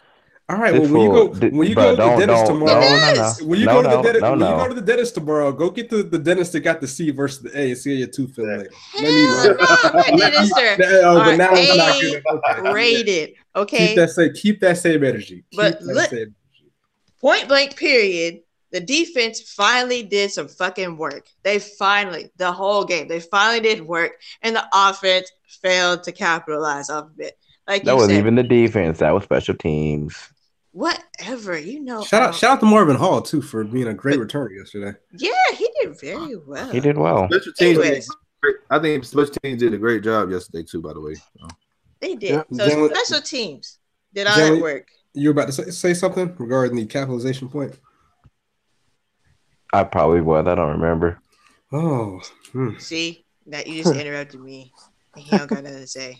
All 0.53 0.59
right. 0.59 0.71
This 0.73 0.89
Well, 0.91 0.91
when 0.91 1.01
you 1.01 1.49
go 1.49 1.57
when 1.57 1.67
you 1.69 1.75
go 1.75 1.89
to 1.91 1.95
the 1.95 2.15
dentist 2.25 2.45
tomorrow, 2.45 3.45
when 3.47 3.59
you 3.59 3.65
go 3.65 3.81
to 3.81 3.89
the 3.89 4.01
dentist, 4.03 4.21
when 4.27 4.39
you 4.39 4.45
go 4.45 4.67
to 4.67 4.73
the 4.75 4.81
dentist 4.81 5.15
tomorrow, 5.15 5.51
go 5.51 5.69
get 5.71 5.89
the, 5.89 6.03
the 6.03 6.19
dentist 6.19 6.51
that 6.51 6.59
got 6.59 6.79
the 6.79 6.87
C 6.87 7.09
versus 7.09 7.41
the 7.41 7.57
A 7.59 7.69
and 7.69 7.77
see 7.77 7.93
how 7.93 7.97
your 7.99 8.07
tooth 8.07 8.35
feel 8.35 8.57
like. 8.57 8.71
Hell 8.93 9.01
Let 9.01 9.13
me 9.13 9.23
know. 9.23 9.43
no, 9.53 9.57
my 9.57 9.91
Let 9.93 10.11
me- 10.13 10.17
dentist 10.19 10.57
are 10.57 10.77
No, 10.77 10.85
oh, 11.01 11.15
but 11.15 11.27
are 11.33 11.37
now 11.37 11.49
it's 11.53 11.77
not 11.77 11.95
A 11.95 12.01
good. 12.01 12.23
Okay. 12.59 12.71
rated. 12.73 13.29
Keep 13.29 13.37
Okay. 13.55 13.95
that 13.95 14.09
same 14.11 14.33
keep 14.33 14.59
that 14.61 14.77
same 14.77 15.03
energy. 15.03 15.43
Keep 15.49 15.57
But 15.59 15.81
look- 15.81 16.09
same- 16.11 16.35
Point 17.21 17.47
blank 17.47 17.77
period. 17.77 18.41
the 18.71 18.79
defense 18.81 19.39
finally 19.41 20.03
did 20.03 20.29
some 20.31 20.47
fucking 20.47 20.97
work. 20.97 21.27
They 21.43 21.59
finally, 21.59 22.29
the 22.37 22.51
whole 22.51 22.83
game, 22.85 23.07
they 23.07 23.19
finally 23.21 23.59
did 23.61 23.81
work, 23.87 24.13
and 24.41 24.55
the 24.55 24.65
offense 24.73 25.31
failed 25.61 26.03
to 26.03 26.11
capitalize 26.11 26.89
off 26.89 27.05
of 27.05 27.19
it. 27.19 27.37
Like 27.67 27.83
That 27.85 27.91
you 27.91 27.95
wasn't 27.95 28.11
said, 28.13 28.19
even 28.19 28.35
the 28.35 28.43
defense. 28.43 28.99
That 28.99 29.13
was 29.13 29.23
special 29.23 29.55
teams. 29.55 30.17
Whatever, 30.73 31.57
you 31.57 31.79
know. 31.79 32.03
Shout 32.03 32.21
um, 32.21 32.29
out, 32.29 32.35
shout 32.35 32.51
out 32.51 32.59
to 32.59 32.65
Marvin 32.65 32.97
Hall 32.97 33.21
too 33.21 33.41
for 33.41 33.63
being 33.63 33.87
a 33.87 33.93
great 33.93 34.19
returner 34.19 34.49
yesterday. 34.57 34.97
Yeah, 35.17 35.31
he 35.55 35.69
did 35.81 35.99
very 35.99 36.35
well. 36.35 36.69
He 36.69 36.81
did 36.81 36.97
well. 36.97 37.29
Special 37.31 37.53
teams. 37.53 37.79
did 37.79 38.55
I 38.69 38.79
think 38.79 39.05
special 39.05 39.33
teams 39.41 39.59
did 39.59 39.73
a 39.73 39.77
great 39.77 40.03
job 40.03 40.29
yesterday 40.29 40.63
too. 40.63 40.81
By 40.81 40.93
the 40.93 40.99
way, 40.99 41.15
So, 41.15 41.47
They 42.01 42.15
did. 42.15 42.31
Yeah. 42.31 42.43
So 42.51 42.69
Jalen- 42.69 42.93
special 42.93 43.21
teams 43.21 43.79
did 44.13 44.27
all 44.27 44.35
Jalen- 44.35 44.55
that 44.55 44.61
work. 44.61 44.87
You 45.13 45.29
were 45.29 45.31
about 45.31 45.45
to 45.47 45.53
say, 45.53 45.69
say 45.69 45.93
something 45.93 46.35
regarding 46.37 46.75
the 46.75 46.85
capitalization 46.85 47.47
point. 47.47 47.79
I 49.71 49.83
probably 49.83 50.21
was. 50.21 50.45
I 50.47 50.55
don't 50.55 50.79
remember. 50.79 51.19
Oh, 51.71 52.21
hmm. 52.51 52.77
See, 52.79 53.25
that 53.47 53.67
you 53.67 53.83
just 53.83 53.95
interrupted 53.95 54.39
me. 54.39 54.71
And 55.15 55.23
he 55.23 55.37
don't 55.37 55.47
got 55.47 55.63
nothing 55.63 55.79
to 55.79 55.87
say. 55.87 56.17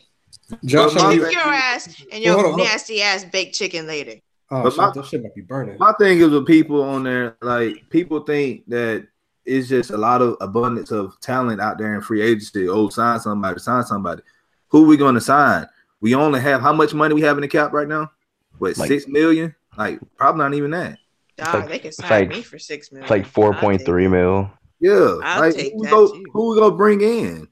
Josh, 0.65 0.93
Well, 0.95 1.03
how 1.03 1.09
my- 1.09 1.17
Kick 1.17 1.33
your 1.33 1.41
ass 1.41 1.87
and 1.87 2.05
Well, 2.11 2.21
your 2.21 2.33
hold 2.33 2.45
on, 2.45 2.51
hold 2.51 2.61
on. 2.61 2.67
nasty 2.67 3.01
ass 3.01 3.25
baked 3.25 3.55
chicken 3.55 3.87
later. 3.87 4.15
Oh, 4.51 4.63
But 4.63 4.69
shit, 4.71 4.77
my- 4.77 4.91
that 4.91 5.05
shit 5.05 5.23
might 5.23 5.35
be 5.35 5.41
burning. 5.41 5.77
my 5.79 5.93
thing 5.93 6.19
is 6.19 6.29
with 6.29 6.45
people 6.47 6.81
on 6.83 7.03
there, 7.03 7.35
like 7.41 7.89
people 7.89 8.19
think 8.21 8.63
that 8.69 9.07
it's 9.45 9.67
just 9.67 9.91
a 9.91 9.97
lot 9.97 10.21
of 10.21 10.37
abundance 10.41 10.91
of 10.91 11.19
talent 11.19 11.59
out 11.59 11.77
there 11.77 11.95
in 11.95 12.01
free 12.01 12.21
agency. 12.21 12.69
Oh, 12.69 12.89
sign 12.89 13.19
somebody, 13.19 13.59
sign 13.59 13.83
somebody. 13.83 14.21
Who 14.69 14.85
we 14.85 14.95
going 14.97 15.15
to 15.15 15.21
sign? 15.21 15.67
We 16.01 16.15
only 16.15 16.39
have 16.41 16.61
how 16.61 16.73
much 16.73 16.93
money 16.93 17.13
we 17.13 17.21
have 17.21 17.37
in 17.37 17.41
the 17.41 17.47
cap 17.47 17.73
right 17.73 17.87
now? 17.87 18.11
What 18.57 18.77
Like- 18.77 18.87
six 18.87 19.07
million? 19.07 19.53
Like 19.77 19.99
probably 20.17 20.39
not 20.43 20.53
even 20.53 20.71
that. 20.71 20.97
Dog, 21.37 21.53
like- 21.55 21.69
they 21.69 21.79
can 21.79 21.91
sign 21.91 22.09
like- 22.09 22.29
me 22.29 22.41
for 22.41 22.59
six 22.59 22.91
million. 22.91 23.03
It's 23.05 23.11
like 23.11 23.23
I'll 23.25 23.29
four 23.31 23.51
take 23.53 23.61
point 23.61 23.85
three 23.85 24.05
it. 24.05 24.09
mil. 24.09 24.49
Yeah, 24.79 25.17
I'll 25.23 25.39
like 25.41 25.55
take 25.55 25.73
who 25.73 25.79
we 25.81 25.87
go, 25.87 26.07
too. 26.11 26.23
who 26.33 26.49
we 26.53 26.59
gonna 26.59 26.75
bring 26.75 27.01
in? 27.01 27.47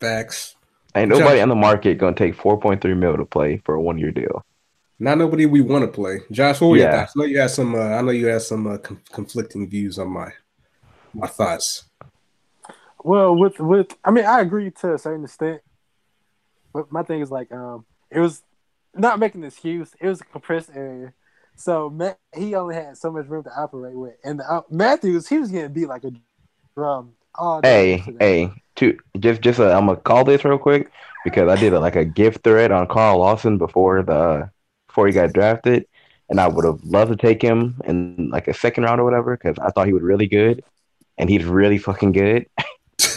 Facts. 0.00 0.55
Ain't 0.96 1.10
Josh- 1.10 1.20
nobody 1.20 1.40
on 1.40 1.48
the 1.48 1.54
market 1.54 1.98
gonna 1.98 2.16
take 2.16 2.34
four 2.34 2.58
point 2.58 2.80
three 2.80 2.94
mil 2.94 3.16
to 3.16 3.24
play 3.24 3.58
for 3.64 3.74
a 3.74 3.80
one 3.82 3.98
year 3.98 4.10
deal. 4.10 4.42
Not 4.98 5.18
nobody 5.18 5.44
we 5.44 5.60
want 5.60 5.84
to 5.84 5.88
play. 5.88 6.20
Josh, 6.32 6.60
what 6.60 6.68
were 6.68 6.76
your 6.78 6.86
Yeah. 6.86 7.00
thoughts? 7.00 7.12
I 7.16 7.20
know 7.20 7.26
you 7.26 7.38
had 7.38 7.50
some. 7.50 7.74
Uh, 7.74 7.78
I 7.78 8.00
know 8.00 8.10
you 8.12 8.26
had 8.28 8.40
some 8.42 8.66
uh, 8.66 8.78
com- 8.78 9.02
conflicting 9.12 9.68
views 9.68 9.98
on 9.98 10.08
my 10.08 10.32
my 11.12 11.26
thoughts. 11.26 11.84
Well, 13.04 13.36
with 13.36 13.58
with 13.60 13.88
I 14.04 14.10
mean, 14.10 14.24
I 14.24 14.40
agree 14.40 14.70
to 14.70 14.94
a 14.94 14.98
certain 14.98 15.24
extent, 15.24 15.60
but 16.72 16.90
my 16.90 17.02
thing 17.02 17.20
is 17.20 17.30
like, 17.30 17.52
um, 17.52 17.84
it 18.10 18.20
was 18.20 18.42
not 18.94 19.18
making 19.18 19.42
an 19.42 19.48
excuse. 19.48 19.94
It 20.00 20.08
was 20.08 20.22
a 20.22 20.24
compressed 20.24 20.70
area, 20.74 21.12
so 21.56 21.90
Matt 21.90 22.18
he 22.34 22.54
only 22.54 22.74
had 22.74 22.96
so 22.96 23.12
much 23.12 23.26
room 23.26 23.44
to 23.44 23.50
operate 23.50 23.94
with, 23.96 24.14
and 24.24 24.40
uh, 24.40 24.62
Matthews 24.70 25.28
he 25.28 25.38
was 25.38 25.50
getting 25.50 25.72
beat 25.74 25.88
like 25.88 26.04
a 26.04 26.12
drum. 26.74 27.12
All 27.38 27.60
day 27.60 27.98
Hey, 27.98 28.16
hey, 28.18 28.52
to 28.76 28.98
just 29.18 29.40
just 29.40 29.60
uh, 29.60 29.70
I'm 29.70 29.86
gonna 29.86 29.96
call 29.96 30.24
this 30.24 30.44
real 30.44 30.58
quick 30.58 30.90
because 31.24 31.50
I 31.50 31.56
did 31.56 31.72
a, 31.72 31.80
like 31.80 31.96
a 31.96 32.04
gift 32.04 32.44
thread 32.44 32.70
on 32.70 32.86
Carl 32.86 33.18
Lawson 33.18 33.58
before 33.58 34.02
the 34.02 34.50
before 34.88 35.06
he 35.06 35.12
got 35.12 35.32
drafted, 35.32 35.86
and 36.28 36.40
I 36.40 36.48
would 36.48 36.64
have 36.64 36.82
loved 36.84 37.10
to 37.10 37.16
take 37.16 37.42
him 37.42 37.80
in 37.84 38.30
like 38.30 38.48
a 38.48 38.54
second 38.54 38.84
round 38.84 39.00
or 39.00 39.04
whatever 39.04 39.36
because 39.36 39.58
I 39.58 39.70
thought 39.70 39.86
he 39.86 39.92
was 39.92 40.02
really 40.02 40.26
good, 40.26 40.62
and 41.18 41.28
he's 41.28 41.44
really 41.44 41.78
fucking 41.78 42.12
good. 42.12 42.46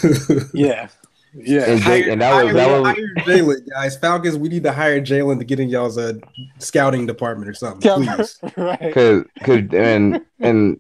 yeah, 0.54 0.90
yeah. 1.34 1.66
And, 1.72 1.82
Jake, 1.82 2.08
and 2.08 2.22
that 2.22 2.44
was 2.44 2.54
that 2.54 2.68
hire, 2.68 2.82
was 2.82 2.96
hire 2.96 3.16
Jalen, 3.18 3.70
guys. 3.70 3.98
Falcons, 3.98 4.38
we 4.38 4.50
need 4.50 4.64
to 4.64 4.72
hire 4.72 5.00
Jalen 5.00 5.40
to 5.40 5.46
get 5.46 5.60
in 5.60 5.70
y'all's 5.70 5.98
uh, 5.98 6.14
scouting 6.58 7.06
department 7.06 7.50
or 7.50 7.54
something, 7.54 8.06
please. 8.06 8.40
right. 8.58 8.94
Cause, 8.94 9.24
cause, 9.44 9.64
and 9.74 10.26
and 10.40 10.80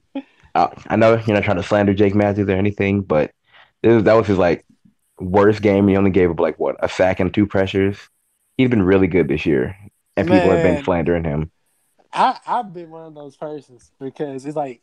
uh, 0.55 0.67
I 0.87 0.95
know 0.95 1.13
you're 1.15 1.35
not 1.35 1.43
trying 1.43 1.57
to 1.57 1.63
slander 1.63 1.93
Jake 1.93 2.15
Matthews 2.15 2.49
or 2.49 2.53
anything, 2.53 3.01
but 3.01 3.31
this, 3.81 4.03
that 4.03 4.13
was 4.13 4.27
his 4.27 4.37
like 4.37 4.65
worst 5.19 5.61
game. 5.61 5.87
He 5.87 5.97
only 5.97 6.11
gave 6.11 6.31
up 6.31 6.39
like 6.39 6.59
what 6.59 6.75
a 6.79 6.89
sack 6.89 7.19
and 7.19 7.33
two 7.33 7.45
pressures. 7.45 7.97
He's 8.57 8.69
been 8.69 8.83
really 8.83 9.07
good 9.07 9.27
this 9.27 9.45
year, 9.45 9.75
and 10.17 10.27
people 10.27 10.51
have 10.51 10.63
been 10.63 10.75
Man. 10.75 10.83
slandering 10.83 11.23
him. 11.23 11.51
I 12.11 12.39
I've 12.45 12.73
been 12.73 12.89
one 12.89 13.05
of 13.05 13.15
those 13.15 13.37
persons 13.37 13.91
because 13.99 14.45
it's 14.45 14.55
like 14.55 14.81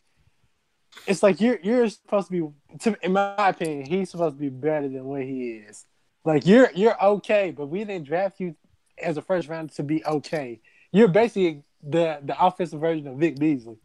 it's 1.07 1.23
like 1.23 1.41
you're 1.41 1.59
you're 1.63 1.89
supposed 1.89 2.29
to 2.29 2.33
be 2.33 2.79
to, 2.79 2.97
in 3.05 3.13
my 3.13 3.35
opinion 3.49 3.85
he's 3.85 4.11
supposed 4.11 4.37
to 4.37 4.41
be 4.41 4.49
better 4.49 4.89
than 4.89 5.05
what 5.05 5.23
he 5.23 5.63
is. 5.69 5.85
Like 6.25 6.47
you're 6.47 6.71
you're 6.75 7.03
okay, 7.05 7.51
but 7.51 7.67
we 7.67 7.85
didn't 7.85 8.07
draft 8.07 8.41
you 8.41 8.57
as 9.01 9.17
a 9.17 9.23
first 9.23 9.49
round 9.49 9.73
to 9.73 9.83
be 9.83 10.05
okay. 10.05 10.61
You're 10.93 11.09
basically 11.09 11.63
the 11.83 12.21
the 12.23 12.37
offensive 12.45 12.81
version 12.81 13.07
of 13.09 13.19
Vic 13.19 13.39
Beasley. 13.39 13.77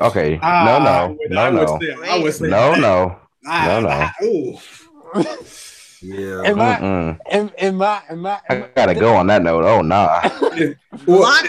Okay, 0.00 0.38
Ah, 0.42 0.64
no, 0.64 0.72
I 0.76 0.78
no, 0.78 1.16
no, 1.28 1.40
I 1.40 1.50
would 1.50 1.68
no, 1.68 1.78
say- 1.80 2.10
I 2.10 2.18
would 2.22 2.34
say 2.34 2.48
no, 2.48 2.74
no, 2.74 3.16
Ah, 3.46 3.66
no, 3.66 3.80
no. 3.80 3.88
ah. 3.90 5.36
Yeah, 6.02 6.44
in 6.44 6.56
my 6.56 6.76
Mm-mm. 6.76 7.18
in, 7.30 7.50
in 7.58 7.74
my 7.76 8.00
in 8.08 8.24
I 8.24 8.70
gotta 8.74 8.94
go 8.94 9.14
on 9.14 9.26
that 9.26 9.42
note. 9.42 9.64
Oh 9.64 9.82
nah. 9.82 10.20
Well, 11.06 11.20
What? 11.20 11.46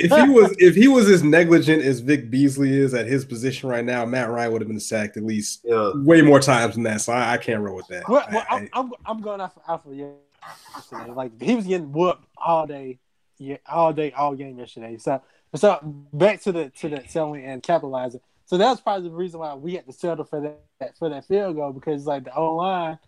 if 0.00 0.10
he 0.10 0.30
was 0.30 0.54
if 0.58 0.74
he 0.74 0.88
was 0.88 1.10
as 1.10 1.22
negligent 1.22 1.82
as 1.82 2.00
Vic 2.00 2.30
Beasley 2.30 2.72
is 2.72 2.94
at 2.94 3.06
his 3.06 3.26
position 3.26 3.68
right 3.68 3.84
now, 3.84 4.06
Matt 4.06 4.30
Ryan 4.30 4.52
would 4.52 4.62
have 4.62 4.68
been 4.68 4.80
sacked 4.80 5.18
at 5.18 5.24
least 5.24 5.60
yeah. 5.64 5.90
way 5.94 6.22
more 6.22 6.40
times 6.40 6.74
than 6.74 6.84
that. 6.84 7.02
So 7.02 7.12
I, 7.12 7.34
I 7.34 7.36
can't 7.36 7.60
roll 7.60 7.76
with 7.76 7.86
that. 7.88 8.08
Well, 8.08 8.26
well, 8.32 8.44
I- 8.48 8.56
I'm, 8.56 8.68
I'm 8.72 8.92
I'm 9.04 9.20
going 9.20 9.42
off 9.42 9.58
off 9.68 9.84
of 9.84 9.92
yesterday. 9.92 11.10
Like 11.12 11.38
he 11.42 11.54
was 11.54 11.66
getting 11.66 11.92
whooped 11.92 12.24
all 12.38 12.66
day, 12.66 12.98
yeah, 13.36 13.58
all 13.70 13.92
day, 13.92 14.10
all 14.12 14.34
game 14.34 14.58
yesterday. 14.58 14.96
So 14.96 15.20
so 15.54 15.78
back 16.12 16.40
to 16.42 16.52
the 16.52 16.70
to 16.70 16.88
the 16.88 17.02
selling 17.08 17.44
and 17.44 17.62
capitalizing. 17.62 18.20
So 18.46 18.56
that's 18.58 18.80
probably 18.80 19.08
the 19.08 19.14
reason 19.14 19.40
why 19.40 19.54
we 19.54 19.74
had 19.74 19.86
to 19.86 19.92
settle 19.92 20.24
for 20.24 20.40
that 20.80 20.96
for 20.98 21.08
that 21.08 21.26
field 21.26 21.56
goal 21.56 21.72
because 21.72 22.06
like 22.06 22.24
the 22.24 22.34
O 22.34 22.54
line 22.56 22.98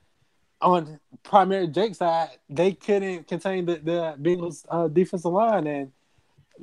on 0.61 0.99
primary 1.23 1.69
Jake 1.69 1.95
side 1.95 2.31
they 2.51 2.73
couldn't 2.73 3.29
contain 3.29 3.65
the 3.67 3.77
the 3.77 4.17
Bengals 4.21 4.65
uh, 4.69 4.89
defensive 4.89 5.33
line 5.33 5.67
and 5.67 5.93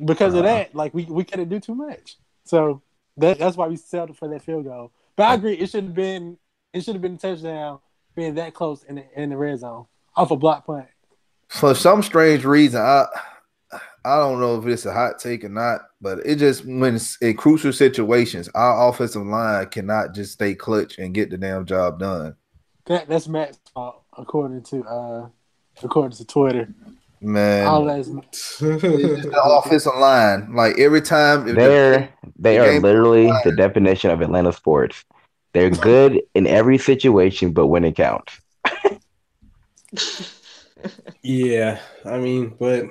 because 0.04 0.34
of 0.34 0.44
Uh-huh. 0.44 0.56
that 0.56 0.76
like 0.76 0.94
we 0.94 1.06
we 1.06 1.24
couldn't 1.24 1.50
do 1.50 1.60
too 1.60 1.76
much. 1.76 2.18
So 2.44 2.82
that, 3.18 3.40
that's 3.40 3.56
why 3.56 3.68
we 3.68 3.78
settled 3.78 4.18
for 4.18 4.28
that 4.28 4.42
field 4.42 4.66
goal. 4.66 4.92
But 5.16 5.24
I 5.30 5.34
agree, 5.36 5.54
it 5.54 5.70
should 5.70 5.86
have 5.86 5.94
been 5.94 6.38
it 6.74 6.84
should 6.84 6.96
have 6.96 7.02
been 7.02 7.14
a 7.16 7.18
touchdown 7.18 7.80
being 8.16 8.36
that 8.36 8.54
close 8.54 8.84
in 8.84 8.96
the 8.96 9.06
in 9.16 9.30
the 9.30 9.38
red 9.38 9.60
zone 9.60 9.86
off 10.18 10.32
a 10.32 10.36
block 10.36 10.66
punt. 10.66 10.88
For 11.48 11.74
some 11.76 12.02
strange 12.04 12.44
reason, 12.44 12.82
I 12.82 13.06
I 14.06 14.18
don't 14.20 14.40
know 14.40 14.58
if 14.60 14.66
it's 14.68 14.86
a 14.86 14.94
hot 14.94 15.20
take 15.20 15.44
or 15.44 15.50
not, 15.50 15.82
but 16.00 16.20
it 16.26 16.36
just 16.36 16.64
when 16.66 16.96
it's 16.96 17.18
in 17.18 17.36
crucial 17.36 17.74
situations, 17.74 18.48
our 18.54 18.88
offensive 18.90 19.24
line 19.26 19.66
cannot 19.68 20.14
just 20.14 20.34
stay 20.34 20.54
clutch 20.56 20.98
and 21.00 21.14
get 21.14 21.30
the 21.32 21.38
damn 21.38 21.66
job 21.66 22.00
done. 22.00 22.36
That 22.86 23.10
that's 23.10 23.28
Matt's 23.28 23.58
fault, 23.74 24.04
according 24.18 24.62
to 24.64 24.84
uh 24.84 25.28
according 25.84 26.16
to 26.18 26.26
Twitter. 26.26 26.74
Man, 27.22 27.66
All 27.66 27.86
that's 27.86 28.08
it's 28.38 28.60
just 28.60 28.62
the 28.62 29.42
offensive 29.44 29.96
line. 29.98 30.54
Like 30.54 30.78
every 30.78 31.02
time, 31.02 31.56
They're 31.56 32.14
they 32.38 32.58
the 32.58 32.62
are 32.64 32.72
game- 32.74 32.82
literally 32.84 33.32
the 33.44 33.56
definition 33.56 34.12
of 34.12 34.22
Atlanta 34.22 34.54
sports. 34.54 35.04
They're 35.54 35.70
good 35.72 36.22
in 36.36 36.46
every 36.48 36.78
situation, 36.78 37.54
but 37.54 37.68
when 37.68 37.84
it 37.86 37.96
counts. 37.96 38.40
Yeah, 41.24 41.80
I 42.06 42.20
mean, 42.20 42.56
but 42.60 42.86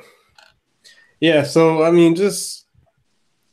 yeah, 1.20 1.42
so 1.42 1.83
I 1.83 1.90
mean, 1.90 2.14
just 2.14 2.66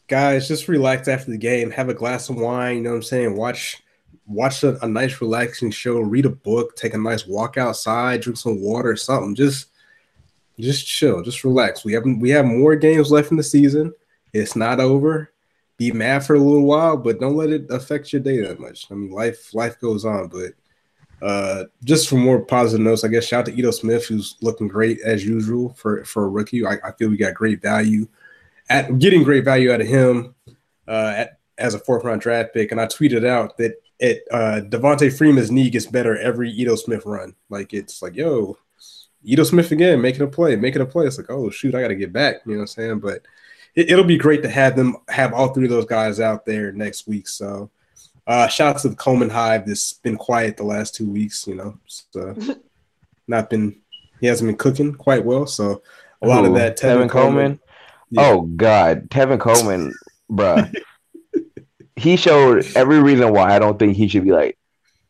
guys, 0.07 0.47
just 0.47 0.67
relax 0.67 1.07
after 1.07 1.31
the 1.31 1.37
game, 1.37 1.71
have 1.71 1.89
a 1.89 1.93
glass 1.93 2.29
of 2.29 2.35
wine. 2.35 2.77
You 2.77 2.83
know 2.83 2.89
what 2.91 2.95
I'm 2.97 3.03
saying? 3.03 3.37
Watch, 3.37 3.81
watch 4.27 4.63
a, 4.63 4.83
a 4.83 4.87
nice, 4.87 5.21
relaxing 5.21 5.71
show. 5.71 5.99
Read 5.99 6.25
a 6.25 6.29
book. 6.29 6.75
Take 6.75 6.93
a 6.93 6.97
nice 6.97 7.25
walk 7.25 7.57
outside. 7.57 8.21
Drink 8.21 8.37
some 8.37 8.61
water. 8.61 8.91
or 8.91 8.95
Something. 8.97 9.35
Just, 9.35 9.67
just 10.59 10.85
chill. 10.85 11.23
Just 11.23 11.43
relax. 11.43 11.85
We 11.85 11.93
haven't. 11.93 12.19
We 12.19 12.29
have 12.31 12.45
more 12.45 12.75
games 12.75 13.11
left 13.11 13.31
in 13.31 13.37
the 13.37 13.43
season. 13.43 13.93
It's 14.33 14.55
not 14.55 14.79
over. 14.79 15.31
Be 15.77 15.91
mad 15.91 16.25
for 16.25 16.35
a 16.35 16.39
little 16.39 16.65
while, 16.65 16.97
but 16.97 17.19
don't 17.19 17.37
let 17.37 17.49
it 17.49 17.65
affect 17.71 18.13
your 18.13 18.21
day 18.21 18.41
that 18.41 18.59
much. 18.59 18.85
I 18.91 18.93
mean, 18.93 19.11
life 19.11 19.53
life 19.53 19.79
goes 19.79 20.05
on, 20.05 20.27
but 20.27 20.51
uh, 21.21 21.65
just 21.83 22.09
for 22.09 22.15
more 22.15 22.43
positive 22.43 22.83
notes, 22.83 23.03
I 23.03 23.07
guess 23.07 23.25
shout 23.25 23.41
out 23.41 23.45
to 23.53 23.53
Ito 23.53 23.71
Smith, 23.71 24.05
who's 24.05 24.37
looking 24.41 24.67
great 24.67 24.99
as 25.01 25.25
usual 25.25 25.73
for 25.73 26.03
for 26.03 26.25
a 26.25 26.29
rookie. 26.29 26.65
I, 26.65 26.77
I 26.83 26.91
feel 26.93 27.09
we 27.09 27.17
got 27.17 27.35
great 27.35 27.61
value 27.61 28.07
at 28.69 28.97
getting 28.99 29.23
great 29.23 29.45
value 29.45 29.71
out 29.71 29.81
of 29.81 29.87
him 29.87 30.33
uh, 30.87 31.13
at, 31.17 31.39
as 31.57 31.73
a 31.75 31.79
fourth 31.79 32.03
round 32.03 32.21
draft 32.21 32.53
pick. 32.53 32.71
And 32.71 32.81
I 32.81 32.87
tweeted 32.87 33.25
out 33.25 33.57
that 33.57 33.75
it 33.99 34.23
uh, 34.31 34.61
Devonta 34.63 35.15
Freeman's 35.15 35.51
knee 35.51 35.69
gets 35.69 35.85
better 35.85 36.17
every 36.17 36.49
Ito 36.49 36.75
Smith 36.75 37.05
run. 37.05 37.35
Like 37.49 37.73
it's 37.73 38.01
like, 38.01 38.15
yo, 38.15 38.57
Ito 39.23 39.43
Smith 39.43 39.71
again 39.71 40.01
making 40.01 40.23
a 40.23 40.27
play, 40.27 40.55
making 40.55 40.81
a 40.81 40.85
play. 40.85 41.05
It's 41.05 41.17
like, 41.17 41.29
oh 41.29 41.51
shoot, 41.51 41.75
I 41.75 41.81
got 41.81 41.89
to 41.89 41.95
get 41.95 42.13
back. 42.13 42.37
You 42.45 42.53
know 42.53 42.59
what 42.59 42.61
I'm 42.61 42.67
saying? 42.67 42.99
But 42.99 43.21
it, 43.75 43.91
it'll 43.91 44.05
be 44.05 44.17
great 44.17 44.41
to 44.41 44.49
have 44.49 44.75
them 44.75 44.97
have 45.07 45.33
all 45.33 45.53
three 45.53 45.65
of 45.65 45.71
those 45.71 45.85
guys 45.85 46.19
out 46.19 46.45
there 46.45 46.71
next 46.71 47.07
week. 47.07 47.27
So. 47.27 47.69
Uh, 48.27 48.47
shout 48.47 48.75
out 48.75 48.81
to 48.81 48.89
the 48.89 48.95
Coleman 48.95 49.29
Hive 49.29 49.65
that's 49.65 49.93
been 49.93 50.17
quiet 50.17 50.57
the 50.57 50.63
last 50.63 50.95
two 50.95 51.09
weeks. 51.09 51.47
You 51.47 51.55
know, 51.55 51.77
so 51.87 52.35
not 53.27 53.49
been 53.49 53.81
he 54.19 54.27
hasn't 54.27 54.47
been 54.47 54.57
cooking 54.57 54.93
quite 54.93 55.25
well. 55.25 55.45
So 55.45 55.81
a 56.21 56.27
lot 56.27 56.45
of 56.45 56.53
that 56.55 56.77
Tevin 56.77 57.09
Coleman. 57.09 57.59
Yeah. 58.09 58.29
Oh 58.29 58.41
God, 58.41 59.09
Tevin 59.09 59.39
Coleman 59.39 59.93
bruh. 60.31 60.73
he 61.95 62.15
showed 62.15 62.65
every 62.75 63.01
reason 63.01 63.31
why 63.33 63.55
I 63.55 63.59
don't 63.59 63.77
think 63.77 63.95
he 63.95 64.07
should 64.07 64.23
be 64.23 64.31
like 64.31 64.57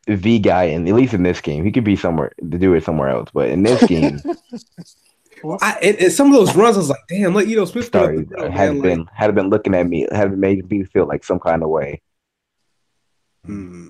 the 0.07 0.39
guy, 0.39 0.65
and 0.65 0.87
at 0.87 0.95
least 0.95 1.13
in 1.13 1.23
this 1.23 1.41
game, 1.41 1.63
he 1.63 1.71
could 1.71 1.83
be 1.83 1.95
somewhere 1.95 2.31
to 2.39 2.57
do 2.57 2.73
it 2.73 2.83
somewhere 2.83 3.09
else. 3.09 3.29
But 3.33 3.49
in 3.49 3.63
this 3.63 3.83
game, 3.83 4.19
I, 5.61 5.77
and, 5.81 5.97
and 5.97 6.11
some 6.11 6.27
of 6.27 6.33
those 6.33 6.55
runs, 6.55 6.75
I 6.75 6.79
was 6.79 6.89
like, 6.89 7.07
damn, 7.07 7.33
let 7.33 7.47
Ito 7.47 7.65
Smith 7.65 7.91
put 7.91 8.01
sorry, 8.01 8.27
had 8.51 8.73
man, 8.73 8.81
been 8.81 8.99
like, 8.99 9.13
had 9.13 9.35
been 9.35 9.49
looking 9.49 9.75
at 9.75 9.87
me, 9.87 10.07
had 10.11 10.37
made 10.37 10.69
me 10.69 10.83
feel 10.83 11.07
like 11.07 11.23
some 11.23 11.39
kind 11.39 11.63
of 11.63 11.69
way. 11.69 12.01
Hmm. 13.45 13.89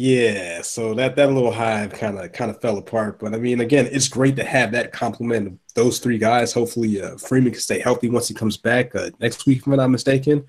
Yeah, 0.00 0.62
so 0.62 0.94
that 0.94 1.16
that 1.16 1.32
little 1.32 1.50
hive 1.50 1.92
kind 1.92 2.18
of 2.18 2.30
kind 2.32 2.52
of 2.52 2.60
fell 2.60 2.78
apart. 2.78 3.18
But 3.18 3.34
I 3.34 3.38
mean, 3.38 3.60
again, 3.60 3.88
it's 3.90 4.06
great 4.06 4.36
to 4.36 4.44
have 4.44 4.70
that 4.70 4.92
complement 4.92 5.46
of 5.48 5.58
those 5.74 5.98
three 5.98 6.18
guys. 6.18 6.52
Hopefully, 6.52 7.02
uh, 7.02 7.16
Freeman 7.16 7.50
can 7.50 7.60
stay 7.60 7.80
healthy 7.80 8.08
once 8.08 8.28
he 8.28 8.34
comes 8.34 8.56
back 8.56 8.94
uh, 8.94 9.10
next 9.18 9.46
week, 9.46 9.58
if 9.58 9.66
I'm 9.66 9.74
not 9.74 9.88
mistaken. 9.88 10.46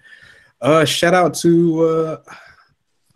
Uh, 0.61 0.85
shout 0.85 1.15
out 1.15 1.33
to 1.35 1.83
uh, 1.83 2.17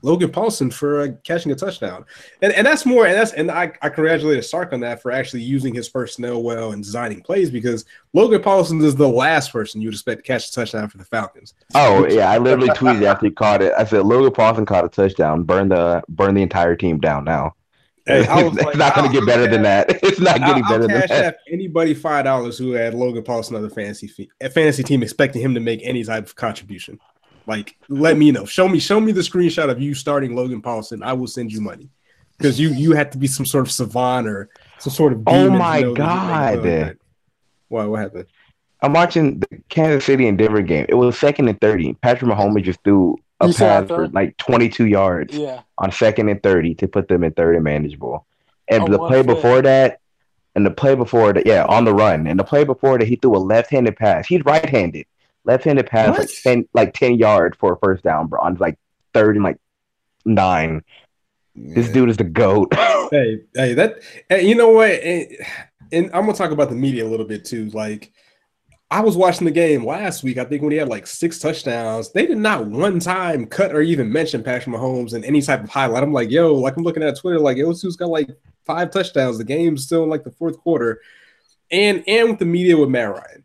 Logan 0.03 0.31
Paulson 0.31 0.69
for 0.69 1.01
uh, 1.01 1.07
catching 1.23 1.51
a 1.51 1.55
touchdown, 1.55 2.05
and 2.41 2.53
and 2.53 2.67
that's 2.67 2.85
more, 2.85 3.07
and 3.07 3.15
that's 3.15 3.33
and 3.33 3.49
I, 3.49 3.71
I 3.81 3.89
congratulated 3.89 4.45
Sark 4.45 4.73
on 4.73 4.81
that 4.81 5.01
for 5.01 5.11
actually 5.11 5.41
using 5.41 5.73
his 5.73 5.89
personnel 5.89 6.43
well 6.43 6.73
and 6.73 6.83
designing 6.83 7.21
plays 7.21 7.49
because 7.49 7.85
Logan 8.13 8.41
Paulson 8.41 8.79
is 8.81 8.95
the 8.95 9.09
last 9.09 9.51
person 9.51 9.81
you'd 9.81 9.93
expect 9.93 10.19
to 10.19 10.27
catch 10.27 10.49
a 10.49 10.53
touchdown 10.53 10.89
for 10.89 10.97
the 10.99 11.05
Falcons. 11.05 11.55
Oh 11.73 12.07
yeah, 12.07 12.29
I 12.29 12.37
literally 12.37 12.69
tweeted 12.69 13.03
after 13.03 13.25
he 13.25 13.31
caught 13.31 13.61
it. 13.61 13.73
I 13.77 13.85
said 13.85 14.05
Logan 14.05 14.33
Paulson 14.33 14.65
caught 14.65 14.85
a 14.85 14.89
touchdown, 14.89 15.43
burn 15.43 15.69
the 15.69 16.03
burn 16.07 16.35
the 16.35 16.43
entire 16.43 16.75
team 16.75 16.99
down. 16.99 17.23
Now 17.23 17.55
Hey, 18.05 18.19
it's 18.29 18.55
like, 18.61 18.75
not 18.75 18.95
going 18.95 19.09
to 19.09 19.13
get 19.13 19.25
better 19.25 19.47
than 19.47 19.63
that. 19.63 19.89
It's 20.03 20.19
not 20.19 20.41
I'll, 20.41 20.47
getting 20.47 20.63
I'll 20.65 20.69
better 20.69 20.87
than 20.87 21.01
cash 21.01 21.09
that. 21.09 21.37
anybody 21.49 21.93
five 21.93 22.25
dollars 22.25 22.57
who 22.57 22.71
had 22.73 22.93
Logan 22.93 23.23
Paulson 23.23 23.55
on 23.55 23.61
the 23.61 23.69
fantasy 23.69 24.07
fee, 24.07 24.29
fantasy 24.41 24.83
team 24.83 25.01
expecting 25.01 25.41
him 25.41 25.53
to 25.53 25.59
make 25.59 25.79
any 25.83 26.03
type 26.03 26.25
of 26.25 26.35
contribution. 26.35 26.99
Like, 27.45 27.75
let 27.89 28.17
me 28.17 28.31
know. 28.31 28.45
Show 28.45 28.67
me, 28.69 28.79
show 28.79 28.99
me 28.99 29.11
the 29.11 29.21
screenshot 29.21 29.69
of 29.69 29.81
you 29.81 29.93
starting 29.93 30.35
Logan 30.35 30.61
Paulson. 30.61 31.03
I 31.03 31.13
will 31.13 31.27
send 31.27 31.51
you 31.51 31.59
money 31.61 31.89
because 32.37 32.59
you 32.59 32.69
you 32.69 32.93
have 32.93 33.09
to 33.11 33.17
be 33.17 33.27
some 33.27 33.45
sort 33.45 33.65
of 33.65 33.71
savant 33.71 34.27
or 34.27 34.49
some 34.79 34.93
sort 34.93 35.13
of. 35.13 35.23
Oh 35.27 35.31
demon 35.33 35.51
to 35.53 35.57
my 35.59 35.81
know 35.81 35.81
that 35.81 35.89
you 35.89 35.95
God. 35.95 36.53
make 36.55 36.63
good. 36.63 36.99
What 37.67 37.89
what 37.89 37.99
happened? 37.99 38.25
I'm 38.81 38.93
watching 38.93 39.39
the 39.39 39.47
Kansas 39.69 40.05
City 40.05 40.27
and 40.27 40.37
Denver 40.37 40.61
game. 40.61 40.85
It 40.89 40.95
was 40.95 41.17
second 41.17 41.47
and 41.47 41.59
thirty. 41.59 41.93
Patrick 41.95 42.29
Mahomes 42.31 42.63
just 42.63 42.83
threw 42.83 43.17
a 43.39 43.47
You 43.47 43.53
pass 43.53 43.87
for 43.87 44.07
like 44.09 44.37
22 44.37 44.85
yards 44.87 45.35
Yeah. 45.37 45.61
on 45.77 45.91
second 45.91 46.29
and 46.29 46.41
30 46.43 46.75
to 46.75 46.87
put 46.87 47.07
them 47.07 47.23
in 47.23 47.31
third 47.33 47.55
and 47.55 47.63
manageable. 47.63 48.25
And 48.69 48.83
Oh, 48.83 48.87
the 48.87 48.97
play 48.99 49.23
foot. 49.23 49.27
before 49.35 49.61
that, 49.63 49.99
and 50.55 50.65
the 50.65 50.71
play 50.71 50.95
before 50.95 51.33
that, 51.33 51.45
yeah, 51.45 51.65
on 51.65 51.83
the 51.85 51.93
run. 51.93 52.27
And 52.27 52.39
the 52.39 52.43
play 52.43 52.63
before 52.63 52.97
that, 52.99 53.07
he 53.07 53.15
threw 53.15 53.35
a 53.35 53.39
left-handed 53.39 53.95
pass. 53.97 54.27
He's 54.27 54.43
right-handed, 54.45 55.05
left-handed 55.45 55.87
pass 55.87 56.09
What? 56.09 56.19
like 56.19 56.29
10, 56.43 56.67
like 56.73 56.93
10 56.93 57.15
yards 57.15 57.57
for 57.57 57.73
a 57.73 57.77
first 57.79 58.03
down, 58.03 58.27
bro. 58.27 58.39
On 58.41 58.55
like 58.55 58.77
third 59.13 59.35
and 59.35 59.43
like 59.43 59.57
nine. 60.25 60.83
This 61.55 61.89
dude 61.89 62.09
is 62.09 62.17
the 62.17 62.23
goat. 62.23 62.73
Hey, 63.11 63.41
hey, 63.53 63.73
that 63.75 63.99
and 64.31 64.41
you 64.47 64.55
know 64.55 64.69
what? 64.71 64.89
And, 64.89 65.27
and 65.91 66.05
I'm 66.15 66.21
gonna 66.25 66.33
talk 66.33 66.49
about 66.49 66.69
the 66.69 66.75
media 66.75 67.05
a 67.05 67.07
little 67.07 67.27
bit 67.27 67.45
too. 67.45 67.69
Like, 67.69 68.11
I 68.89 69.01
was 69.01 69.15
watching 69.15 69.45
the 69.45 69.51
game 69.51 69.85
last 69.85 70.23
week. 70.23 70.39
I 70.39 70.45
think 70.45 70.63
when 70.63 70.71
he 70.71 70.79
had 70.79 70.87
like 70.89 71.05
six 71.05 71.37
touchdowns, 71.37 72.11
they 72.11 72.25
did 72.25 72.39
not 72.39 72.65
one 72.65 72.99
time 72.99 73.45
cut 73.45 73.75
or 73.75 73.81
even 73.81 74.11
mention 74.11 74.41
Patrick 74.41 74.75
Mahomes 74.75 75.13
in 75.13 75.23
any 75.23 75.43
type 75.43 75.63
of 75.63 75.69
highlight. 75.69 76.01
I'm 76.01 76.11
like, 76.11 76.31
yo, 76.31 76.55
like 76.55 76.75
I'm 76.75 76.81
looking 76.83 77.03
at 77.03 77.15
Twitter, 77.19 77.39
like, 77.39 77.57
yo, 77.57 77.71
dude's 77.71 77.95
got 77.95 78.09
like 78.09 78.29
five 78.65 78.89
touchdowns. 78.89 79.37
The 79.37 79.43
game's 79.43 79.83
still 79.85 80.03
in 80.05 80.09
like 80.09 80.23
the 80.23 80.31
fourth 80.31 80.57
quarter, 80.57 80.99
and 81.69 82.03
and 82.07 82.29
with 82.31 82.39
the 82.39 82.45
media 82.45 82.75
with 82.75 82.89
Matt 82.89 83.11
Ryan. 83.11 83.43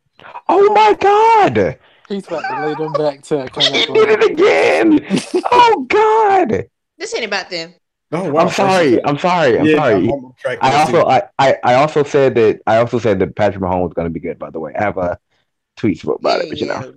oh 0.49 0.73
my 0.73 0.95
god, 0.99 1.79
He's 2.09 2.27
about 2.27 2.43
to 2.49 2.67
lay 2.67 2.75
them 2.75 2.93
back 2.95 3.23
to 3.25 3.49
come 3.53 3.65
he 3.73 3.87
did 3.87 4.09
it 4.11 4.31
again. 4.33 5.21
oh 5.53 5.87
god. 5.89 6.65
This 6.97 7.15
ain't 7.15 7.25
about 7.25 7.51
them. 7.51 7.75
Oh 8.11 8.31
wow, 8.31 8.43
I'm 8.43 8.51
sorry. 8.51 9.05
I'm 9.05 9.19
sorry. 9.19 9.59
I'm 9.59 9.67
Yeah, 9.67 9.77
sorry. 9.77 10.09
I'm- 10.09 10.33
I'm 10.61 10.73
I 10.73 10.75
also. 10.81 11.05
I, 11.07 11.23
I, 11.39 11.57
I 11.63 11.75
also 11.75 12.03
said 12.03 12.35
that 12.37 12.61
I 12.67 12.79
also 12.79 12.99
said 12.99 13.19
that 13.19 13.37
Patrick 13.37 13.63
Mahomes 13.63 13.83
was 13.85 13.93
going 13.93 14.07
to 14.07 14.11
be 14.11 14.21
good. 14.21 14.39
By 14.39 14.51
the 14.51 14.59
way, 14.59 14.73
I 14.75 14.83
have 14.83 14.97
a 14.97 15.19
tweet 15.77 16.03
about 16.03 16.41
it, 16.41 16.49
but 16.49 16.59
you 16.61 16.67
know, 16.67 16.95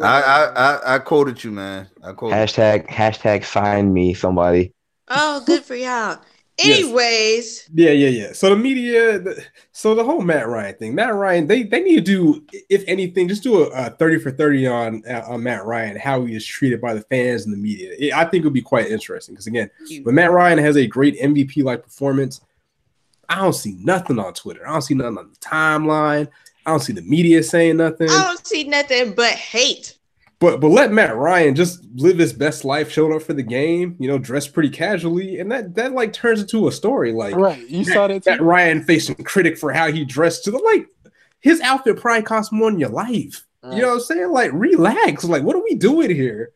I, 0.00 0.22
I, 0.22 0.44
I 0.44 0.94
I 0.94 0.98
quoted 1.00 1.42
you, 1.42 1.50
man. 1.50 1.88
I 2.02 2.12
quoted. 2.12 2.36
hashtag 2.36 2.86
hashtag 2.88 3.44
sign 3.44 3.92
me 3.92 4.14
somebody. 4.14 4.72
Oh, 5.08 5.42
good 5.44 5.64
for 5.64 5.74
y'all. 5.74 6.20
Yes. 6.56 6.84
Anyways, 6.84 7.68
Yeah, 7.74 7.90
yeah, 7.90 8.08
yeah. 8.08 8.32
So 8.32 8.50
the 8.50 8.56
media, 8.56 9.18
the, 9.18 9.44
so 9.72 9.94
the 9.96 10.04
whole 10.04 10.20
Matt 10.20 10.46
Ryan 10.48 10.74
thing, 10.76 10.94
Matt 10.94 11.12
Ryan, 11.14 11.48
they 11.48 11.64
they 11.64 11.82
need 11.82 11.96
to 11.96 12.00
do, 12.00 12.44
if 12.70 12.84
anything, 12.86 13.26
just 13.26 13.42
do 13.42 13.64
a, 13.64 13.70
a 13.70 13.90
thirty 13.90 14.18
for 14.20 14.30
thirty 14.30 14.64
on 14.66 15.02
uh, 15.10 15.22
on 15.26 15.42
Matt 15.42 15.64
Ryan, 15.64 15.96
how 15.96 16.24
he 16.24 16.36
is 16.36 16.46
treated 16.46 16.80
by 16.80 16.94
the 16.94 17.00
fans 17.02 17.44
and 17.44 17.52
the 17.52 17.56
media. 17.58 17.92
It- 17.98 18.12
I 18.14 18.24
think 18.24 18.42
it 18.42 18.46
would 18.46 18.52
be 18.54 18.62
quite 18.62 18.88
interesting 18.88 19.34
because 19.34 19.48
again, 19.48 19.68
when 20.04 20.14
Matt 20.14 20.30
Ryan 20.30 20.58
has 20.58 20.76
a 20.76 20.86
great 20.86 21.18
MVP 21.20 21.64
like 21.64 21.82
performance, 21.82 22.40
I 23.28 23.36
don't 23.40 23.52
see 23.52 23.76
nothing 23.80 24.20
on 24.20 24.32
Twitter. 24.34 24.64
I 24.68 24.72
don't 24.72 24.82
see 24.82 24.94
nothing 24.94 25.18
on 25.18 25.30
the 25.30 25.36
timeline. 25.38 26.28
I 26.66 26.70
don't 26.70 26.80
see 26.80 26.92
the 26.92 27.02
media 27.02 27.42
saying 27.42 27.78
nothing. 27.78 28.08
I 28.10 28.24
don't 28.26 28.46
see 28.46 28.64
nothing 28.64 29.14
but 29.14 29.32
hate. 29.32 29.98
But 30.40 30.60
but 30.60 30.68
let 30.68 30.92
Matt 30.92 31.16
Ryan 31.16 31.54
just 31.54 31.84
live 31.94 32.18
his 32.18 32.32
best 32.32 32.64
life, 32.64 32.90
showing 32.90 33.14
up 33.14 33.22
for 33.22 33.34
the 33.34 33.42
game, 33.42 33.96
you 33.98 34.08
know, 34.08 34.18
dress 34.18 34.46
pretty 34.46 34.70
casually, 34.70 35.38
and 35.38 35.50
that 35.52 35.74
that 35.76 35.92
like 35.92 36.12
turns 36.12 36.40
into 36.40 36.68
a 36.68 36.72
story. 36.72 37.12
Like 37.12 37.36
Right. 37.36 37.66
You 37.68 37.84
saw 37.84 38.08
that 38.08 38.26
Matt 38.26 38.38
too? 38.38 38.44
Ryan 38.44 38.82
facing 38.82 39.16
critic 39.16 39.56
for 39.56 39.72
how 39.72 39.90
he 39.90 40.04
dressed 40.04 40.44
to 40.44 40.50
the 40.50 40.58
like 40.58 40.88
his 41.40 41.60
outfit 41.60 41.98
probably 41.98 42.22
cost 42.22 42.52
more 42.52 42.70
than 42.70 42.80
your 42.80 42.90
life. 42.90 43.46
You 43.70 43.80
know 43.80 43.88
what 43.88 43.94
I'm 43.94 44.00
saying? 44.00 44.30
Like, 44.30 44.50
relax. 44.52 45.24
Like, 45.24 45.42
what 45.42 45.56
are 45.56 45.62
we 45.62 45.74
doing 45.74 46.10
here? 46.10 46.52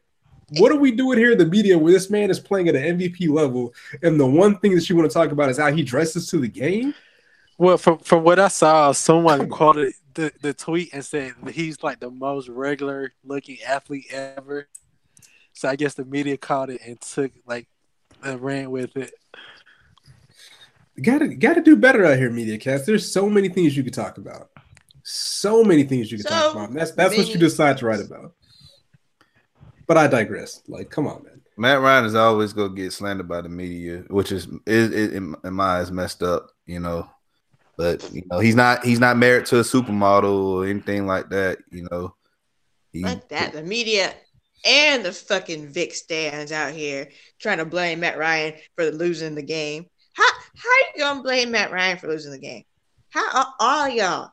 What 0.59 0.73
are 0.73 0.77
we 0.77 0.91
doing 0.91 1.19
here 1.19 1.33
in 1.33 1.39
the 1.39 1.47
media 1.47 1.79
where 1.79 1.93
this 1.93 2.11
man 2.11 2.31
is 2.31 2.41
playing 2.41 2.69
at 2.69 2.77
an 2.77 2.99
MVP 2.99 3.29
level, 3.29 3.75
and 4.03 4.19
the 4.19 4.27
one 4.27 4.59
thing 4.59 4.75
that 4.75 4.89
you 4.89 4.97
want 4.97 5.11
to 5.11 5.15
talk 5.15 5.31
about 5.31 5.51
is 5.51 5.59
how 5.59 5.73
he 5.73 5.83
dresses 5.83 6.29
to 6.31 6.39
the 6.39 6.49
game? 6.49 6.95
Well, 7.59 7.77
from 7.77 7.99
from 7.99 8.23
what 8.23 8.39
I 8.39 8.49
saw, 8.49 8.93
someone 8.93 9.49
quoted 9.51 9.93
the, 10.15 10.33
the 10.41 10.55
tweet 10.55 10.91
and 10.93 11.05
said 11.05 11.35
he's 11.51 11.83
like 11.83 11.99
the 11.99 12.11
most 12.11 12.49
regular 12.49 13.13
looking 13.25 13.59
athlete 13.67 14.07
ever. 14.11 14.69
So 15.53 15.69
I 15.69 15.75
guess 15.75 15.95
the 15.95 16.05
media 16.05 16.37
caught 16.37 16.71
it 16.71 16.81
and 16.87 17.01
took 17.01 17.33
like 17.47 17.67
and 18.23 18.41
ran 18.41 18.71
with 18.71 18.97
it. 18.97 19.13
Gotta 21.03 21.29
gotta 21.29 21.61
do 21.61 21.77
better 21.77 22.05
out 22.05 22.17
here, 22.17 22.31
media 22.31 22.59
cast. 22.59 22.87
There's 22.87 23.13
so 23.13 23.29
many 23.29 23.49
things 23.49 23.77
you 23.77 23.83
could 23.83 23.95
talk 23.95 24.19
about. 24.19 24.51
So 25.03 25.65
many 25.65 25.83
things 25.83 26.13
you 26.13 26.19
could 26.19 26.29
talk 26.29 26.53
So 26.53 26.59
about. 26.59 26.75
That's 26.75 26.93
that's 26.93 27.17
what 27.17 27.29
you 27.29 27.39
decide 27.39 27.79
to 27.79 27.87
write 27.87 28.01
about. 28.01 28.35
But 29.89 29.97
I 29.97 30.07
digress. 30.07 30.63
Like, 30.69 30.91
come 30.91 31.09
on, 31.09 31.25
man. 31.25 31.41
Matt 31.57 31.81
Ryan 31.81 32.05
is 32.05 32.15
always 32.15 32.53
gonna 32.53 32.75
get 32.75 32.93
slandered 32.93 33.29
by 33.29 33.41
the 33.41 33.49
media, 33.49 34.05
which 34.09 34.31
is 34.31 34.47
is, 34.65 34.93
is 34.93 35.13
in, 35.13 35.35
in 35.43 35.55
my 35.55 35.79
eyes 35.81 35.91
messed 35.91 36.23
up, 36.23 36.51
you 36.67 36.79
know. 36.79 37.09
But 37.79 38.13
you 38.13 38.25
know, 38.29 38.41
he's 38.41 38.57
not 38.57 38.85
he's 38.85 38.99
not 38.99 39.17
married 39.17 39.47
to 39.47 39.61
a 39.61 39.63
supermodel 39.63 40.25
or 40.25 40.67
anything 40.67 41.07
like 41.07 41.31
that, 41.31 41.59
you 41.71 41.87
know. 41.91 42.13
He, 42.93 43.05
Like 43.05 43.29
that. 43.29 43.53
The 43.53 43.63
media 43.63 44.13
and 44.65 45.05
the 45.05 45.13
fucking 45.13 45.69
Vic 45.69 45.95
stands 45.95 46.51
out 46.51 46.73
here 46.73 47.09
trying 47.39 47.59
to 47.59 47.65
blame 47.65 48.01
Matt 48.01 48.19
Ryan 48.19 48.55
for 48.75 48.91
losing 48.91 49.37
the 49.37 49.43
game. 49.43 49.87
How 50.15 50.29
how 50.57 50.71
you 50.97 51.05
gonna 51.05 51.23
blame 51.23 51.53
Matt 51.53 51.71
Ryan 51.71 51.99
for 51.99 52.09
losing 52.09 52.33
the 52.33 52.41
game? 52.41 52.65
How 53.11 53.55
all 53.61 53.89
y'all, 53.89 54.33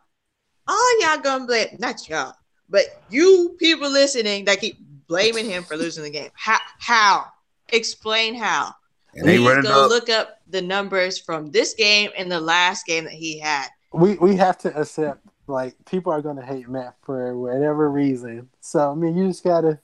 all 0.67 1.01
y'all 1.01 1.21
gonna 1.21 1.45
blame 1.45 1.67
not 1.77 2.09
y'all, 2.09 2.33
but 2.67 2.85
you 3.11 3.55
people 3.59 3.91
listening 3.91 4.45
that 4.45 4.59
keep 4.59 4.77
blaming 5.07 5.45
him 5.45 5.63
for 5.63 5.77
losing 5.77 6.03
the 6.03 6.09
game. 6.09 6.31
How 6.33 6.57
how? 6.79 7.25
Explain 7.71 8.33
how. 8.33 8.73
and 9.13 9.27
they 9.27 9.37
running 9.37 9.65
go 9.65 9.85
up. 9.85 9.89
look 9.91 10.09
up 10.09 10.34
the 10.55 10.61
numbers 10.61 11.19
from 11.19 11.51
this 11.51 11.73
game 11.73 12.09
and 12.17 12.31
the 12.31 12.39
last 12.39 12.85
game 12.85 13.03
that 13.03 13.13
he 13.13 13.37
had. 13.39 13.67
We 13.93 14.15
we 14.15 14.37
have 14.37 14.57
to 14.59 14.75
accept 14.75 15.19
like 15.47 15.75
people 15.85 16.13
are 16.13 16.21
gonna 16.21 16.45
hate 16.45 16.69
Matt 16.69 16.95
for 17.03 17.37
whatever 17.37 17.91
reason. 17.91 18.49
So 18.61 18.91
I 18.91 18.95
mean, 18.95 19.17
you 19.17 19.27
just 19.27 19.43
gotta, 19.43 19.79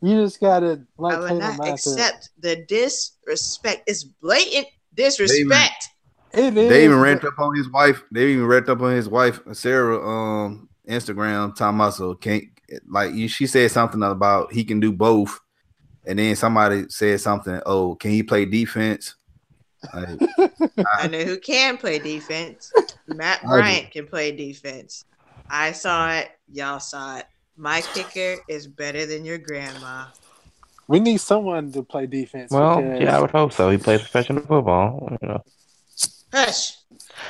you 0.00 0.22
just 0.22 0.40
gotta 0.40 0.82
like 0.98 1.16
I 1.16 1.18
will 1.18 1.38
not 1.38 1.52
him 1.54 1.64
to- 1.64 1.72
accept 1.72 2.30
the 2.38 2.64
disrespect. 2.64 3.82
It's 3.88 4.04
blatant 4.04 4.68
disrespect. 4.94 5.88
It 6.32 6.56
is. 6.56 6.68
They 6.68 6.84
even 6.84 6.98
but- 6.98 7.02
rent 7.02 7.24
up 7.24 7.38
on 7.38 7.56
his 7.56 7.68
wife. 7.70 8.02
They 8.12 8.28
even 8.32 8.46
rent 8.46 8.68
up 8.68 8.80
on 8.80 8.92
his 8.92 9.08
wife, 9.08 9.40
Sarah, 9.52 9.98
um, 10.06 10.68
Instagram. 10.88 11.56
Tom 11.56 11.76
about 11.76 11.94
so 11.94 12.14
can't 12.14 12.44
like 12.88 13.14
you. 13.14 13.26
She 13.26 13.48
said 13.48 13.70
something 13.72 14.02
about 14.02 14.52
he 14.52 14.64
can 14.64 14.78
do 14.78 14.92
both, 14.92 15.40
and 16.06 16.20
then 16.20 16.36
somebody 16.36 16.86
said 16.88 17.20
something. 17.20 17.60
Oh, 17.66 17.96
can 17.96 18.12
he 18.12 18.22
play 18.22 18.44
defense? 18.44 19.16
Like, 19.92 20.18
I 20.98 21.08
know 21.08 21.24
who 21.24 21.38
can 21.38 21.76
play 21.76 21.98
defense. 21.98 22.72
Matt 23.08 23.42
Bryant 23.42 23.90
can 23.90 24.06
play 24.06 24.32
defense. 24.32 25.04
I 25.50 25.72
saw 25.72 26.12
it. 26.14 26.30
Y'all 26.52 26.80
saw 26.80 27.18
it. 27.18 27.26
My 27.56 27.80
kicker 27.94 28.40
is 28.48 28.66
better 28.66 29.06
than 29.06 29.24
your 29.24 29.38
grandma. 29.38 30.06
We 30.88 31.00
need 31.00 31.18
someone 31.20 31.72
to 31.72 31.82
play 31.82 32.06
defense. 32.06 32.50
Well, 32.50 32.80
because- 32.82 33.00
yeah, 33.00 33.16
I 33.16 33.20
would 33.20 33.30
hope 33.30 33.52
so. 33.52 33.70
He 33.70 33.78
plays 33.78 34.00
professional 34.00 34.42
football. 34.42 35.16
You 35.22 35.28
know. 35.28 35.42
Hush. 36.32 36.76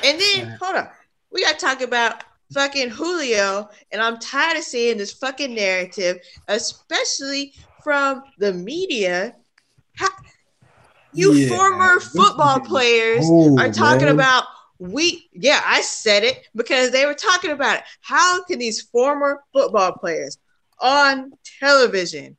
And 0.03 0.19
then 0.19 0.57
hold 0.61 0.75
on. 0.77 0.89
We 1.31 1.43
gotta 1.43 1.57
talk 1.57 1.81
about 1.81 2.23
fucking 2.53 2.89
Julio, 2.89 3.69
and 3.91 4.01
I'm 4.01 4.17
tired 4.19 4.57
of 4.57 4.63
seeing 4.63 4.97
this 4.97 5.11
fucking 5.13 5.53
narrative, 5.53 6.17
especially 6.47 7.53
from 7.83 8.23
the 8.39 8.53
media. 8.53 9.35
How, 9.95 10.09
you 11.15 11.33
Yeah, 11.33 11.49
former 11.55 11.99
football 11.99 12.59
players 12.59 13.25
are 13.59 13.71
talking 13.71 14.05
man. 14.07 14.15
about 14.15 14.43
we 14.77 15.29
yeah 15.31 15.61
i 15.65 15.79
said 15.81 16.23
it 16.25 16.47
because 16.53 16.91
they 16.91 17.05
were 17.05 17.13
talking 17.13 17.51
about 17.51 17.77
it. 17.77 17.83
How 18.01 18.43
can 18.43 18.59
these 18.59 18.81
former 18.81 19.41
football 19.53 19.93
players 19.93 20.37
on 20.81 21.31
television 21.59 22.35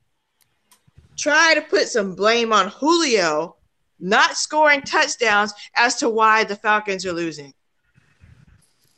try 1.16 1.55
to 1.55 1.62
put 1.62 1.89
some 1.89 2.14
blame 2.14 2.53
on 2.53 2.68
julio 2.68 3.57
not 3.99 4.37
scoring 4.37 4.83
touchdowns 4.83 5.55
as 5.74 5.97
to 5.97 6.11
why 6.11 6.45
the 6.45 6.57
falcons 6.57 7.07
are 7.07 7.12
losing? 7.14 7.55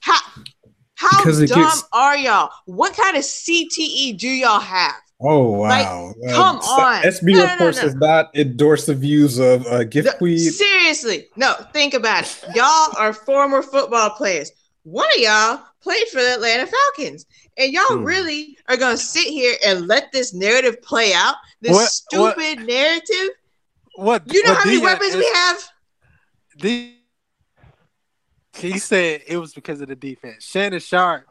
How 0.01 0.19
how 0.97 1.23
dumb 1.25 1.47
gets- 1.47 1.85
are 1.93 2.17
y'all? 2.17 2.51
What 2.67 2.97
kind 2.97 3.17
of 3.17 3.23
cte 3.23 4.19
do 4.19 4.29
y'all 4.29 4.59
have 4.59 4.97
Oh 5.21 5.51
wow! 5.51 6.15
Uh, 6.29 6.33
come 6.33 6.57
on. 6.59 7.03
SB 7.03 7.33
No, 7.33 7.39
no, 7.39 7.45
no, 7.47 7.53
reports 7.55 7.77
no. 7.79 7.83
does 7.85 7.95
not 7.97 8.37
endorse 8.37 8.87
the 8.87 8.95
views 8.95 9.39
of 9.39 9.67
uh, 9.67 9.83
Gift 9.85 10.21
No, 10.21 10.37
Seriously, 10.37 11.27
no, 11.35 11.55
think 11.73 11.95
about 11.95 12.23
it. 12.23 12.45
Y'all 12.55 12.97
are 12.97 13.13
former 13.13 13.61
football 13.63 14.11
players. 14.11 14.53
One 14.85 15.09
of 15.17 15.19
y'all 15.21 15.61
played 15.83 16.07
for 16.09 16.21
the 16.23 16.35
Atlanta 16.35 16.67
Falcons, 16.69 17.27
and 17.57 17.73
y'all 17.73 17.83
Hmm. 17.99 18.05
really 18.05 18.57
are 18.69 18.77
gonna 18.77 18.97
sit 18.97 19.25
here 19.27 19.57
and 19.67 19.89
let 19.89 20.13
this 20.13 20.33
narrative 20.33 20.81
play 20.83 21.13
out? 21.13 21.35
This 21.61 21.73
What- 21.73 21.91
stupid 21.91 22.61
narrative. 22.67 23.31
What 23.97 24.23
You 24.33 24.45
know 24.45 24.51
what 24.53 24.59
how 24.59 24.65
many 24.67 24.77
Dion 24.79 24.85
weapons 24.93 25.17
we 25.17 25.27
have? 25.35 25.69
The, 26.61 26.95
he 28.57 28.79
said 28.79 29.23
it 29.27 29.37
was 29.39 29.53
because 29.53 29.81
of 29.81 29.89
the 29.89 29.97
defense. 29.97 30.45
Shannon 30.45 30.79
Sharpe, 30.79 31.27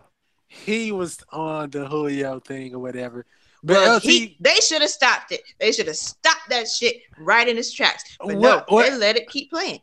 he 0.49 0.91
was 0.91 1.17
on 1.31 1.69
the 1.69 1.87
Julio 1.87 2.41
thing 2.41 2.73
or 2.75 2.79
whatever. 2.79 3.25
But 3.63 3.73
Well, 3.73 3.95
LT, 3.97 4.03
he, 4.03 4.37
they 4.39 4.55
should 4.55 4.81
have 4.81 4.91
stopped 4.91 5.31
it. 5.31 5.41
They 5.59 5.71
should 5.71 5.87
have 5.87 5.95
stopped 5.95 6.49
that 6.49 6.67
shit 6.67 6.97
right 7.17 7.47
in 7.47 7.57
its 7.57 7.73
tracks. 7.73 8.17
But 8.19 8.37
no, 8.37 8.63
they 8.69 8.95
let 8.95 9.17
it 9.17 9.29
keep 9.29 9.49
playing. 9.49 9.79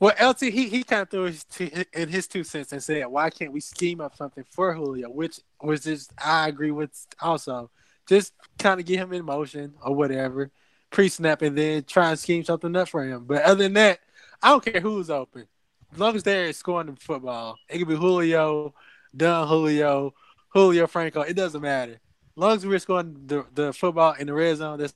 well, 0.00 0.14
LT, 0.20 0.40
he, 0.42 0.68
he 0.68 0.82
kind 0.82 1.02
of 1.02 1.10
threw 1.10 1.24
his 1.24 1.44
two, 1.44 1.70
in 1.92 2.08
his 2.08 2.26
two 2.26 2.44
cents 2.44 2.72
and 2.72 2.82
said, 2.82 3.06
"Why 3.06 3.30
can't 3.30 3.52
we 3.52 3.60
scheme 3.60 4.00
up 4.00 4.16
something 4.16 4.44
for 4.50 4.74
Julio?" 4.74 5.08
Which 5.08 5.40
was 5.62 5.84
just 5.84 6.12
I 6.22 6.48
agree 6.48 6.70
with 6.70 6.90
also. 7.20 7.70
Just 8.08 8.32
kind 8.58 8.80
of 8.80 8.86
get 8.86 9.00
him 9.00 9.12
in 9.12 9.24
motion 9.24 9.74
or 9.82 9.94
whatever, 9.94 10.50
pre-snap, 10.90 11.42
and 11.42 11.58
then 11.58 11.84
try 11.84 12.10
and 12.10 12.18
scheme 12.18 12.42
something 12.42 12.74
up 12.74 12.88
for 12.88 13.04
him. 13.04 13.24
But 13.26 13.42
other 13.42 13.64
than 13.64 13.74
that, 13.74 13.98
I 14.42 14.48
don't 14.48 14.64
care 14.64 14.80
who's 14.80 15.10
open, 15.10 15.46
as 15.92 15.98
long 15.98 16.16
as 16.16 16.22
they're 16.22 16.52
scoring 16.54 16.86
the 16.86 16.96
football. 16.96 17.58
It 17.68 17.78
could 17.78 17.88
be 17.88 17.96
Julio, 17.96 18.74
Don 19.14 19.46
Julio, 19.46 20.14
Julio 20.50 20.86
Franco. 20.86 21.20
It 21.20 21.34
doesn't 21.34 21.60
matter. 21.60 22.00
As 22.38 22.40
long 22.40 22.56
as 22.56 22.64
we're 22.64 22.78
scoring 22.78 23.16
the, 23.26 23.44
the 23.52 23.72
football 23.72 24.14
in 24.16 24.28
the 24.28 24.32
red 24.32 24.56
zone, 24.58 24.78
that's 24.78 24.94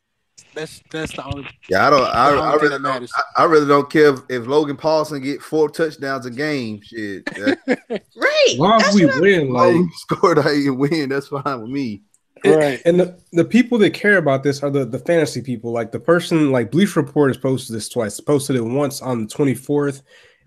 that's 0.55 0.80
that's 0.93 1.12
the 1.12 1.24
only. 1.26 1.49
Yeah, 1.68 1.88
I 1.88 1.90
don't. 1.90 2.05
I, 2.05 2.28
I 2.28 2.55
really 2.55 2.68
don't. 2.68 2.82
matters. 2.82 3.12
I, 3.16 3.43
I 3.43 3.45
really 3.47 3.66
don't 3.66 3.90
care 3.90 4.14
if, 4.14 4.20
if 4.28 4.47
Logan 4.47 4.76
Paulson 4.76 5.20
get 5.20 5.43
four 5.43 5.68
touchdowns 5.68 6.24
a 6.24 6.30
game. 6.30 6.80
Shit, 6.82 7.24
that, 7.34 7.59
Right. 8.14 8.49
As 8.49 8.59
long 8.61 8.80
as 8.80 8.95
we 8.95 9.07
what 9.07 9.20
win, 9.20 9.53
like 9.53 9.74
like 9.74 9.84
scored 9.95 10.38
I 10.38 10.53
you 10.53 10.72
win. 10.72 11.09
That's 11.09 11.26
fine 11.26 11.62
with 11.62 11.70
me. 11.70 12.03
Right, 12.45 12.80
and 12.84 13.01
the, 13.01 13.20
the 13.32 13.45
people 13.45 13.76
that 13.78 13.90
care 13.93 14.18
about 14.18 14.45
this 14.45 14.62
are 14.62 14.70
the, 14.70 14.84
the 14.84 15.01
fantasy 15.01 15.43
people. 15.43 15.72
Like 15.72 15.90
the 15.90 15.99
person, 15.99 16.53
like 16.53 16.70
Bleach 16.70 16.95
Report 16.95 17.28
has 17.30 17.38
posted 17.38 17.74
this 17.74 17.88
twice. 17.88 18.20
Posted 18.20 18.55
it 18.55 18.61
once 18.64 19.03
on 19.03 19.26
the 19.26 19.34
24th, 19.34 20.03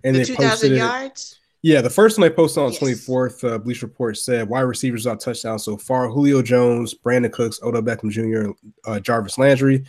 and 0.06 0.16
the 0.16 0.20
they 0.20 0.26
two 0.26 0.36
posted 0.36 0.50
thousand 0.50 0.72
it. 0.76 0.78
yards. 0.78 1.40
Yeah, 1.66 1.82
the 1.82 1.90
first 1.90 2.20
one 2.20 2.28
I 2.28 2.32
posted 2.32 2.62
on 2.62 2.68
the 2.68 2.74
Yes. 2.74 2.80
24th, 2.80 3.44
uh, 3.44 3.58
Bleach 3.58 3.82
Report 3.82 4.16
said 4.16 4.48
wide 4.48 4.62
receivers 4.62 5.04
without 5.04 5.20
touchdowns 5.20 5.64
so 5.64 5.78
far: 5.78 6.08
Julio 6.08 6.44
Jones, 6.44 6.94
Brandin 6.94 7.32
Cooks, 7.32 7.60
Odell 7.64 7.82
Beckham 7.82 8.12
Jr., 8.12 8.52
uh, 8.86 9.00
Jarvis 9.00 9.40
Landry. 9.40 9.84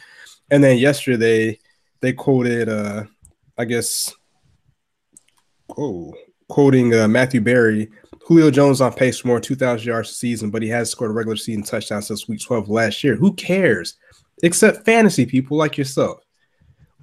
And 0.51 0.65
then 0.65 0.79
yesterday 0.79 1.59
they 2.01 2.15
quoted, 2.15 2.71
uh, 2.71 3.05
I 3.59 3.67
guess, 3.67 4.15
oh, 5.77 6.15
quoting 6.49 6.95
uh, 6.95 7.09
Matthew 7.09 7.43
Berry. 7.43 7.91
Julio 8.27 8.51
Jones 8.51 8.81
on 8.81 8.95
pace 8.95 9.19
for 9.19 9.29
more 9.29 9.39
2,000 9.39 9.87
yards 9.87 10.11
a 10.11 10.15
season, 10.15 10.51
but 10.51 10.63
he 10.63 10.71
has 10.71 10.89
scored 10.89 11.11
a 11.11 11.15
regular 11.15 11.37
season 11.37 11.63
touchdown 11.63 12.01
since 12.01 12.27
week 12.27 12.41
12 12.41 12.71
last 12.71 13.05
year. 13.05 13.17
Who 13.17 13.35
cares? 13.35 13.97
Except 14.43 14.87
fantasy 14.87 15.27
people 15.27 15.59
like 15.59 15.77
yourself. 15.77 16.26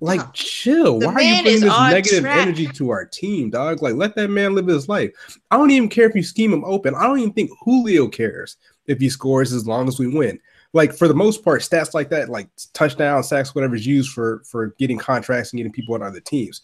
Like, 0.04 0.20
No. 0.20 0.30
chill. 0.34 0.99
The 0.99 1.08
Why 1.08 1.14
are 1.14 1.22
you 1.22 1.41
bringing 1.43 1.62
this 1.62 1.80
negative 1.80 2.24
track. 2.24 2.41
energy 2.41 2.68
to 2.68 2.89
our 2.89 3.06
team, 3.06 3.49
dog? 3.49 3.82
Like, 3.82 3.95
let 3.95 4.16
that 4.16 4.30
man 4.30 4.54
live 4.54 4.68
his 4.68 4.89
life. 4.89 5.12
I 5.49 5.56
don't 5.56 5.72
even 5.72 5.88
care 5.88 6.10
if 6.10 6.14
you 6.14 6.24
scheme 6.24 6.51
him 6.51 6.66
open. 6.66 6.93
I 6.93 7.08
don't 7.08 7.20
even 7.20 7.32
think 7.32 7.51
Julio 7.62 8.10
cares 8.10 8.58
if 8.86 8.99
he 8.99 9.10
scores 9.10 9.54
as 9.54 9.66
long 9.66 9.88
as 9.88 9.99
we 9.99 10.08
win. 10.08 10.39
Like 10.74 10.93
for 10.93 11.08
the 11.08 11.14
most 11.14 11.41
part, 11.41 11.62
stats 11.62 11.93
like 11.93 12.10
that, 12.10 12.28
like 12.28 12.49
touchdown, 12.74 13.24
sacks, 13.24 13.56
whatever 13.56 13.76
is 13.76 13.88
used 13.88 14.12
for 14.12 14.41
for 14.43 14.76
getting 14.78 14.97
contracts 14.97 15.54
and 15.54 15.58
getting 15.60 15.72
people 15.72 15.95
on 15.95 16.04
other 16.04 16.20
teams. 16.20 16.64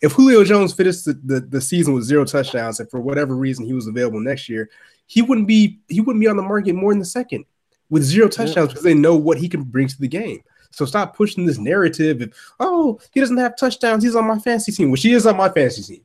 If 0.00 0.12
Julio 0.12 0.44
Jones 0.44 0.72
finished 0.72 1.04
the, 1.04 1.14
the, 1.24 1.40
the 1.40 1.60
season 1.60 1.94
with 1.94 2.04
zero 2.04 2.24
touchdowns 2.24 2.78
and 2.78 2.88
for 2.88 3.00
whatever 3.00 3.34
reason 3.34 3.66
he 3.66 3.72
was 3.72 3.88
available 3.88 4.20
next 4.20 4.48
year, 4.48 4.70
he 5.06 5.22
wouldn't 5.22 5.48
be 5.48 5.80
he 5.88 6.00
wouldn't 6.00 6.20
be 6.20 6.28
on 6.28 6.36
the 6.36 6.42
market 6.42 6.74
more 6.74 6.92
than 6.92 7.00
the 7.00 7.04
second 7.06 7.44
with 7.90 8.04
zero 8.04 8.28
touchdowns 8.28 8.68
because 8.68 8.84
they 8.84 8.94
know 8.94 9.16
what 9.16 9.38
he 9.38 9.48
can 9.48 9.64
bring 9.64 9.88
to 9.88 9.98
the 9.98 10.06
game. 10.06 10.42
So 10.70 10.84
stop 10.84 11.16
pushing 11.16 11.46
this 11.46 11.58
narrative 11.58 12.20
of 12.22 12.32
oh 12.60 13.00
he 13.12 13.20
doesn't 13.20 13.36
have 13.38 13.56
touchdowns, 13.56 14.02
he's 14.04 14.14
on 14.16 14.26
my 14.26 14.38
fantasy 14.38 14.72
team, 14.72 14.90
which 14.90 15.02
he 15.02 15.12
is 15.12 15.26
on 15.26 15.36
my 15.36 15.48
fantasy 15.48 15.94
team. 15.94 16.04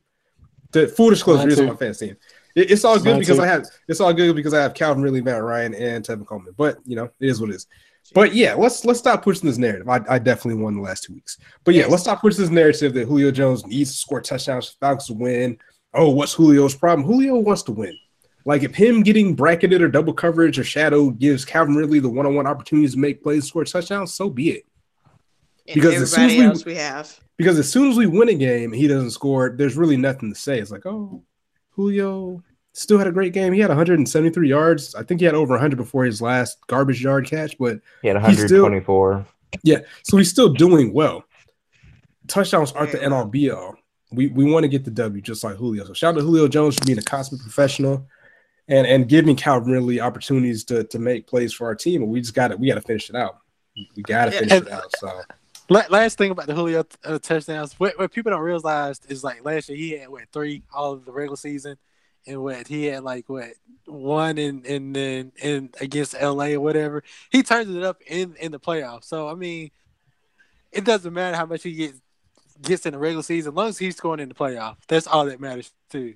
The 0.72 0.88
full 0.88 1.10
disclosure 1.10 1.48
is 1.48 1.60
on 1.60 1.66
my 1.66 1.76
fantasy 1.76 2.08
team. 2.08 2.16
It- 2.56 2.70
it's 2.70 2.84
all 2.84 2.98
good 2.98 3.18
because. 3.18 3.38
I 3.38 3.46
have 3.46 3.66
it's 3.88 4.00
all 4.00 4.12
good 4.12 4.34
because 4.36 4.54
I 4.54 4.62
have 4.62 4.74
Calvin 4.74 5.02
Ridley, 5.02 5.20
Matt 5.20 5.42
Ryan, 5.42 5.74
and 5.74 6.04
Tevin 6.04 6.26
Coleman. 6.26 6.54
But 6.56 6.78
you 6.84 6.96
know, 6.96 7.04
it 7.20 7.28
is 7.28 7.40
what 7.40 7.50
it 7.50 7.56
is. 7.56 7.66
But 8.14 8.34
yeah, 8.34 8.54
let's 8.54 8.84
let's 8.84 8.98
stop 8.98 9.22
pushing 9.24 9.48
this 9.48 9.58
narrative. 9.58 9.88
I, 9.88 10.00
I 10.08 10.18
definitely 10.18 10.62
won 10.62 10.74
the 10.74 10.82
last 10.82 11.04
two 11.04 11.14
weeks. 11.14 11.38
But 11.64 11.74
yeah, 11.74 11.82
Yes. 11.82 11.90
let's 11.90 12.02
stop 12.04 12.20
pushing 12.20 12.40
this 12.42 12.50
narrative 12.50 12.92
that 12.94 13.06
Julio 13.06 13.30
Jones 13.30 13.66
needs 13.66 13.90
to 13.92 13.96
score 13.96 14.20
touchdowns 14.20 14.68
for 14.68 14.76
Falcons 14.80 15.06
to 15.06 15.14
win. 15.14 15.58
Oh, 15.94 16.10
what's 16.10 16.34
Julio's 16.36 16.74
problem? 16.74 17.06
Julio 17.06 17.36
wants 17.38 17.62
to 17.64 17.72
win. 17.72 17.96
Like 18.46 18.62
if 18.62 18.74
him 18.74 19.02
getting 19.02 19.34
bracketed 19.34 19.80
or 19.80 19.88
double 19.88 20.12
coverage 20.12 20.58
or 20.58 20.64
shadow 20.64 21.10
gives 21.10 21.44
Calvin 21.44 21.76
Ridley 21.76 21.98
the 21.98 22.10
one-on-one 22.10 22.46
opportunities 22.46 22.92
to 22.92 22.98
make 22.98 23.22
plays, 23.22 23.46
score 23.46 23.64
touchdowns, 23.64 24.12
so 24.12 24.28
be 24.28 24.50
it. 24.50 24.64
And 25.66 25.76
Because 25.76 25.94
as 26.02 26.12
soon 26.12 26.24
as 26.30 26.36
we- 26.38 26.44
else 26.44 26.64
we 26.66 26.74
have. 26.74 27.20
Because 27.36 27.58
as 27.58 27.68
soon 27.72 27.90
as 27.90 27.96
we 27.96 28.06
win 28.06 28.28
a 28.28 28.34
game 28.34 28.72
and 28.72 28.80
he 28.80 28.86
doesn't 28.86 29.10
score, 29.10 29.54
there's 29.56 29.76
really 29.76 29.96
nothing 29.96 30.32
to 30.32 30.38
say. 30.38 30.58
It's 30.60 30.70
like, 30.70 30.86
oh, 30.86 31.22
Julio 31.70 32.42
still 32.74 32.98
had 32.98 33.06
a 33.08 33.12
great 33.12 33.32
game. 33.32 33.52
He 33.52 33.60
had 33.60 33.70
173 33.70 34.48
yards. 34.48 34.94
I 34.94 35.02
think 35.02 35.20
he 35.20 35.24
had 35.26 35.34
over 35.34 35.54
100 35.54 35.76
before 35.76 36.04
his 36.04 36.20
last 36.22 36.58
garbage 36.68 37.02
yard 37.02 37.26
catch, 37.26 37.56
but 37.58 37.80
He 38.02 38.08
had 38.08 38.18
He's 38.26 38.44
still- 38.44 38.62
124. 38.64 39.26
yeah, 39.62 39.78
so 40.02 40.16
he's 40.18 40.30
still 40.30 40.52
doing 40.52 40.92
well. 40.92 41.24
Touchdowns 42.28 42.72
aren't 42.72 42.90
the 42.92 42.98
Very 42.98 43.06
end 43.06 43.14
all 43.14 43.24
be 43.26 43.50
all. 43.50 43.74
We 44.12 44.28
we 44.28 44.44
want 44.44 44.62
to 44.64 44.68
get 44.68 44.84
the 44.84 44.90
W 44.92 45.20
just 45.20 45.42
like 45.44 45.56
Julio. 45.56 45.84
So 45.84 45.92
shout 45.92 46.14
out 46.14 46.18
to 46.18 46.22
Julio 46.24 46.46
Jones 46.46 46.76
for 46.76 46.84
being 46.86 46.98
a 46.98 47.02
consummate 47.02 47.42
professional 47.42 48.06
and 48.68 48.86
and 48.86 49.08
giving 49.08 49.36
Calvin 49.36 49.72
Ridley 49.72 50.00
opportunities 50.00 50.64
to 50.64 50.84
to 50.84 50.98
make 50.98 51.26
plays 51.26 51.52
for 51.52 51.66
our 51.66 51.74
team. 51.74 52.00
But 52.00 52.06
we 52.06 52.20
just 52.20 52.34
got 52.34 52.48
to 52.48 52.56
we 52.56 52.68
got 52.68 52.76
to 52.76 52.80
finish 52.80 53.10
it 53.10 53.16
out. 53.16 53.38
We 53.96 54.02
got 54.02 54.26
to 54.26 54.32
Yeah. 54.32 54.38
finish 54.40 54.52
it 54.52 54.70
out. 54.70 54.96
So 54.96 55.20
Last 55.70 56.18
thing 56.18 56.30
about 56.30 56.46
the 56.46 56.54
Julio 56.54 56.84
uh, 57.04 57.18
touchdowns, 57.18 57.72
what, 57.80 57.98
what 57.98 58.12
people 58.12 58.30
don't 58.30 58.42
realize 58.42 59.00
is 59.08 59.24
like 59.24 59.42
last 59.46 59.70
year 59.70 59.78
he 59.78 59.90
had 59.98 60.10
what 60.10 60.24
three 60.30 60.62
all 60.74 60.92
of 60.92 61.06
the 61.06 61.12
regular 61.12 61.36
season, 61.38 61.78
and 62.26 62.42
what 62.42 62.68
he 62.68 62.84
had 62.86 63.02
like 63.02 63.28
what 63.30 63.48
one 63.86 64.36
and 64.36 64.66
and 64.66 64.94
then 64.94 65.32
in 65.42 65.70
against 65.80 66.14
LA 66.20 66.48
or 66.48 66.60
whatever. 66.60 67.02
He 67.30 67.42
turns 67.42 67.74
it 67.74 67.82
up 67.82 68.02
in 68.06 68.34
in 68.38 68.52
the 68.52 68.60
playoffs. 68.60 69.04
So 69.04 69.26
I 69.26 69.34
mean, 69.34 69.70
it 70.70 70.84
doesn't 70.84 71.12
matter 71.12 71.36
how 71.36 71.46
much 71.46 71.62
he 71.62 71.72
gets 71.72 72.00
gets 72.60 72.84
in 72.84 72.92
the 72.92 72.98
regular 72.98 73.22
season, 73.22 73.52
as 73.52 73.56
long 73.56 73.68
as 73.68 73.78
he's 73.78 73.96
scoring 73.96 74.20
in 74.20 74.28
the 74.28 74.34
playoff. 74.34 74.76
That's 74.86 75.06
all 75.06 75.24
that 75.26 75.40
matters 75.40 75.72
too. 75.90 76.14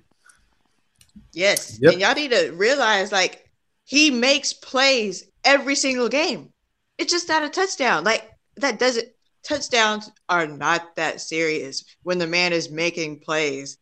Yes. 1.33 1.79
Yep. 1.81 1.93
And 1.93 2.01
y'all 2.01 2.13
need 2.13 2.31
to 2.31 2.51
realize 2.51 3.11
like 3.11 3.49
he 3.83 4.11
makes 4.11 4.53
plays 4.53 5.25
every 5.43 5.75
single 5.75 6.09
game. 6.09 6.51
It's 6.97 7.11
just 7.11 7.29
not 7.29 7.43
a 7.43 7.49
touchdown. 7.49 8.03
Like 8.03 8.29
that 8.57 8.79
doesn't 8.79 9.07
touchdowns 9.43 10.11
are 10.27 10.47
not 10.47 10.95
that 10.95 11.21
serious 11.21 11.83
when 12.03 12.17
the 12.17 12.27
man 12.27 12.53
is 12.53 12.69
making 12.69 13.19
plays 13.19 13.77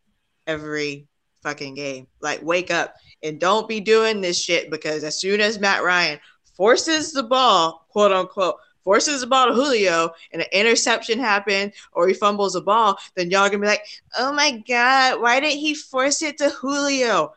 every 0.46 1.08
fucking 1.44 1.74
game. 1.74 2.08
Like 2.22 2.42
wake 2.44 2.72
up 2.72 2.96
and 3.24 3.40
don't 3.40 3.68
be 3.68 3.80
doing 3.80 4.22
this 4.22 4.42
shit 4.42 4.70
because 4.70 5.04
as 5.04 5.20
soon 5.20 5.42
as 5.42 5.60
Matt 5.60 5.84
Ryan 5.84 6.20
forces 6.56 7.12
the 7.12 7.24
ball, 7.24 7.86
quote 7.90 8.12
unquote, 8.12 8.56
forces 8.88 9.20
the 9.20 9.28
ball 9.28 9.48
to 9.48 9.54
Julio 9.54 10.12
and 10.32 10.42
an 10.42 10.48
interception 10.54 11.20
happened 11.20 11.74
or 11.92 12.08
he 12.08 12.14
fumbles 12.14 12.54
the 12.54 12.62
ball, 12.62 12.98
then 13.16 13.30
y'all 13.30 13.50
gonna 13.50 13.60
be 13.60 13.68
like, 13.68 13.86
oh 14.18 14.32
my 14.32 14.64
god, 14.66 15.20
why 15.20 15.42
didn't 15.42 15.60
he 15.60 15.74
force 15.76 16.22
it 16.22 16.38
to 16.38 16.50
Julio? 16.52 17.34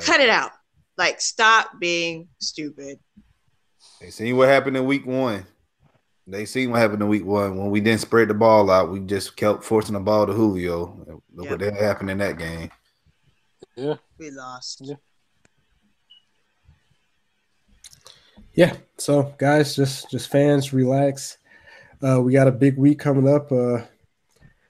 Cut 0.00 0.20
it 0.20 0.28
out. 0.28 0.50
Like 0.98 1.20
stop 1.20 1.78
being 1.78 2.26
stupid. 2.40 2.98
They 4.00 4.10
seen 4.10 4.36
what 4.36 4.48
happened 4.48 4.76
in 4.76 4.84
week 4.84 5.06
one. 5.06 5.46
They 6.26 6.46
seen 6.46 6.72
what 6.72 6.80
happened 6.80 7.00
in 7.02 7.08
week 7.08 7.24
one 7.24 7.56
when 7.56 7.70
we 7.70 7.80
didn't 7.80 8.00
spread 8.00 8.26
the 8.26 8.34
ball 8.34 8.68
out. 8.68 8.90
We 8.90 8.98
just 8.98 9.36
kept 9.36 9.62
forcing 9.62 9.94
the 9.94 10.00
ball 10.00 10.26
to 10.26 10.32
Julio. 10.32 11.22
Look 11.32 11.44
Yep. 11.44 11.50
what 11.52 11.60
that 11.60 11.80
happened 11.80 12.10
in 12.10 12.18
that 12.18 12.38
game. 12.38 12.72
Yeah. 13.76 13.94
We 14.18 14.32
lost. 14.32 14.80
Yeah. 14.82 14.96
Yeah. 18.54 18.76
So 18.98 19.34
guys, 19.38 19.76
just 19.76 20.10
just 20.10 20.30
fans, 20.30 20.72
relax. 20.72 21.38
Uh, 22.02 22.20
we 22.20 22.32
got 22.32 22.48
a 22.48 22.52
big 22.52 22.76
week 22.76 22.98
coming 22.98 23.32
up. 23.32 23.50
Uh, 23.52 23.82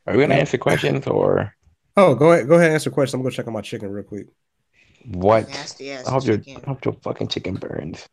Are 0.06 0.14
we 0.14 0.20
gonna 0.22 0.34
answer 0.34 0.58
questions 0.58 1.06
or 1.06 1.54
oh, 1.96 2.14
go 2.14 2.32
ahead, 2.32 2.48
go 2.48 2.54
ahead, 2.54 2.66
and 2.66 2.74
answer 2.74 2.90
questions. 2.90 3.14
I'm 3.14 3.22
gonna 3.22 3.34
check 3.34 3.46
on 3.46 3.52
my 3.52 3.60
chicken 3.60 3.90
real 3.90 4.04
quick. 4.04 4.26
what? 5.06 5.48
I 5.48 6.10
hope 6.10 6.26
your. 6.26 6.40
I 6.46 6.66
hope 6.66 6.84
your 6.84 6.94
fucking 6.94 7.28
chicken 7.28 7.54
burns. 7.54 8.08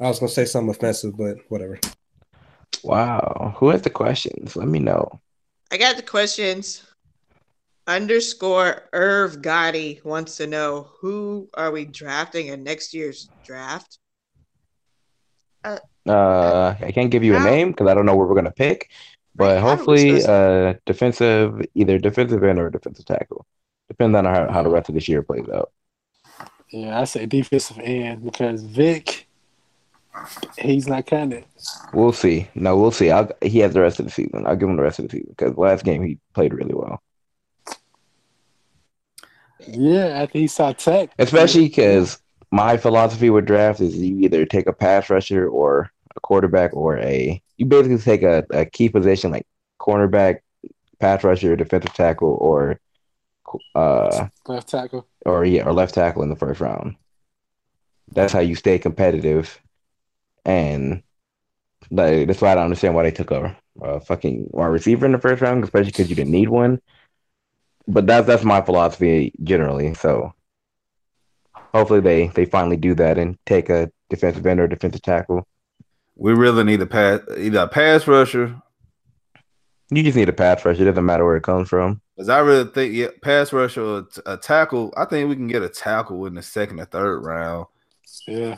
I 0.00 0.08
was 0.08 0.20
gonna 0.20 0.30
say 0.30 0.44
something 0.44 0.70
offensive, 0.70 1.16
but 1.16 1.38
whatever. 1.48 1.78
Wow. 2.84 3.54
Who 3.58 3.70
has 3.70 3.82
the 3.82 3.90
questions? 3.90 4.54
Let 4.56 4.68
me 4.68 4.78
know. 4.78 5.20
I 5.70 5.76
got 5.76 5.96
the 5.96 6.02
questions. 6.02 6.84
Underscore 7.86 8.88
Irv 8.92 9.36
Gotti 9.36 10.04
wants 10.04 10.36
to 10.36 10.46
know 10.46 10.90
who 11.00 11.48
are 11.54 11.70
we 11.70 11.86
drafting 11.86 12.48
in 12.48 12.62
next 12.62 12.92
year's 12.92 13.30
draft? 13.44 13.98
Uh, 15.64 16.74
I 16.80 16.90
can't 16.92 17.10
give 17.10 17.22
you 17.24 17.36
a 17.36 17.40
name 17.40 17.70
because 17.70 17.86
I 17.88 17.94
don't 17.94 18.06
know 18.06 18.16
what 18.16 18.28
we're 18.28 18.34
gonna 18.34 18.50
pick, 18.50 18.90
but 19.34 19.60
how 19.60 19.76
hopefully, 19.76 20.24
uh, 20.24 20.74
defensive, 20.86 21.60
either 21.74 21.98
defensive 21.98 22.42
end 22.42 22.58
or 22.58 22.70
defensive 22.70 23.04
tackle. 23.04 23.46
Depends 23.88 24.16
on 24.16 24.24
how, 24.24 24.50
how 24.50 24.62
the 24.62 24.70
rest 24.70 24.88
of 24.88 24.94
this 24.94 25.08
year 25.08 25.22
plays 25.22 25.48
out. 25.48 25.72
Yeah, 26.70 27.00
I 27.00 27.04
say 27.04 27.26
defensive 27.26 27.78
end 27.78 28.24
because 28.24 28.62
Vic, 28.62 29.26
he's 30.58 30.86
not 30.86 31.06
cutting 31.06 31.32
it. 31.32 31.46
We'll 31.92 32.12
see. 32.12 32.48
No, 32.54 32.76
we'll 32.76 32.90
see. 32.90 33.10
I'll, 33.10 33.30
he 33.42 33.60
has 33.60 33.72
the 33.72 33.80
rest 33.80 33.98
of 33.98 34.04
the 34.06 34.12
season. 34.12 34.46
I'll 34.46 34.56
give 34.56 34.68
him 34.68 34.76
the 34.76 34.82
rest 34.82 34.98
of 34.98 35.08
the 35.08 35.12
season 35.12 35.34
because 35.36 35.56
last 35.56 35.84
game 35.84 36.02
he 36.02 36.18
played 36.34 36.52
really 36.52 36.74
well, 36.74 37.02
Yeah, 39.66 40.16
I 40.16 40.26
think 40.26 40.32
he 40.32 40.46
saw 40.46 40.72
Tech, 40.72 41.10
especially 41.18 41.68
because 41.68 42.20
my 42.50 42.76
philosophy 42.76 43.30
with 43.30 43.46
draft 43.46 43.80
is 43.80 43.96
you 43.96 44.18
either 44.20 44.46
take 44.46 44.66
a 44.66 44.72
pass 44.72 45.10
rusher 45.10 45.48
or 45.48 45.90
a 46.16 46.20
quarterback 46.20 46.74
or 46.74 46.98
a 46.98 47.42
you 47.56 47.66
basically 47.66 47.98
take 47.98 48.22
a, 48.22 48.44
a 48.50 48.64
key 48.64 48.88
position 48.88 49.30
like 49.30 49.46
cornerback, 49.80 50.40
pass 50.98 51.24
rusher, 51.24 51.56
defensive 51.56 51.92
tackle, 51.92 52.36
or 52.40 52.80
uh 53.74 54.28
left 54.46 54.68
tackle. 54.68 55.06
or 55.24 55.44
yeah, 55.44 55.64
or 55.64 55.72
left 55.72 55.94
tackle 55.94 56.22
in 56.22 56.28
the 56.30 56.36
first 56.36 56.60
round. 56.60 56.96
That's 58.12 58.32
how 58.32 58.40
you 58.40 58.54
stay 58.54 58.78
competitive, 58.78 59.60
and 60.44 61.02
like, 61.90 62.26
that's 62.26 62.40
why 62.40 62.52
I 62.52 62.54
don't 62.54 62.64
understand 62.64 62.94
why 62.94 63.04
they 63.04 63.10
took 63.10 63.30
a, 63.30 63.56
a 63.82 64.00
fucking 64.00 64.48
wide 64.50 64.66
receiver 64.66 65.06
in 65.06 65.12
the 65.12 65.18
first 65.18 65.42
round, 65.42 65.64
especially 65.64 65.90
because 65.90 66.10
you 66.10 66.16
didn't 66.16 66.32
need 66.32 66.48
one. 66.48 66.80
But 67.86 68.06
that's 68.06 68.26
that's 68.26 68.44
my 68.44 68.60
philosophy 68.62 69.32
generally. 69.42 69.94
So 69.94 70.34
hopefully 71.72 72.00
they 72.00 72.28
they 72.28 72.44
finally 72.44 72.76
do 72.76 72.94
that 72.94 73.18
and 73.18 73.38
take 73.46 73.68
a 73.70 73.90
defensive 74.10 74.46
end 74.46 74.60
or 74.60 74.66
defensive 74.68 75.02
tackle. 75.02 75.46
We 76.16 76.32
really 76.32 76.64
need 76.64 76.80
a 76.82 76.86
pass, 76.86 77.20
either 77.36 77.60
a 77.60 77.68
pass 77.68 78.06
rusher, 78.08 78.54
You 79.90 80.02
just 80.02 80.16
need 80.16 80.28
a 80.28 80.32
pass 80.32 80.64
rusher. 80.64 80.82
It 80.82 80.86
doesn't 80.86 81.04
matter 81.06 81.24
where 81.24 81.36
it 81.36 81.42
comes 81.44 81.68
from. 81.68 82.00
because 82.16 82.28
I 82.28 82.40
really 82.40 82.68
think 82.70 82.94
yeah, 82.94 83.08
pass 83.22 83.52
rusher 83.52 83.82
or 83.82 84.02
t- 84.02 84.20
a 84.26 84.36
tackle. 84.36 84.92
I 84.96 85.04
think 85.04 85.28
we 85.28 85.36
can 85.36 85.46
get 85.48 85.62
a 85.62 85.68
tackle 85.68 86.26
in 86.26 86.34
the 86.34 86.42
second 86.42 86.80
or 86.80 86.86
third 86.86 87.20
round. 87.24 87.66
Yeah, 88.26 88.56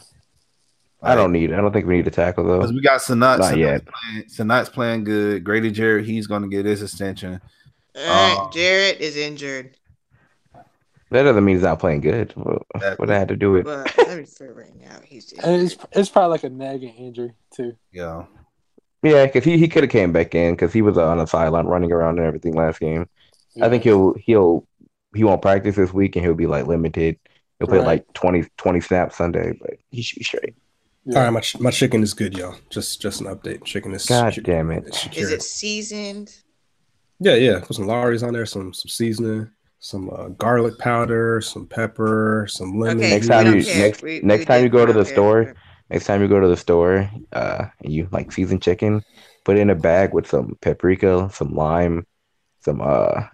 I 1.03 1.15
don't 1.15 1.33
need. 1.33 1.53
I 1.53 1.57
don't 1.57 1.73
think 1.73 1.87
we 1.87 1.97
need 1.97 2.07
a 2.07 2.11
tackle 2.11 2.45
though. 2.45 2.59
because 2.61 2.73
we 2.73 2.81
got 2.81 3.01
Senat. 3.01 3.39
Not 3.41 3.57
yet. 3.59 3.83
Playing, 3.87 4.25
Senat's 4.29 4.69
playing 4.71 5.05
good. 5.05 5.45
Grady 5.45 5.71
Jarrett, 5.71 6.07
he's 6.07 6.27
going 6.27 6.43
to 6.43 6.49
get 6.49 6.65
his 6.65 6.83
extension. 6.83 7.41
All 7.97 8.03
right, 8.07 8.37
Oh. 8.39 8.51
Jarrett 8.55 9.01
is 9.01 9.17
injured. 9.17 9.77
That 11.11 11.25
doesn't 11.25 11.45
mean 11.45 11.57
he's 11.57 11.65
not 11.65 11.79
playing 11.81 12.01
good. 12.03 12.33
What, 12.37 12.63
what 12.99 13.07
that 13.09 13.19
had 13.19 13.29
to 13.29 13.37
do 13.37 13.53
with? 13.53 13.65
But 13.65 13.93
let 13.99 14.19
me 14.19 14.25
figure 14.25 14.55
right 14.55 14.75
now. 14.77 14.99
He's 15.05 15.33
and 15.33 15.63
it's 15.63 15.77
it's 15.93 16.09
probably 16.09 16.31
like 16.31 16.45
a 16.45 16.51
nagging 16.51 16.95
injury 16.95 17.33
too. 17.55 17.77
Yeah. 17.93 18.27
Yeah, 19.03 19.25
because 19.27 19.45
he, 19.45 19.57
he 19.59 19.67
could 19.67 19.83
have 19.83 19.91
came 19.91 20.13
back 20.13 20.35
in 20.35 20.55
because 20.55 20.73
he 20.73 20.83
was 20.83 20.99
on 20.99 21.19
the 21.19 21.27
sideline 21.27 21.67
running 21.67 21.91
around 21.91 22.19
and 22.19 22.27
everything 22.27 22.55
last 22.55 22.81
game. 22.81 23.09
I 23.61 23.69
think 23.69 23.83
he'll 23.83 24.15
he'll 24.15 24.67
he 25.15 25.25
won't 25.25 25.43
practice 25.43 25.75
this 25.77 25.93
week 25.93 26.15
and 26.17 26.25
he'll 26.25 26.35
be 26.35 26.47
like 26.47 26.67
limited. 26.67 27.19
He'll 27.59 27.67
play 27.69 27.79
Right. 27.79 27.87
like 27.87 28.13
20, 28.15 28.45
20 28.57 28.81
snaps 28.81 29.17
Sunday, 29.17 29.53
but 29.61 29.73
he 29.91 30.03
should 30.03 30.19
be 30.19 30.25
straight. 30.25 30.55
Yeah. 31.05 31.19
All 31.19 31.25
right, 31.25 31.31
my, 31.31 31.43
my 31.63 31.71
chicken 31.71 32.03
is 32.03 32.15
good, 32.15 32.37
y'all. 32.37 32.55
Just 32.69 33.01
just 33.03 33.21
an 33.21 33.27
update. 33.27 33.65
Chicken 33.65 33.93
is 33.95 34.07
God 34.07 34.35
chick- 34.35 34.45
damn 34.45 34.71
it's 34.71 35.07
it 35.07 35.43
seasoned? 35.43 36.33
Yeah, 37.19 37.35
yeah. 37.35 37.61
Put 37.61 37.77
some 37.77 37.87
Lawry's 37.87 38.23
on 38.23 38.33
there, 38.35 38.47
some 38.47 38.73
some 38.73 38.89
seasoning, 38.89 39.51
some 39.81 40.11
uh, 40.11 40.28
garlic 40.28 40.78
powder, 40.78 41.41
some 41.41 41.66
pepper, 41.66 42.47
some 42.49 42.78
lemon. 42.78 42.99
Okay, 42.99 43.11
Next 43.11 43.26
time 43.28 43.47
you- 43.57 43.64
care. 43.64 43.78
next- 43.78 44.03
We- 44.03 44.20
next 44.22 44.41
we 44.41 44.45
time 44.47 44.62
you 44.62 44.68
go 44.68 44.87
to 44.87 44.93
the 44.93 45.05
care. 45.05 45.12
store, 45.14 45.55
Next 45.91 46.07
time 46.07 46.20
you 46.22 46.28
go 46.28 46.39
to 46.39 46.47
the 46.47 46.57
store, 46.57 47.11
uh, 47.33 47.64
and 47.81 47.93
you 47.93 48.07
like 48.12 48.31
seasoned 48.31 48.62
chicken, 48.62 49.03
put 49.45 49.57
it 49.57 49.61
in 49.61 49.70
a 49.70 49.74
bag 49.74 50.14
with 50.14 50.26
some 50.28 50.57
paprika, 50.61 51.28
some 51.33 51.53
lime, 51.55 52.07
some 52.61 52.81
uh 52.81 53.24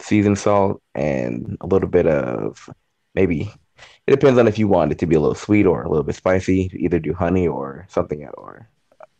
seasoned 0.00 0.38
salt, 0.38 0.82
and 0.96 1.56
a 1.60 1.66
little 1.68 1.88
bit 1.88 2.06
of 2.08 2.68
maybe. 3.14 3.48
It 4.06 4.10
depends 4.10 4.38
on 4.40 4.48
if 4.48 4.58
you 4.58 4.66
want 4.66 4.90
it 4.92 4.98
to 4.98 5.06
be 5.06 5.14
a 5.14 5.20
little 5.20 5.34
sweet 5.36 5.66
or 5.66 5.82
a 5.82 5.88
little 5.88 6.02
bit 6.04 6.14
spicy. 6.16 6.70
Either 6.74 6.98
do 6.98 7.12
honey 7.14 7.46
or 7.46 7.86
something 7.88 8.26
or 8.34 8.68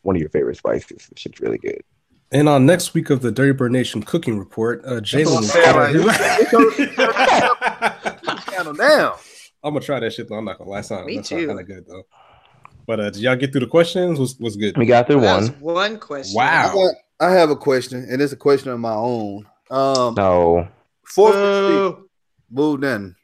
one 0.03 0.17
of 0.17 0.21
your 0.21 0.31
favorite 0.31 0.57
spices. 0.57 1.07
This 1.09 1.19
shit's 1.19 1.41
really 1.41 1.59
good. 1.59 1.83
And 2.35 2.49
on 2.49 2.67
next 2.67 2.95
week 2.95 3.11
of 3.11 3.23
the 3.23 3.31
Dirty 3.31 3.53
Bird 3.53 3.71
Nation 3.71 4.03
cooking 4.03 4.39
report, 4.41 4.85
uh, 4.85 5.01
Jalen 5.01 5.43
is 5.45 5.53
Handle 8.53 8.75
down. 8.75 9.13
I'm 9.63 9.73
gonna 9.73 9.81
try 9.85 10.01
that 10.01 10.13
shit 10.13 10.29
though. 10.29 10.35
I'm 10.35 10.45
not 10.45 10.59
gonna 10.59 10.69
lie. 10.71 10.81
Sound, 10.81 11.07
Me 11.07 11.17
that's 11.17 11.29
too. 11.29 11.47
kind 11.47 11.61
of 11.61 11.67
good 11.67 11.87
though. 11.87 12.03
But 12.87 13.01
uh, 13.01 13.11
did 13.11 13.23
y'all 13.23 13.37
get 13.37 13.53
through 13.53 13.61
the 13.63 13.67
questions? 13.69 14.19
Was 14.19 14.37
was 14.39 14.57
good? 14.57 14.77
We 14.77 14.85
got 14.85 15.07
through 15.07 15.21
That 15.21 15.43
one. 15.43 15.49
one 15.61 15.99
question. 15.99 16.35
Wow. 16.37 16.71
I, 16.71 16.75
got, 16.75 16.95
I 17.21 17.33
have 17.33 17.51
a 17.51 17.57
question, 17.57 18.07
and 18.11 18.21
it's 18.21 18.33
a 18.33 18.37
question 18.37 18.71
of 18.71 18.81
my 18.81 18.93
own. 18.95 19.47
Um, 19.71 20.15
No, 20.15 20.69
fourth 21.07 21.37
and 21.37 21.95
six, 21.95 22.09
moved 22.51 22.85
in. 22.85 23.15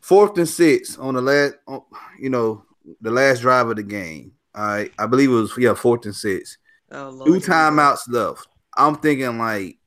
Fourth 0.00 0.36
and 0.38 0.48
six 0.48 0.96
on 0.98 1.14
the 1.14 1.20
last, 1.20 1.54
you 2.18 2.30
know, 2.30 2.64
the 3.00 3.10
last 3.10 3.42
drive 3.42 3.68
of 3.68 3.76
the 3.76 3.82
game. 3.82 4.32
I 4.54 4.90
I 4.98 5.06
believe 5.06 5.30
it 5.30 5.34
was 5.34 5.52
yeah, 5.58 5.74
fourth 5.74 6.06
and 6.06 6.16
six. 6.16 6.56
Oh, 6.90 7.10
Lord. 7.10 7.26
Two 7.42 7.50
timeouts 7.50 8.08
left. 8.08 8.48
I'm 8.76 8.96
thinking 8.96 9.38
like, 9.38 9.78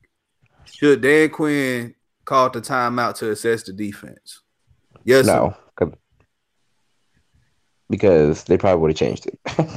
should 0.64 1.00
Dan 1.00 1.30
Quinn 1.30 1.94
call 2.24 2.50
the 2.50 2.60
timeout 2.60 3.16
to 3.18 3.30
assess 3.30 3.62
the 3.64 3.72
defense? 3.72 4.40
Yes. 5.04 5.26
No. 5.26 5.34
no, 5.34 5.56
'cause- 5.76 5.98
because 7.90 8.44
they 8.44 8.56
probably 8.56 8.80
would 8.80 8.90
have 8.90 8.96
changed 8.96 9.26
it. 9.26 9.38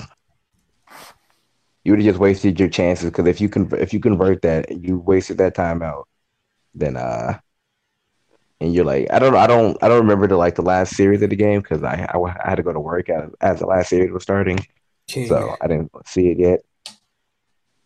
you 1.84 1.91
would 1.91 1.99
have 1.99 2.05
just 2.05 2.19
wasted 2.19 2.59
your 2.59 2.69
chances. 2.69 3.09
Because 3.09 3.28
if 3.28 3.41
you 3.41 3.49
can, 3.49 3.69
if 3.76 3.93
you 3.93 3.99
convert 3.99 4.41
that, 4.43 4.71
you 4.71 4.99
wasted 4.99 5.38
that 5.39 5.55
timeout. 5.55 6.03
Then, 6.73 6.95
uh, 6.97 7.39
and 8.61 8.73
you're 8.73 8.86
like, 8.86 9.07
I 9.11 9.19
don't, 9.19 9.36
I 9.36 9.47
don't, 9.47 9.78
I 9.84 9.88
don't 9.89 9.99
remember 9.99 10.28
the 10.28 10.38
like 10.38 10.55
the 10.55 10.61
last 10.61 10.95
series 10.95 11.21
of 11.21 11.30
the 11.30 11.36
game 11.36 11.61
because 11.61 11.84
I, 11.84 12.07
I, 12.13 12.17
I 12.17 12.49
had 12.49 12.55
to 12.55 12.63
go 12.63 12.71
to 12.73 12.80
work 12.80 13.09
as, 13.09 13.30
as 13.41 13.59
the 13.59 13.65
last 13.65 13.89
series 13.89 14.11
was 14.11 14.23
starting. 14.23 14.59
King. 15.07 15.28
so 15.28 15.55
I 15.61 15.67
didn't 15.67 15.91
see 16.07 16.30
it 16.30 16.39
yet. 16.39 16.61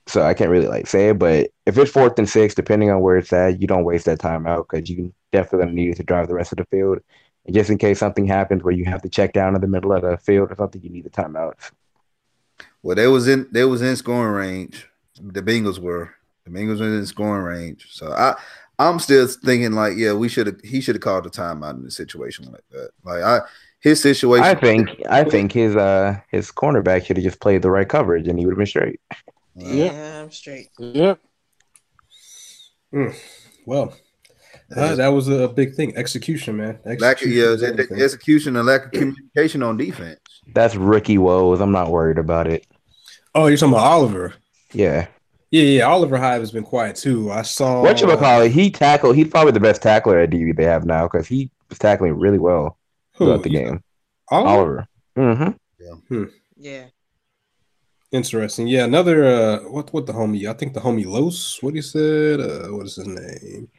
So 0.10 0.24
I 0.24 0.34
can't 0.34 0.50
really 0.50 0.68
like 0.68 0.88
say 0.88 1.10
it, 1.10 1.20
but 1.20 1.52
if 1.68 1.78
it's 1.78 1.92
fourth 1.92 2.18
and 2.18 2.28
six, 2.28 2.56
depending 2.56 2.90
on 2.90 3.02
where 3.02 3.18
it's 3.18 3.32
at, 3.32 3.62
you 3.62 3.68
don't 3.68 3.84
waste 3.84 4.06
that 4.06 4.20
time 4.20 4.48
out 4.48 4.68
because 4.68 4.90
you 4.90 5.14
definitely 5.32 5.66
gonna 5.66 5.76
need 5.76 5.92
it 5.92 5.98
to 5.98 6.04
drive 6.04 6.28
the 6.28 6.34
rest 6.34 6.52
of 6.52 6.58
the 6.58 6.66
field. 6.66 6.98
And 7.46 7.54
just 7.54 7.70
in 7.70 7.78
case 7.78 8.00
something 8.00 8.26
happens 8.26 8.64
where 8.64 8.74
you 8.74 8.86
have 8.86 9.04
to 9.04 9.10
check 9.10 9.34
down 9.34 9.54
in 9.54 9.62
the 9.62 9.68
middle 9.68 9.94
of 9.94 10.02
the 10.02 10.18
field 10.18 10.52
or 10.52 10.56
something, 10.56 10.82
you 10.82 10.90
need 10.90 11.04
the 11.04 11.12
timeout. 11.12 11.54
Well, 12.82 12.96
they 12.96 13.06
was 13.06 13.28
in 13.28 13.48
they 13.52 13.66
was 13.66 13.84
in 13.84 13.96
scoring 13.96 14.34
range. 14.34 14.88
The 15.22 15.44
Bengals 15.44 15.78
were. 15.78 16.16
The 16.44 16.52
Bengals 16.52 16.80
were 16.80 16.88
in 16.88 17.06
scoring 17.06 17.44
range. 17.44 17.86
So 17.92 18.12
I 18.12 18.36
I'm 18.80 18.98
still 18.98 19.28
thinking 19.28 19.74
like, 19.74 19.96
yeah, 19.96 20.14
we 20.14 20.28
should 20.28 20.48
have 20.48 20.60
he 20.64 20.82
should 20.82 20.96
have 20.96 21.04
called 21.04 21.26
the 21.26 21.30
timeout 21.30 21.80
in 21.80 21.86
a 21.86 21.92
situation 21.92 22.46
like 22.52 22.64
that. 22.72 22.90
Like 23.04 23.22
I 23.22 23.42
his 23.80 24.02
situation. 24.02 24.44
I 24.44 24.56
think 24.56 24.90
I 25.08 25.24
think 25.24 25.52
his 25.52 25.76
uh 25.76 26.20
his 26.30 26.52
cornerback 26.52 27.06
should 27.06 27.18
have 27.18 27.24
just 27.24 27.40
played 27.40 27.62
the 27.62 27.70
right 27.70 27.88
coverage 27.88 28.28
and 28.28 28.40
he 28.40 28.46
would 28.46 28.54
have 28.54 28.58
been 28.58 28.66
straight. 28.66 29.00
Yeah, 29.60 30.22
I'm 30.24 30.32
straight. 30.32 30.68
Yep. 30.80 31.20
well, 33.66 33.94
uh, 34.76 34.96
that 34.96 35.08
was 35.10 35.28
a 35.28 35.48
big 35.48 35.76
thing. 35.76 35.96
Execution, 35.96 36.58
man. 36.58 36.80
lack 36.86 36.98
of 36.98 37.04
Execution 37.04 37.38
yeah, 37.38 37.72
the- 37.72 37.88
the 37.96 38.04
execution 38.04 38.56
and 38.56 38.66
lack 38.68 38.86
of 38.86 38.92
communication 38.92 39.64
on 39.64 39.78
defense. 39.78 40.20
That's 40.54 40.76
rookie 40.76 41.18
woes. 41.18 41.62
I'm 41.62 41.72
not 41.72 41.92
worried 41.92 42.18
about 42.18 42.48
it. 42.48 42.66
Oh, 43.36 43.48
you're 43.48 43.58
talking 43.58 43.74
about 43.74 43.86
Oliver. 43.86 44.34
Yeah. 44.74 45.08
Yeah, 45.52 45.64
yeah. 45.64 45.84
Oliver 45.84 46.18
Hyde 46.18 46.40
has 46.42 46.52
been 46.52 46.64
quiet 46.64 46.96
too. 46.96 47.32
I 47.32 47.42
saw. 47.44 47.82
What 47.82 48.02
you 48.02 48.08
call 48.18 48.42
it? 48.42 48.52
He 48.52 48.70
tackled. 48.72 49.16
He's 49.16 49.28
probably 49.28 49.52
the 49.52 49.60
best 49.60 49.82
tackler 49.82 50.20
at 50.20 50.30
DB 50.30 50.56
they 50.56 50.64
have 50.66 50.86
now 50.86 51.04
because 51.08 51.28
he 51.28 51.52
was 51.70 51.80
tackling 51.80 52.14
really 52.20 52.38
well 52.40 52.78
Who? 53.16 53.26
throughout 53.26 53.44
the 53.44 53.52
You- 53.52 53.60
game. 53.60 53.84
Oliver? 54.32 54.50
Oliver. 54.50 54.88
Mm-hmm. 55.18 56.24
Yeah. 56.58 56.86
Interesting. 58.12 58.68
Yeah, 58.68 58.86
another 58.86 59.26
uh 59.26 59.60
what 59.70 59.94
what 59.94 60.06
the 60.08 60.14
homie, 60.14 60.50
I 60.50 60.54
think 60.54 60.74
the 60.74 60.80
homie 60.80 61.06
Los, 61.06 61.62
what 61.62 61.76
he 61.76 61.82
said, 61.82 62.40
uh 62.40 62.68
what 62.70 62.86
is 62.88 62.96
his 62.96 63.08
name? 63.08 63.70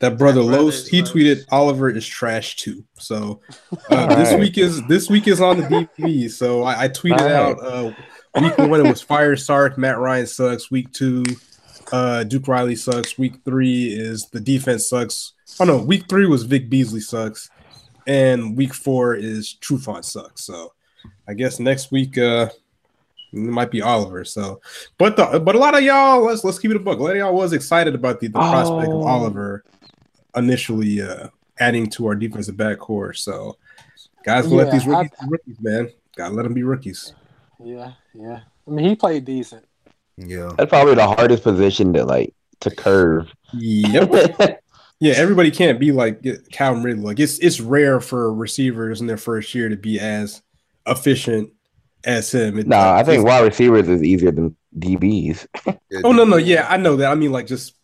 That 0.00 0.18
brother 0.18 0.40
That 0.40 0.46
brother 0.48 0.62
Los, 0.64 0.86
he 0.86 1.00
Los. 1.00 1.12
tweeted 1.12 1.44
Oliver 1.50 1.88
is 1.88 2.06
trash 2.06 2.56
too. 2.56 2.84
So 2.98 3.40
uh, 3.90 4.14
this 4.16 4.28
Alright. 4.28 4.40
week 4.40 4.58
is 4.58 4.86
this 4.88 5.08
week 5.08 5.26
is 5.26 5.40
on 5.40 5.56
the 5.58 5.62
DB. 5.64 6.30
So 6.30 6.64
I, 6.64 6.84
I 6.84 6.88
tweeted 6.88 7.20
Alright. 7.20 7.32
out 7.32 7.64
uh, 7.64 7.92
week 8.40 8.58
one 8.58 8.80
it 8.84 8.88
was 8.88 9.00
Fire 9.00 9.36
Sark, 9.36 9.78
Matt 9.78 9.98
Ryan 9.98 10.26
sucks. 10.26 10.70
Week 10.70 10.92
two, 10.92 11.22
uh, 11.92 12.24
Duke 12.24 12.48
Riley 12.48 12.76
sucks. 12.76 13.16
Week 13.16 13.36
three 13.44 13.86
is 13.86 14.26
the 14.32 14.40
defense 14.40 14.88
sucks. 14.88 15.32
Oh 15.60 15.64
no, 15.64 15.78
week 15.78 16.08
three 16.08 16.26
was 16.26 16.42
Vic 16.42 16.68
Beasley 16.68 17.00
sucks, 17.00 17.48
and 18.06 18.54
week 18.56 18.74
four 18.74 19.14
is 19.14 19.56
Trufant 19.62 20.04
sucks. 20.04 20.44
So 20.44 20.72
I 21.28 21.34
guess 21.34 21.58
next 21.58 21.90
week 21.92 22.18
uh 22.18 22.48
it 23.32 23.38
might 23.38 23.70
be 23.70 23.80
Oliver. 23.82 24.24
So, 24.24 24.60
but 24.98 25.16
the 25.16 25.40
but 25.40 25.54
a 25.54 25.58
lot 25.58 25.74
of 25.74 25.82
y'all 25.82 26.22
let's 26.24 26.44
let's 26.44 26.58
keep 26.58 26.70
it 26.70 26.76
a 26.76 26.80
book. 26.80 26.98
A 26.98 27.02
lot 27.02 27.12
of 27.12 27.16
y'all 27.18 27.34
was 27.34 27.52
excited 27.52 27.94
about 27.94 28.20
the, 28.20 28.28
the 28.28 28.38
prospect 28.38 28.88
of 28.92 28.94
Oh. 28.98 29.06
Oliver 29.06 29.64
initially 30.36 31.00
uh 31.02 31.28
adding 31.58 31.88
to 31.90 32.06
our 32.06 32.14
defensive 32.14 32.56
back 32.56 32.78
core. 32.78 33.12
So, 33.12 33.56
guys, 34.24 34.50
let 34.50 34.70
these 34.72 34.86
rookies 34.86 35.10
I- 35.20 35.24
be 35.24 35.30
rookies, 35.30 35.56
man. 35.60 35.90
Gotta 36.16 36.34
let 36.34 36.42
them 36.42 36.54
be 36.54 36.62
rookies. 36.62 37.14
Yeah, 37.62 37.92
yeah. 38.14 38.40
I 38.66 38.70
mean, 38.70 38.84
he 38.86 38.94
played 38.96 39.24
decent. 39.24 39.64
Yeah. 40.16 40.50
That's 40.58 40.68
probably 40.68 40.94
the 40.94 41.06
hardest 41.06 41.42
position 41.42 41.92
to 41.94 42.04
like 42.04 42.34
to 42.60 42.70
curve. 42.70 43.32
Yep. 43.54 44.10
yeah, 45.00 45.14
everybody 45.14 45.50
can't 45.50 45.80
be 45.80 45.90
like 45.90 46.22
Calvin 46.50 46.82
Ridley. 46.82 47.02
Like 47.02 47.20
it's 47.20 47.38
it's 47.38 47.60
rare 47.60 48.00
for 48.00 48.32
receivers 48.32 49.00
in 49.00 49.06
their 49.06 49.16
first 49.16 49.54
year 49.54 49.68
to 49.68 49.76
be 49.76 49.98
as 49.98 50.42
efficient 50.86 51.50
as 52.04 52.32
him. 52.32 52.58
It- 52.58 52.66
nah, 52.66 52.94
I 52.94 53.02
think 53.04 53.24
wide 53.24 53.44
receivers 53.44 53.88
is 53.88 54.02
easier 54.02 54.30
than 54.32 54.56
DBs. 54.78 55.46
Oh 56.04 56.10
no, 56.12 56.24
no, 56.24 56.38
yeah, 56.38 56.66
I 56.70 56.78
know 56.78 56.96
that. 56.96 57.10
I 57.12 57.14
mean, 57.14 57.32
like 57.32 57.46
just 57.46 57.74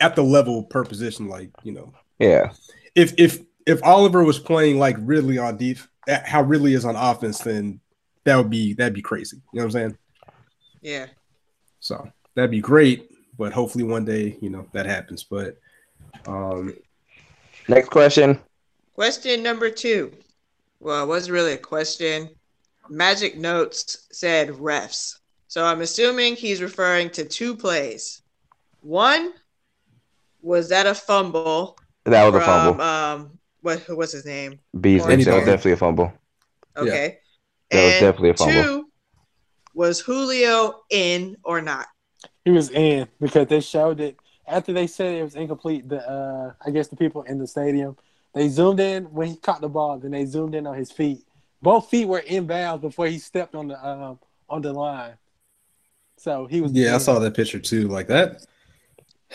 at 0.00 0.14
the 0.14 0.22
level 0.22 0.62
per 0.62 0.84
position, 0.84 1.28
like 1.28 1.50
you 1.64 1.72
know, 1.72 1.92
Yeah. 2.20 2.52
if 2.94 3.12
if 3.18 3.40
if 3.66 3.82
Oliver 3.82 4.22
was 4.22 4.38
playing 4.38 4.78
like 4.78 4.96
Ridley 5.00 5.38
on 5.38 5.56
def, 5.56 5.88
how 6.06 6.42
Ridley 6.42 6.74
is 6.74 6.84
on 6.84 6.94
offense, 6.94 7.38
then 7.40 7.80
that 8.22 8.36
would 8.36 8.48
be 8.48 8.74
that'd 8.74 8.94
be 8.94 9.02
crazy. 9.02 9.38
You 9.52 9.58
know 9.60 9.62
what 9.62 9.64
I'm 9.64 9.70
saying? 9.72 9.98
Yeah. 10.82 11.06
So 11.80 12.08
that'd 12.36 12.52
be 12.52 12.60
great, 12.60 13.10
but 13.36 13.52
hopefully 13.52 13.82
one 13.84 14.04
day, 14.04 14.36
you 14.40 14.50
know, 14.50 14.68
that 14.72 14.86
happens. 14.86 15.24
But 15.24 15.56
um, 16.26 16.74
Next 17.68 17.88
question. 17.88 18.38
Question 18.94 19.42
number 19.42 19.68
two. 19.68 20.12
Well, 20.78 21.02
it 21.02 21.08
wasn't 21.08 21.32
really 21.34 21.54
a 21.54 21.58
question. 21.58 22.28
Magic 22.88 23.36
Notes 23.36 24.06
said 24.12 24.48
refs. 24.50 25.18
So 25.48 25.64
I'm 25.64 25.80
assuming 25.82 26.36
he's 26.36 26.60
referring 26.60 27.10
to 27.10 27.24
two 27.24 27.56
plays. 27.56 28.22
One 28.80 29.32
was 30.42 30.68
that 30.68 30.86
a 30.86 30.94
fumble 30.94 31.78
That 32.04 32.24
was 32.26 32.34
a 32.34 32.44
fumble. 32.44 32.82
um 32.82 33.38
what 33.62 33.80
who 33.80 33.96
was 33.96 34.12
his 34.12 34.26
name? 34.26 34.58
Beasley. 34.78 35.16
That 35.24 35.36
was 35.36 35.44
definitely 35.46 35.72
a 35.72 35.76
fumble. 35.76 36.12
Okay. 36.76 37.18
That 37.70 37.84
was 37.84 37.92
definitely 38.00 38.30
a 38.30 38.34
fumble. 38.34 38.62
Two 38.62 38.88
was 39.74 40.00
Julio 40.00 40.82
in 40.90 41.36
or 41.44 41.60
not? 41.60 41.86
He 42.44 42.50
was 42.50 42.70
in 42.70 43.08
because 43.20 43.48
they 43.48 43.60
showed 43.60 44.00
it 44.00 44.16
after 44.46 44.72
they 44.72 44.86
said 44.86 45.14
it 45.14 45.22
was 45.22 45.34
incomplete. 45.34 45.88
The 45.88 46.08
uh, 46.08 46.52
I 46.64 46.70
guess 46.70 46.88
the 46.88 46.96
people 46.96 47.22
in 47.22 47.38
the 47.38 47.46
stadium 47.46 47.96
they 48.34 48.48
zoomed 48.48 48.80
in 48.80 49.04
when 49.04 49.28
he 49.28 49.36
caught 49.36 49.60
the 49.60 49.68
ball. 49.68 49.98
Then 49.98 50.10
they 50.10 50.24
zoomed 50.26 50.54
in 50.54 50.66
on 50.66 50.74
his 50.74 50.90
feet. 50.92 51.24
Both 51.64 51.88
feet 51.88 52.04
were 52.04 52.18
in 52.18 52.46
inbounds 52.46 52.82
before 52.82 53.06
he 53.06 53.18
stepped 53.18 53.54
on 53.54 53.68
the 53.68 53.86
um, 53.88 54.18
on 54.50 54.60
the 54.60 54.72
line. 54.72 55.14
So 56.18 56.46
he 56.46 56.60
was 56.60 56.72
yeah, 56.72 56.94
I 56.94 56.98
saw 56.98 57.18
that 57.18 57.34
picture 57.34 57.58
too. 57.58 57.88
Like 57.88 58.06
that. 58.08 58.44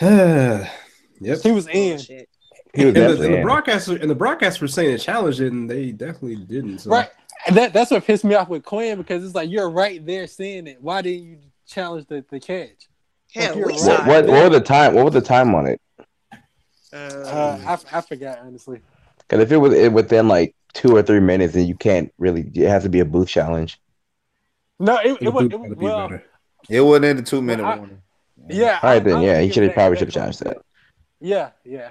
yep. 0.00 1.42
He 1.42 1.50
was 1.50 1.66
in. 1.66 1.96
Bullshit. 1.96 2.28
He 2.72 2.84
was 2.84 2.94
And 2.94 2.96
the, 2.96 3.00
definitely 3.00 3.26
and 3.26 3.34
the 3.34 3.42
broadcaster 3.42 3.96
and 3.96 4.08
the 4.08 4.14
broadcast 4.14 4.60
were 4.60 4.68
saying 4.68 4.94
it 4.94 4.98
challenged 4.98 5.40
it, 5.40 5.52
and 5.52 5.68
they 5.68 5.90
definitely 5.90 6.36
didn't. 6.36 6.78
So. 6.78 6.90
Right. 6.90 7.10
And 7.48 7.56
that, 7.56 7.72
that's 7.72 7.90
what 7.90 8.04
pissed 8.04 8.24
me 8.24 8.36
off 8.36 8.48
with 8.48 8.64
Quinn 8.64 8.96
because 8.96 9.24
it's 9.24 9.34
like 9.34 9.50
you're 9.50 9.68
right 9.68 10.04
there 10.06 10.28
seeing 10.28 10.68
it. 10.68 10.80
Why 10.80 11.02
didn't 11.02 11.26
you 11.26 11.38
challenge 11.66 12.06
the, 12.06 12.24
the 12.30 12.38
catch? 12.38 12.88
Hell, 13.34 13.56
you're 13.56 13.66
we 13.66 13.72
right. 13.72 14.06
What, 14.06 14.06
what, 14.06 14.26
what 14.26 14.50
was 14.50 14.60
the 14.60 14.64
time? 14.64 14.94
What 14.94 15.04
was 15.04 15.14
the 15.14 15.20
time 15.20 15.52
on 15.54 15.66
it? 15.66 15.80
Uh, 16.92 16.96
Uh, 16.96 17.58
I, 17.92 17.98
I 17.98 18.00
forgot 18.02 18.38
honestly. 18.40 18.82
Because 19.18 19.42
if 19.42 19.50
it 19.50 19.56
was 19.56 19.74
it 19.74 19.92
within 19.92 20.28
like 20.28 20.54
two 20.74 20.94
or 20.96 21.02
three 21.02 21.20
minutes, 21.20 21.54
and 21.54 21.66
you 21.68 21.74
can't 21.74 22.12
really. 22.18 22.50
It 22.54 22.68
has 22.68 22.82
to 22.84 22.88
be 22.88 23.00
a 23.00 23.04
booth 23.04 23.28
challenge. 23.28 23.80
No, 24.78 24.96
it, 24.98 25.18
The 25.20 25.26
it 25.26 25.32
was 25.32 25.44
it, 25.46 25.50
gotta 25.50 25.68
be 25.76 25.84
well, 25.84 26.08
better. 26.08 26.24
It 26.68 26.80
wasn't 26.80 27.04
in 27.06 27.16
the 27.18 27.22
two 27.22 27.42
minute 27.42 27.64
I- 27.64 27.76
warning. 27.76 28.02
yeah. 28.48 28.78
All 28.82 28.88
I- 28.90 28.92
right, 28.94 28.96
I 28.96 28.98
then, 29.00 29.22
yeah, 29.22 29.34
think 29.36 29.52
he 29.52 29.60
should 29.60 29.74
probably 29.74 29.90
that 29.94 29.98
should 29.98 30.08
have 30.08 30.14
challenged 30.14 30.44
that. 30.44 30.58
Yeah, 31.20 31.50
yeah. 31.64 31.90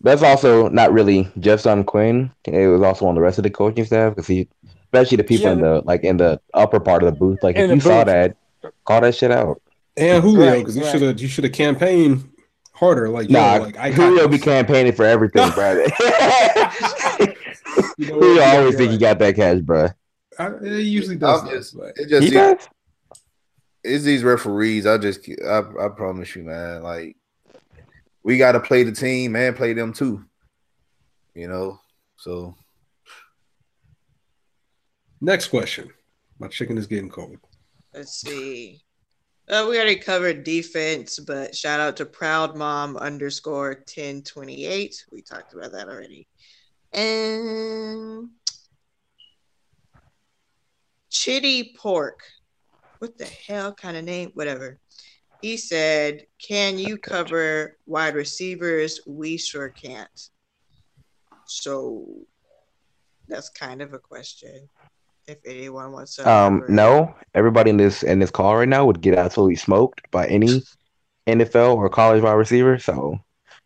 That's 0.00 0.22
also 0.22 0.68
not 0.68 0.92
really 0.92 1.28
just 1.40 1.66
on 1.66 1.82
Quinn. 1.84 2.30
It 2.44 2.68
was 2.68 2.82
also 2.82 3.06
on 3.06 3.14
the 3.16 3.20
rest 3.20 3.38
of 3.38 3.44
the 3.44 3.50
coaching 3.50 3.84
staff 3.84 4.14
because 4.14 4.26
he, 4.28 4.48
especially 4.84 5.16
the 5.16 5.24
people 5.24 5.46
Yeah, 5.46 5.52
in 5.52 5.60
the 5.60 5.82
like 5.84 6.04
in 6.04 6.16
the 6.18 6.40
upper 6.54 6.78
part 6.80 7.02
of 7.02 7.12
the 7.12 7.18
booth. 7.18 7.42
Like 7.42 7.56
if 7.56 7.68
the 7.68 7.74
you 7.74 7.80
saw 7.80 8.04
that, 8.04 8.36
call 8.84 9.00
that 9.00 9.14
shit 9.16 9.30
out. 9.32 9.60
And 9.96 10.22
Julio, 10.22 10.50
Right, 10.50 10.58
because 10.60 10.76
you 10.76 10.82
right. 10.84 10.92
should 10.92 11.02
have 11.02 11.20
you 11.20 11.26
should 11.26 11.42
have 11.44 11.52
campaigned 11.52 12.28
harder. 12.72 13.08
Like, 13.08 13.28
Nah, 13.28 13.56
yo, 13.56 13.62
like 13.62 13.76
I 13.76 13.90
Julio 13.90 14.28
be 14.28 14.38
campaigning 14.38 14.92
for 14.92 15.04
everything, 15.04 15.50
bro. 15.54 15.84
You 17.96 18.06
know 18.06 18.14
what? 18.18 18.22
Julio 18.24 18.34
Yeah, 18.34 18.56
always 18.58 18.72
you're 18.72 18.78
think 18.78 18.92
he 18.92 18.98
got 18.98 19.18
that 19.18 19.36
cash, 19.36 19.60
bro. 19.60 19.88
I, 20.38 20.46
it 20.62 20.82
usually 20.82 21.16
does. 21.16 21.42
I'm 21.42 21.48
just- 21.50 21.76
but- 21.76 21.92
It 21.96 22.08
just 22.08 22.24
He 22.24 22.30
does. 22.30 22.68
it's 23.84 24.04
these 24.04 24.22
referees. 24.24 24.86
I 24.86 24.98
just 24.98 25.28
I, 25.44 25.58
I 25.80 25.88
promise 25.88 26.34
you, 26.36 26.44
man. 26.44 26.82
Like 26.82 27.16
we 28.22 28.36
got 28.38 28.52
to 28.52 28.60
play 28.60 28.82
the 28.82 28.92
team 28.92 29.34
and 29.36 29.56
play 29.56 29.72
them 29.72 29.92
too. 29.92 30.24
You 31.34 31.48
know, 31.48 31.80
so 32.16 32.54
Next 35.20 35.48
question. 35.48 35.90
My 36.38 36.46
chicken 36.48 36.78
is 36.78 36.86
getting 36.86 37.10
cold. 37.10 37.38
Let's 37.92 38.20
see. 38.20 38.80
Uh, 39.48 39.66
we 39.68 39.76
already 39.76 39.96
covered 39.96 40.44
defense, 40.44 41.18
but 41.18 41.56
shout 41.56 41.80
out 41.80 41.96
to 41.96 42.04
Proud 42.06 42.54
Mom 42.56 42.96
underscore 42.96 43.70
1028. 43.70 45.06
We 45.10 45.22
talked 45.22 45.54
about 45.54 45.72
that 45.72 45.88
already. 45.88 46.28
And 46.92 48.30
Chitty 51.10 51.74
Pork. 51.76 52.20
What 52.98 53.16
the 53.18 53.26
hell 53.26 53.72
kind 53.72 53.96
of 53.96 54.04
name? 54.04 54.30
Whatever. 54.34 54.78
He 55.40 55.56
said, 55.56 56.26
Can 56.40 56.78
you 56.78 56.96
cover 56.96 57.76
wide 57.86 58.14
receivers? 58.14 59.00
We 59.06 59.36
sure 59.36 59.68
can't. 59.68 60.28
So 61.46 62.06
that's 63.28 63.48
kind 63.50 63.82
of 63.82 63.92
a 63.92 63.98
question. 63.98 64.68
If 65.26 65.38
anyone 65.44 65.92
wants 65.92 66.16
to. 66.16 66.28
Um, 66.28 66.64
no, 66.68 67.14
everybody 67.34 67.70
in 67.70 67.76
this 67.76 68.02
in 68.02 68.18
this 68.18 68.30
call 68.30 68.56
right 68.56 68.68
now 68.68 68.86
would 68.86 69.02
get 69.02 69.14
absolutely 69.14 69.56
smoked 69.56 70.10
by 70.10 70.26
any 70.26 70.62
NFL 71.26 71.76
or 71.76 71.88
college 71.90 72.22
wide 72.22 72.32
receiver. 72.32 72.78
So 72.78 73.18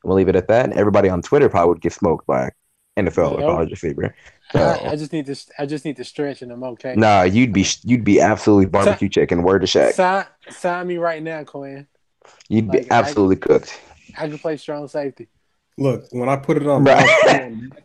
we'll 0.02 0.16
leave 0.16 0.28
it 0.28 0.36
at 0.36 0.48
that. 0.48 0.64
And 0.64 0.74
everybody 0.74 1.08
on 1.08 1.22
Twitter 1.22 1.48
probably 1.48 1.68
would 1.68 1.80
get 1.80 1.92
smoked 1.92 2.26
by 2.26 2.50
NFL 2.96 3.32
or 3.36 3.40
Yep. 3.40 3.48
college 3.50 3.70
receiver. 3.70 4.14
I, 4.54 4.58
So 4.58 4.80
I 4.84 4.96
just 4.96 5.12
need 5.12 5.26
to 5.26 5.36
I 5.58 5.66
just 5.66 5.84
need 5.84 5.96
to 5.96 6.04
stretch 6.04 6.42
and 6.42 6.52
I'm 6.52 6.62
okay. 6.64 6.94
nah, 6.96 7.22
you'd 7.22 7.52
be 7.52 7.66
you'd 7.84 8.04
be 8.04 8.20
absolutely 8.20 8.66
barbecue 8.66 9.08
chicken. 9.08 9.42
Word 9.42 9.60
to 9.60 9.66
Shaq. 9.66 9.92
Sign, 9.94 10.26
sign 10.50 10.86
me 10.86 10.98
right 10.98 11.22
now, 11.22 11.42
Quinn. 11.44 11.86
You'd 12.48 12.70
be 12.70 12.78
Like, 12.80 12.92
I- 12.92 12.96
absolutely 12.98 13.36
cooked. 13.36 13.80
I 14.18 14.28
can 14.28 14.38
play 14.38 14.56
strong 14.58 14.86
safety. 14.88 15.28
Look, 15.78 16.04
when 16.10 16.28
I 16.28 16.36
put 16.36 16.58
it 16.58 16.66
on, 16.66 16.84
Right. 16.84 17.06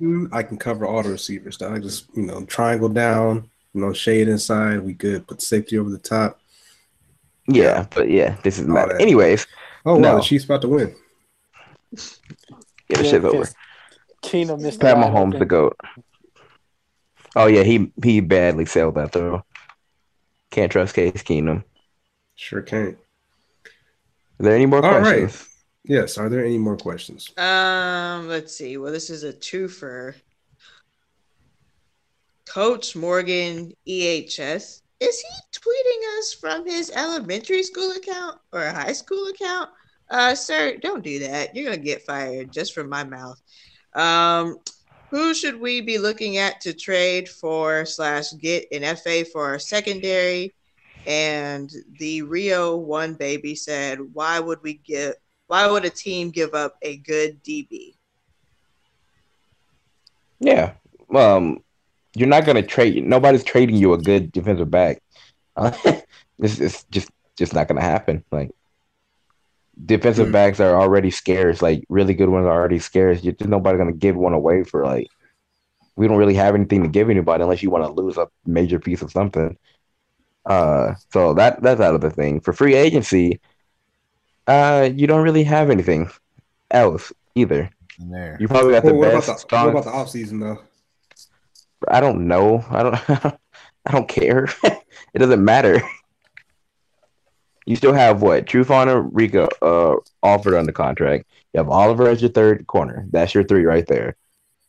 my 0.02 0.28
I 0.34 0.44
can 0.44 0.58
cover 0.58 0.86
all 0.86 1.02
the 1.04 1.10
receivers. 1.10 1.62
I 1.62 1.80
just 1.80 2.08
you 2.16 2.24
know 2.24 2.44
triangle 2.46 2.90
down, 2.90 3.50
you 3.74 3.80
know 3.82 3.94
shade 3.94 4.28
inside. 4.28 4.82
We 4.82 4.92
good. 4.94 5.26
Put 5.26 5.42
safety 5.42 5.78
over 5.78 5.90
the 5.90 5.98
top. 5.98 6.40
Yeah, 7.48 7.86
but 7.96 8.10
yeah, 8.10 8.36
this 8.44 8.60
is 8.60 8.68
All 8.68 8.74
matter. 8.74 9.00
Anyways, 9.00 9.48
Oh 9.86 9.94
wow, 9.94 10.00
No. 10.00 10.16
the 10.18 10.22
Chiefs 10.22 10.44
about 10.44 10.62
to 10.64 10.68
win. 10.68 10.94
yeah, 11.94 11.98
the 12.90 13.04
Yeah, 13.06 13.10
shit's 13.10 13.26
over. 13.26 13.46
Because 14.22 14.32
Keenum 14.32 14.62
missed 14.62 14.80
Pat 14.80 14.96
the 14.96 15.02
wide 15.02 15.14
Mahomes, 15.14 15.40
the 15.40 15.46
goat. 15.46 15.78
Oh 17.36 17.48
yeah, 17.48 17.64
he 17.64 17.92
he 18.04 18.20
badly 18.20 18.66
sailed 18.66 18.96
that 18.96 19.12
throw. 19.12 19.44
Can't 20.52 20.72
trust 20.72 20.96
Case 20.96 21.24
Keenum. 21.24 21.64
Sure 22.36 22.62
can't. 22.62 22.98
Are 24.40 24.44
there 24.44 24.56
any 24.56 24.66
more 24.66 24.84
All 24.86 25.00
right. 25.00 25.22
questions? 25.22 25.50
Yes. 25.84 26.18
Are 26.18 26.30
there 26.30 26.46
any 26.46 26.58
more 26.58 26.78
questions? 26.78 27.32
Um, 27.38 28.28
let's 28.28 28.56
see. 28.56 28.78
Well, 28.78 28.92
this 28.92 29.10
is 29.10 29.24
a 29.24 29.34
twofer. 29.34 30.14
Coach 32.48 32.96
Morgan 32.96 33.74
EHS. 33.88 34.82
Is 35.00 35.20
he 35.20 35.30
tweeting 35.54 36.20
us 36.20 36.34
from 36.34 36.66
his 36.66 36.92
elementary 36.92 37.64
school 37.64 37.92
account 37.92 38.40
or 38.52 38.64
a 38.64 38.74
high 38.74 38.94
school 38.94 39.28
account? 39.28 39.70
Uh, 40.10 40.34
sir, 40.34 40.78
don't 40.78 41.04
do 41.04 41.20
that. 41.20 41.56
You're 41.56 41.66
gonna 41.66 41.78
get 41.78 42.04
fired 42.04 42.52
just 42.52 42.74
from 42.74 42.90
my 42.90 43.04
mouth. 43.04 43.40
Um, 43.98 44.60
who 45.10 45.34
should 45.34 45.60
we 45.60 45.82
be 45.82 45.98
looking 45.98 46.38
at 46.38 46.62
to 46.62 46.74
trade 46.74 47.28
for 47.28 47.86
slash 47.86 48.32
get 48.34 48.68
an 48.72 48.96
FA 48.96 49.26
for 49.26 49.46
our 49.46 49.60
secondary? 49.60 50.54
And 51.06 51.72
the 52.00 52.22
Rio 52.22 52.76
one 52.76 53.14
baby 53.16 53.56
said, 53.56 54.00
why 54.14 54.40
would 54.40 54.62
we 54.62 54.76
get 54.76 55.16
why 55.48 55.66
would 55.66 55.86
a 55.86 55.90
team 55.90 56.30
give 56.30 56.54
up 56.54 56.76
a 56.82 56.98
good 56.98 57.42
DB? 57.44 57.96
Yeah. 60.40 60.74
Um, 61.14 61.64
you're 62.14 62.28
not 62.28 62.46
gonna 62.46 62.62
trade. 62.62 63.04
Nobody's 63.06 63.46
trading 63.46 63.78
you 63.78 63.94
a 63.94 63.98
good 63.98 64.32
defensive 64.32 64.72
back. 64.72 65.02
Uh, 65.58 65.72
it's 66.38 66.84
just 66.92 67.10
just 67.36 67.56
not 67.56 67.68
gonna 67.68 67.82
happen. 67.82 68.24
Like 68.32 68.52
defensive 69.86 70.28
Hmm. 70.28 70.32
backs 70.34 70.60
are 70.60 70.76
already 70.80 71.12
scarce. 71.12 71.62
Like 71.62 71.84
really 71.90 72.14
good 72.14 72.30
ones 72.30 72.46
are 72.46 72.52
already 72.52 72.80
scarce. 72.80 73.24
You're 73.24 73.34
just 73.34 73.50
nobody 73.50 73.78
gonna 73.78 73.92
give 73.94 74.16
one 74.16 74.34
away 74.34 74.64
for 74.64 74.84
like. 74.86 75.08
We 75.96 76.08
don't 76.08 76.18
really 76.18 76.36
have 76.36 76.54
anything 76.54 76.84
to 76.84 76.90
give 76.90 77.10
anybody 77.10 77.42
unless 77.44 77.64
you 77.64 77.72
want 77.72 77.84
to 77.86 77.92
lose 77.92 78.18
a 78.18 78.28
major 78.46 78.78
piece 78.80 79.02
of 79.02 79.12
something. 79.12 79.58
Uh, 80.46 80.94
so 81.12 81.34
that 81.34 81.62
that's 81.64 81.82
out 81.82 81.96
of 81.96 82.02
the 82.02 82.12
thing. 82.12 82.40
For 82.40 82.54
free 82.54 82.76
agency, 82.76 83.40
uh, 84.46 84.90
you 84.94 85.08
don't 85.08 85.24
really 85.24 85.44
have 85.44 85.70
anything 85.72 86.10
else 86.72 87.12
either. 87.36 87.70
There. 88.00 88.38
You 88.40 88.48
probably 88.48 88.74
got 88.74 88.84
Well, 88.84 88.94
the 88.94 89.00
what, 89.00 89.12
best. 89.12 89.26
about 89.26 89.26
the, 89.26 89.32
what 89.32 89.40
strong- 89.40 89.70
about 89.70 89.84
the 89.86 89.90
offseason 89.92 90.40
though? 90.40 90.62
I 91.88 92.00
don't 92.00 92.28
know. 92.28 92.64
I 92.70 92.84
don't. 92.84 93.10
I 93.88 93.92
don't 93.92 94.08
care. 94.08 94.48
it 94.64 95.20
doesn't 95.20 95.44
matter. 95.44 95.82
You 97.68 97.76
still 97.76 97.94
have 97.94 98.22
what? 98.22 98.46
Trufant 98.46 98.88
and 98.88 99.14
Rico 99.14 99.50
uh, 99.62 99.98
offered 100.24 100.56
under 100.56 100.72
contract. 100.72 101.26
You 101.54 101.58
have 101.58 101.70
Oliver 101.70 102.08
as 102.08 102.22
your 102.22 102.32
third 102.32 102.66
corner. 102.66 103.06
That's 103.12 103.36
your 103.36 103.44
three 103.44 103.66
right 103.66 103.86
there. 103.86 104.16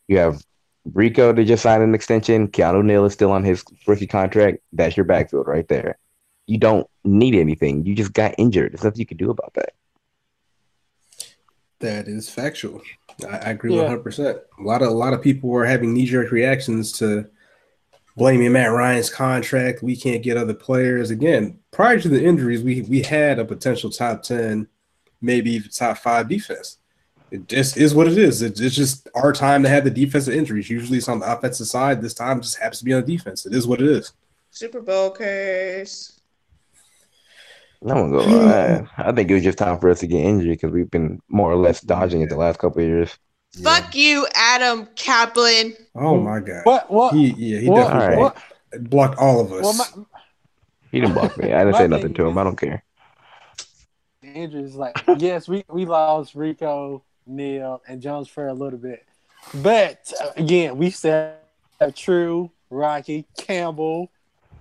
You 0.09 0.19
have 0.19 0.43
Rico 0.85 1.33
to 1.33 1.45
just 1.45 1.63
sign 1.63 1.81
an 1.81 1.95
extension. 1.95 2.49
Keanu 2.49 2.85
Neal 2.85 3.05
is 3.05 3.13
still 3.13 3.31
on 3.31 3.45
his 3.45 3.63
rookie 3.87 4.09
contract. 4.09 4.59
That's 4.73 4.97
your 4.97 5.05
backfield 5.05 5.47
right 5.47 5.69
there. 5.69 5.97
You 6.49 6.59
don't 6.59 6.89
need 7.05 7.37
anything. 7.37 7.87
You 7.87 7.95
just 7.95 8.13
got 8.13 8.35
injured. 8.37 8.73
There's 8.73 8.83
nothing 8.83 8.99
you 8.99 9.07
can 9.07 9.17
do 9.17 9.31
about 9.31 9.55
that. 9.55 9.75
That 11.79 12.09
is 12.09 12.29
factual. 12.29 12.83
I, 13.31 13.37
I 13.37 13.51
agree 13.51 13.77
one 13.77 13.87
hundred 13.87 14.03
percent. 14.03 14.39
A 14.59 14.63
lot 14.63 14.83
of 14.83 14.89
a 14.89 14.93
lot 14.93 15.15
of 15.15 15.23
people 15.23 15.51
were 15.51 15.67
having 15.67 15.95
knee 15.95 16.07
jerk 16.07 16.33
reactions 16.33 16.91
to 16.99 17.29
blaming 18.19 18.53
Matt 18.53 18.73
Ryan's 18.73 19.09
contract. 19.11 19.83
We 19.83 19.97
can't 19.97 20.23
get 20.23 20.37
other 20.37 20.53
players. 20.55 21.11
Again, 21.11 21.59
prior 21.71 21.99
to 22.01 22.09
the 22.09 22.23
injuries, 22.23 22.63
we 22.63 22.83
we 22.83 23.03
had 23.03 23.39
a 23.39 23.45
potential 23.45 23.89
top 23.91 24.23
ten, 24.23 24.69
maybe 25.23 25.53
even 25.53 25.71
top 25.71 25.99
five 25.99 26.29
defense. 26.29 26.79
It 27.31 27.47
just 27.47 27.77
is 27.77 27.95
what 27.95 28.09
it 28.09 28.17
is. 28.19 28.43
It- 28.43 28.59
It's 28.61 28.75
just 28.75 29.09
our 29.15 29.33
time 29.33 29.63
to 29.63 29.69
have 29.69 29.85
the 29.85 29.91
defensive 29.91 30.35
injuries. 30.35 30.69
Usually 30.71 30.99
it's 30.99 31.09
on 31.09 31.21
the 31.21 31.31
offensive 31.33 31.67
side. 31.67 32.01
This 32.03 32.15
time 32.15 32.39
it 32.39 32.43
just 32.43 32.59
happens 32.59 32.79
to 32.81 32.85
be 32.85 32.95
on 32.95 33.05
the 33.05 33.17
defense. 33.17 33.47
It 33.47 33.55
is 33.55 33.67
what 33.67 33.81
it 33.81 33.89
is. 33.89 34.13
Super 34.51 34.81
Bowl 34.81 35.11
curse. 35.11 36.21
No 37.83 37.95
one 37.95 38.11
go. 38.11 38.87
I 38.97 39.13
think 39.13 39.31
it 39.31 39.35
was 39.35 39.45
just 39.45 39.59
time 39.59 39.79
for 39.79 39.91
us 39.91 40.01
to 40.01 40.07
get 40.07 40.21
injured 40.25 40.49
because 40.49 40.73
we've 40.73 40.91
been 40.91 41.21
more 41.29 41.53
or 41.53 41.57
less 41.57 41.81
dodging 41.81 42.23
it 42.23 42.29
the 42.31 42.37
last 42.37 42.59
couple 42.59 42.83
of 42.83 42.89
years. 42.89 43.17
Fuck 43.63 43.95
you, 43.95 44.27
Adam 44.35 44.87
Kaplan. 44.95 45.75
Oh 45.95 46.21
my 46.21 46.41
god. 46.41 46.61
What? 46.65 46.91
What? 46.91 47.15
He 47.15 47.29
yeah, 47.31 47.61
he 47.61 47.69
what, 47.69 47.77
definitely 47.85 48.17
Alright. 48.17 48.19
what- 48.73 48.91
blocked 48.91 49.19
all 49.19 49.41
of 49.41 49.51
us. 49.53 49.63
well, 49.63 49.73
my, 49.75 50.05
He 50.93 51.01
didn't 51.01 51.15
block 51.15 51.37
me. 51.39 51.53
I 51.53 51.65
didn't 51.65 51.77
say 51.77 51.89
nothing 51.89 52.13
to 52.15 52.27
him. 52.27 52.37
I 52.37 52.45
don't 52.45 52.57
care. 52.59 52.85
injuries. 54.23 54.75
Like, 54.75 55.03
yes, 55.17 55.49
we, 55.49 55.65
we 55.71 55.87
lost 55.87 56.35
Rico, 56.35 57.03
Neal, 57.27 57.81
and 57.89 58.03
Jones 58.03 58.29
for 58.29 58.49
a 58.49 58.53
little 58.55 58.79
bit. 58.79 59.07
But 59.55 60.13
uh, 60.23 60.31
again, 60.37 60.77
we 60.77 60.91
still 60.91 61.33
have 61.81 61.95
True, 61.95 62.51
Rocky, 62.69 63.27
Campbell, 63.39 64.11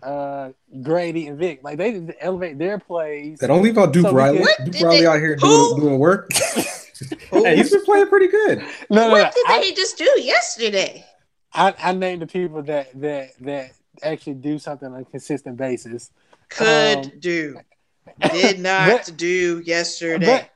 uh, 0.02 0.52
Grady, 0.82 1.28
and 1.28 1.38
Vic. 1.38 1.60
Like, 1.64 1.78
they 1.78 1.92
didn't 1.92 2.16
elevate 2.22 2.58
their 2.58 2.80
plays. 2.80 3.40
They 3.40 3.48
don't 3.48 3.62
leave 3.62 3.78
out 3.78 3.92
Duke 3.92 4.06
So 4.06 4.14
Riley. 4.14 4.38
can- 4.58 4.72
Duke 4.72 4.82
Riley 4.84 5.02
they- 5.02 5.06
out 5.08 5.20
here 5.20 5.36
who? 5.36 5.76
doing, 5.76 5.82
doing 5.82 6.00
work. 6.00 6.30
Who? 7.32 7.44
hey, 7.44 7.56
he's 7.56 7.72
been 7.72 7.84
playing 7.86 8.08
pretty 8.08 8.28
good. 8.28 8.60
No, 8.60 8.66
no, 8.90 9.08
no. 9.08 9.12
What 9.12 9.34
did 9.34 9.46
I, 9.48 9.62
they 9.62 9.72
just 9.74 9.98
do 9.98 10.10
yesterday? 10.20 11.06
I, 11.54 11.74
I 11.82 11.94
named 11.94 12.22
the 12.22 12.28
people 12.28 12.62
that, 12.64 13.00
that, 13.02 13.30
that 13.42 13.72
actually 14.04 14.36
do 14.36 14.60
something 14.60 14.88
on 14.94 15.02
a 15.02 15.06
consistent 15.06 15.58
basis. 15.58 16.12
Could 16.50 16.98
Um, 17.06 17.12
do. 17.20 17.60
Did 18.32 18.60
not 18.70 19.06
but- 19.08 19.18
do 19.18 19.62
yesterday. 19.66 20.26
But, 20.26 20.50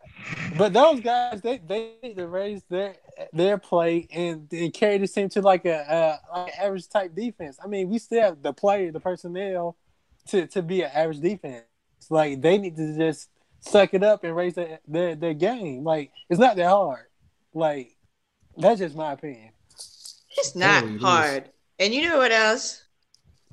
but 0.57 0.73
those 0.73 0.99
guys, 1.01 1.41
they 1.41 1.57
they 1.57 1.93
need 2.03 2.15
to 2.17 2.27
raise 2.27 2.61
their 2.69 2.95
their 3.33 3.57
play 3.57 4.07
and, 4.11 4.47
and 4.53 4.71
carry 4.73 4.99
this 4.99 5.13
team 5.13 5.29
to 5.29 5.41
like 5.41 5.65
a, 5.65 6.19
a 6.33 6.37
like 6.39 6.53
average 6.59 6.87
type 6.89 7.15
defense. 7.15 7.57
I 7.61 7.67
mean, 7.67 7.89
we 7.89 7.97
still 7.97 8.21
have 8.21 8.41
the 8.43 8.53
player, 8.53 8.91
the 8.91 8.99
personnel 8.99 9.75
to 10.27 10.45
to 10.47 10.61
be 10.61 10.83
an 10.83 10.91
average 10.93 11.19
defense. 11.21 11.63
Like 12.09 12.39
they 12.41 12.57
need 12.59 12.75
to 12.77 12.95
just 12.95 13.29
suck 13.61 13.93
it 13.93 14.03
up 14.03 14.23
and 14.23 14.35
raise 14.35 14.55
their 14.55 14.79
their, 14.87 15.15
their 15.15 15.33
game. 15.33 15.83
Like 15.83 16.11
it's 16.29 16.39
not 16.39 16.55
that 16.57 16.69
hard. 16.69 17.05
Like 17.53 17.95
that's 18.57 18.79
just 18.79 18.95
my 18.95 19.13
opinion. 19.13 19.51
It's 20.37 20.55
not 20.55 20.83
Oh, 20.83 20.87
it 20.87 20.95
is. 20.95 21.01
hard. 21.01 21.49
And 21.79 21.93
you 21.93 22.03
know 22.03 22.17
what 22.17 22.31
else? 22.31 22.83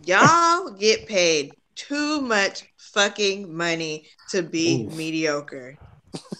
Y'all 0.04 0.70
get 0.70 1.06
paid 1.06 1.52
too 1.74 2.20
much 2.20 2.64
fucking 2.78 3.52
money 3.54 4.06
to 4.30 4.42
be 4.42 4.84
Oof. 4.86 4.96
mediocre. 4.96 5.76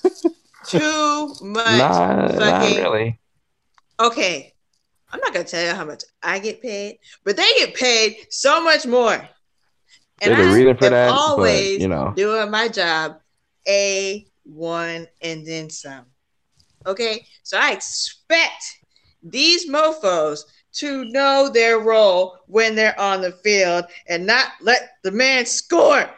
too 0.66 1.35
much 1.41 1.79
not 1.79 2.33
fucking 2.35 2.79
really. 2.79 3.19
okay. 4.01 4.53
I'm 5.11 5.21
not 5.21 5.33
gonna 5.33 5.45
tell 5.47 5.64
you 5.66 5.73
how 5.75 5.87
much 5.87 6.05
I 6.23 6.39
get 6.39 6.61
paid, 6.61 6.99
but 7.25 7.37
they 7.37 7.49
get 7.59 7.75
paid 7.75 8.16
so 8.31 8.62
much 8.62 8.87
more. 8.87 9.14
And 10.21 10.33
There's 10.35 10.39
a 10.39 10.51
I 10.51 10.55
reason 10.55 10.77
for 10.77 10.85
am 10.87 10.91
that, 10.93 11.09
but, 11.11 11.16
always 11.19 11.81
you 11.81 11.89
know. 11.89 12.12
doing 12.14 12.51
my 12.51 12.69
job 12.69 13.16
a 13.69 14.27
one 14.45 15.07
and 15.23 15.47
then 15.47 15.71
some. 15.71 16.07
Okay, 16.87 17.27
so 17.43 17.59
I 17.59 17.73
expect 17.73 18.79
these 19.23 19.69
mofo's 19.69 20.47
to 20.75 21.05
know 21.07 21.51
their 21.53 21.81
role 21.81 22.39
when 22.47 22.75
they're 22.75 22.99
on 23.01 23.21
the 23.21 23.33
field 23.33 23.85
and 24.09 24.27
not 24.27 24.49
let 24.61 24.91
the 25.03 25.11
man 25.11 25.45
score. 25.45 26.09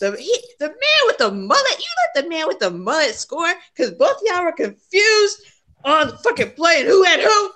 The 0.00 0.16
he, 0.16 0.36
the 0.58 0.66
man 0.66 1.00
with 1.06 1.18
the 1.18 1.30
mullet, 1.30 1.78
you 1.78 1.86
let 2.14 2.24
the 2.24 2.28
man 2.28 2.48
with 2.48 2.58
the 2.58 2.70
mullet 2.70 3.14
score 3.14 3.54
because 3.74 3.92
both 3.92 4.16
y'all 4.24 4.44
were 4.44 4.52
confused 4.52 5.38
on 5.84 6.08
the 6.08 6.18
fucking 6.18 6.50
play 6.52 6.80
and 6.80 6.88
who 6.88 7.04
had 7.04 7.20
who. 7.20 7.50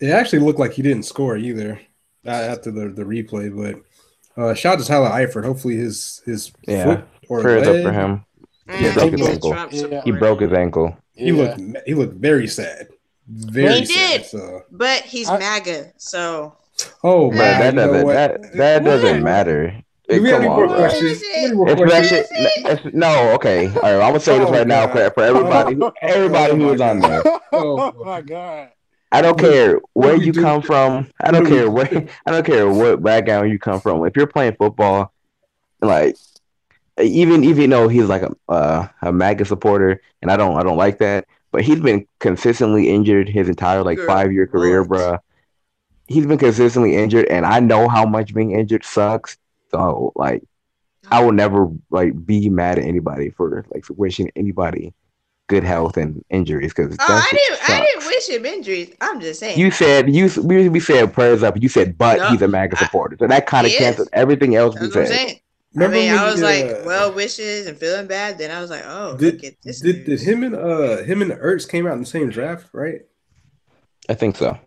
It 0.00 0.10
actually 0.10 0.40
looked 0.40 0.58
like 0.58 0.72
he 0.72 0.82
didn't 0.82 1.04
score 1.04 1.36
either 1.36 1.80
uh, 2.26 2.30
after 2.30 2.72
the, 2.72 2.88
the 2.88 3.04
replay. 3.04 3.54
But 3.54 4.42
uh, 4.42 4.54
shout 4.54 4.74
out 4.74 4.80
to 4.80 4.86
Tyler 4.86 5.10
Eifert. 5.10 5.44
Hopefully 5.44 5.76
his 5.76 6.20
his 6.26 6.50
Yeah. 6.66 6.84
foot 6.84 7.08
or 7.28 7.40
Prayers 7.40 7.66
leg, 7.66 7.76
up 7.86 7.92
for 7.92 7.92
him. 7.92 8.24
Mm, 8.68 8.94
broke 8.94 9.12
his 9.12 9.28
ankle. 9.28 9.54
Yeah. 9.90 10.02
He 10.04 10.10
broke 10.12 10.40
his 10.40 10.52
ankle. 10.52 10.96
He 11.14 11.32
looked 11.32 11.60
he 11.86 11.94
looked 11.94 12.14
very 12.14 12.46
sad. 12.48 12.88
Very 13.28 13.80
He 13.80 13.86
sad. 13.86 14.20
did. 14.22 14.26
So, 14.26 14.62
But 14.70 15.02
he's 15.02 15.28
I- 15.28 15.38
MAGA, 15.38 15.92
so 15.96 16.56
oh 17.04 17.28
But 17.30 17.36
man, 17.38 17.76
that 17.76 17.86
doesn't 17.86 18.06
that 18.08 18.52
that 18.56 18.84
doesn't 18.84 19.14
What? 19.16 19.22
matter. 19.22 19.76
Do 20.08 20.20
we 20.22 20.28
have 20.30 20.42
Come 20.42 20.50
any 20.50 20.54
more 20.54 20.66
on, 20.68 20.76
questions? 20.76 21.22
Any 21.34 21.54
more 21.54 21.76
questions? 21.76 22.26
it's- 22.32 22.92
no, 22.92 23.32
okay. 23.34 23.68
All 23.68 23.72
right, 23.82 23.92
I'm 23.94 24.00
gonna 24.10 24.20
say 24.20 24.38
this 24.38 24.48
Oh, 24.48 24.52
right 24.52 24.66
now 24.66 24.88
for, 24.88 25.10
for 25.10 25.22
everybody, 25.22 25.74
who, 25.76 25.92
everybody 26.02 26.52
Oh, 26.52 26.56
who 26.56 26.66
my 26.66 26.72
is 26.72 26.80
on 26.80 26.98
there. 27.00 27.22
Oh, 27.52 27.92
my 28.04 28.20
god. 28.20 28.70
I 29.12 29.22
don't 29.22 29.38
care 29.38 29.78
where 29.92 30.14
do 30.14 30.18
we 30.20 30.26
you 30.26 30.32
do? 30.32 30.40
come 30.42 30.60
from. 30.62 31.06
I 31.20 31.30
don't 31.30 31.44
What 31.44 31.48
do 31.48 31.54
we 31.54 31.56
care 31.56 31.64
do? 31.66 31.70
where. 31.70 32.08
I 32.26 32.30
don't 32.32 32.44
care 32.46 32.68
what 32.68 33.02
background 33.02 33.50
you 33.50 33.58
come 33.58 33.80
from. 33.80 34.04
If 34.06 34.16
you're 34.16 34.26
playing 34.26 34.56
football, 34.58 35.12
like 35.80 36.16
even 37.00 37.44
even 37.44 37.70
though 37.70 37.88
he's 37.88 38.06
like 38.06 38.22
a 38.22 38.34
uh, 38.48 38.88
a 39.02 39.12
MAGA 39.12 39.44
supporter, 39.44 40.00
and 40.20 40.30
I 40.30 40.36
don't 40.36 40.56
I 40.56 40.62
don't 40.62 40.76
like 40.76 40.98
that, 40.98 41.26
but 41.50 41.62
he's 41.62 41.80
been 41.80 42.06
consistently 42.18 42.90
injured 42.90 43.28
his 43.28 43.48
entire 43.48 43.82
like 43.82 43.98
five 44.00 44.32
year 44.32 44.46
career, 44.46 44.84
bro. 44.84 45.18
He's 46.08 46.26
been 46.26 46.38
consistently 46.38 46.96
injured, 46.96 47.26
and 47.26 47.46
I 47.46 47.60
know 47.60 47.88
how 47.88 48.04
much 48.04 48.34
being 48.34 48.52
injured 48.52 48.84
sucks. 48.84 49.38
So 49.70 50.12
like, 50.16 50.42
I 51.10 51.24
will 51.24 51.32
never 51.32 51.68
like 51.90 52.26
be 52.26 52.48
mad 52.50 52.78
at 52.78 52.84
anybody 52.84 53.30
for 53.30 53.64
like 53.72 53.84
wishing 53.88 54.30
anybody 54.36 54.92
good 55.48 55.64
health 55.64 55.96
and 55.96 56.24
injuries 56.30 56.72
because 56.74 56.96
Oh, 56.98 57.04
I 57.08 57.28
didn't. 57.30 57.70
I 57.70 57.84
didn't 57.84 58.06
wish 58.06 58.28
him 58.28 58.46
injuries. 58.46 58.94
I'm 59.00 59.20
just 59.20 59.40
saying. 59.40 59.58
you 59.58 59.70
said 59.70 60.14
you 60.14 60.30
we, 60.42 60.68
we 60.68 60.80
said 60.80 61.12
prayers 61.12 61.42
up. 61.42 61.60
You 61.60 61.68
said, 61.68 61.96
but 61.96 62.18
No, 62.18 62.28
he's 62.30 62.42
a 62.42 62.48
MAGA 62.48 62.76
supporter, 62.76 63.16
so 63.18 63.26
that 63.26 63.46
kind 63.46 63.66
of 63.66 63.72
canceled 63.72 64.08
everything 64.12 64.56
else 64.56 64.74
we 64.74 64.88
That's 64.88 64.96
I'm 64.96 65.06
said. 65.06 65.40
Saying. 65.74 65.90
Remember 65.90 65.96
I 65.96 66.00
mean, 66.00 66.12
when 66.12 66.18
I 66.20 66.30
was 66.30 66.40
he, 66.40 66.44
like, 66.44 66.64
uh, 66.64 66.82
well 66.84 67.12
wishes 67.12 67.66
and 67.66 67.78
feeling 67.78 68.06
bad. 68.06 68.38
Then 68.38 68.50
I 68.50 68.60
was 68.60 68.70
like, 68.70 68.84
oh, 68.86 69.16
did 69.16 69.34
look 69.34 69.44
at 69.44 69.54
this. 69.62 69.80
did, 69.80 70.04
did 70.04 70.20
him 70.20 70.42
and 70.44 70.54
uh 70.54 70.98
him 71.02 71.22
and 71.22 71.32
Ertz 71.32 71.68
came 71.68 71.86
out 71.86 71.94
in 71.94 72.00
the 72.00 72.06
same 72.06 72.30
draft, 72.30 72.68
right? 72.72 73.00
I 74.08 74.14
think 74.14 74.36
so. 74.36 74.58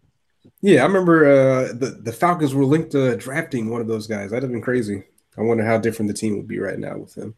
Yeah, 0.62 0.82
I 0.82 0.86
remember 0.86 1.26
uh 1.26 1.74
the, 1.74 1.99
the 2.01 2.14
Falcons 2.14 2.53
were 2.56 2.66
linked 2.66 2.91
to 2.91 3.16
drafting 3.18 3.70
one 3.70 3.82
of 3.82 3.88
those 3.88 4.08
guys. 4.08 4.32
That'd 4.32 4.43
have 4.43 4.51
been 4.51 4.62
crazy. 4.62 5.03
I 5.38 5.41
wonder 5.41 5.66
how 5.66 5.78
different 5.78 6.08
the 6.08 6.18
team 6.18 6.38
would 6.38 6.47
be 6.47 6.60
right 6.60 6.80
now 6.80 6.97
with 6.97 7.16
him. 7.16 7.36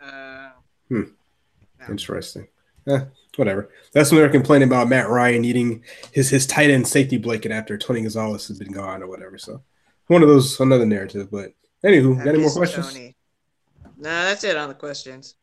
Uh, 0.00 0.50
Hmm. 0.88 1.02
Interesting. 1.88 2.46
Eh, 2.86 3.00
whatever. 3.36 3.70
That's 3.92 4.10
when 4.10 4.20
they're 4.20 4.28
complaining 4.28 4.68
about 4.68 4.88
Matt 4.88 5.08
Ryan 5.08 5.42
needing 5.42 5.82
his 6.12 6.30
his 6.30 6.46
tight 6.46 6.70
end 6.70 6.86
safety 6.86 7.16
blanket 7.16 7.50
after 7.52 7.78
Tony 7.78 8.02
Gonzalez 8.02 8.48
has 8.48 8.58
been 8.58 8.72
gone 8.72 9.02
or 9.02 9.08
whatever. 9.08 9.38
So 9.38 9.62
one 10.08 10.22
of 10.22 10.28
those 10.28 10.60
another 10.60 10.86
narrative. 10.86 11.30
But 11.30 11.54
anywho, 11.84 12.16
got 12.18 12.28
any 12.28 12.38
more 12.38 12.50
questions? 12.50 12.92
Tony. 12.92 13.16
No, 13.96 14.10
that's 14.10 14.44
it 14.44 14.56
on 14.56 14.68
the 14.68 14.74
questions. 14.74 15.34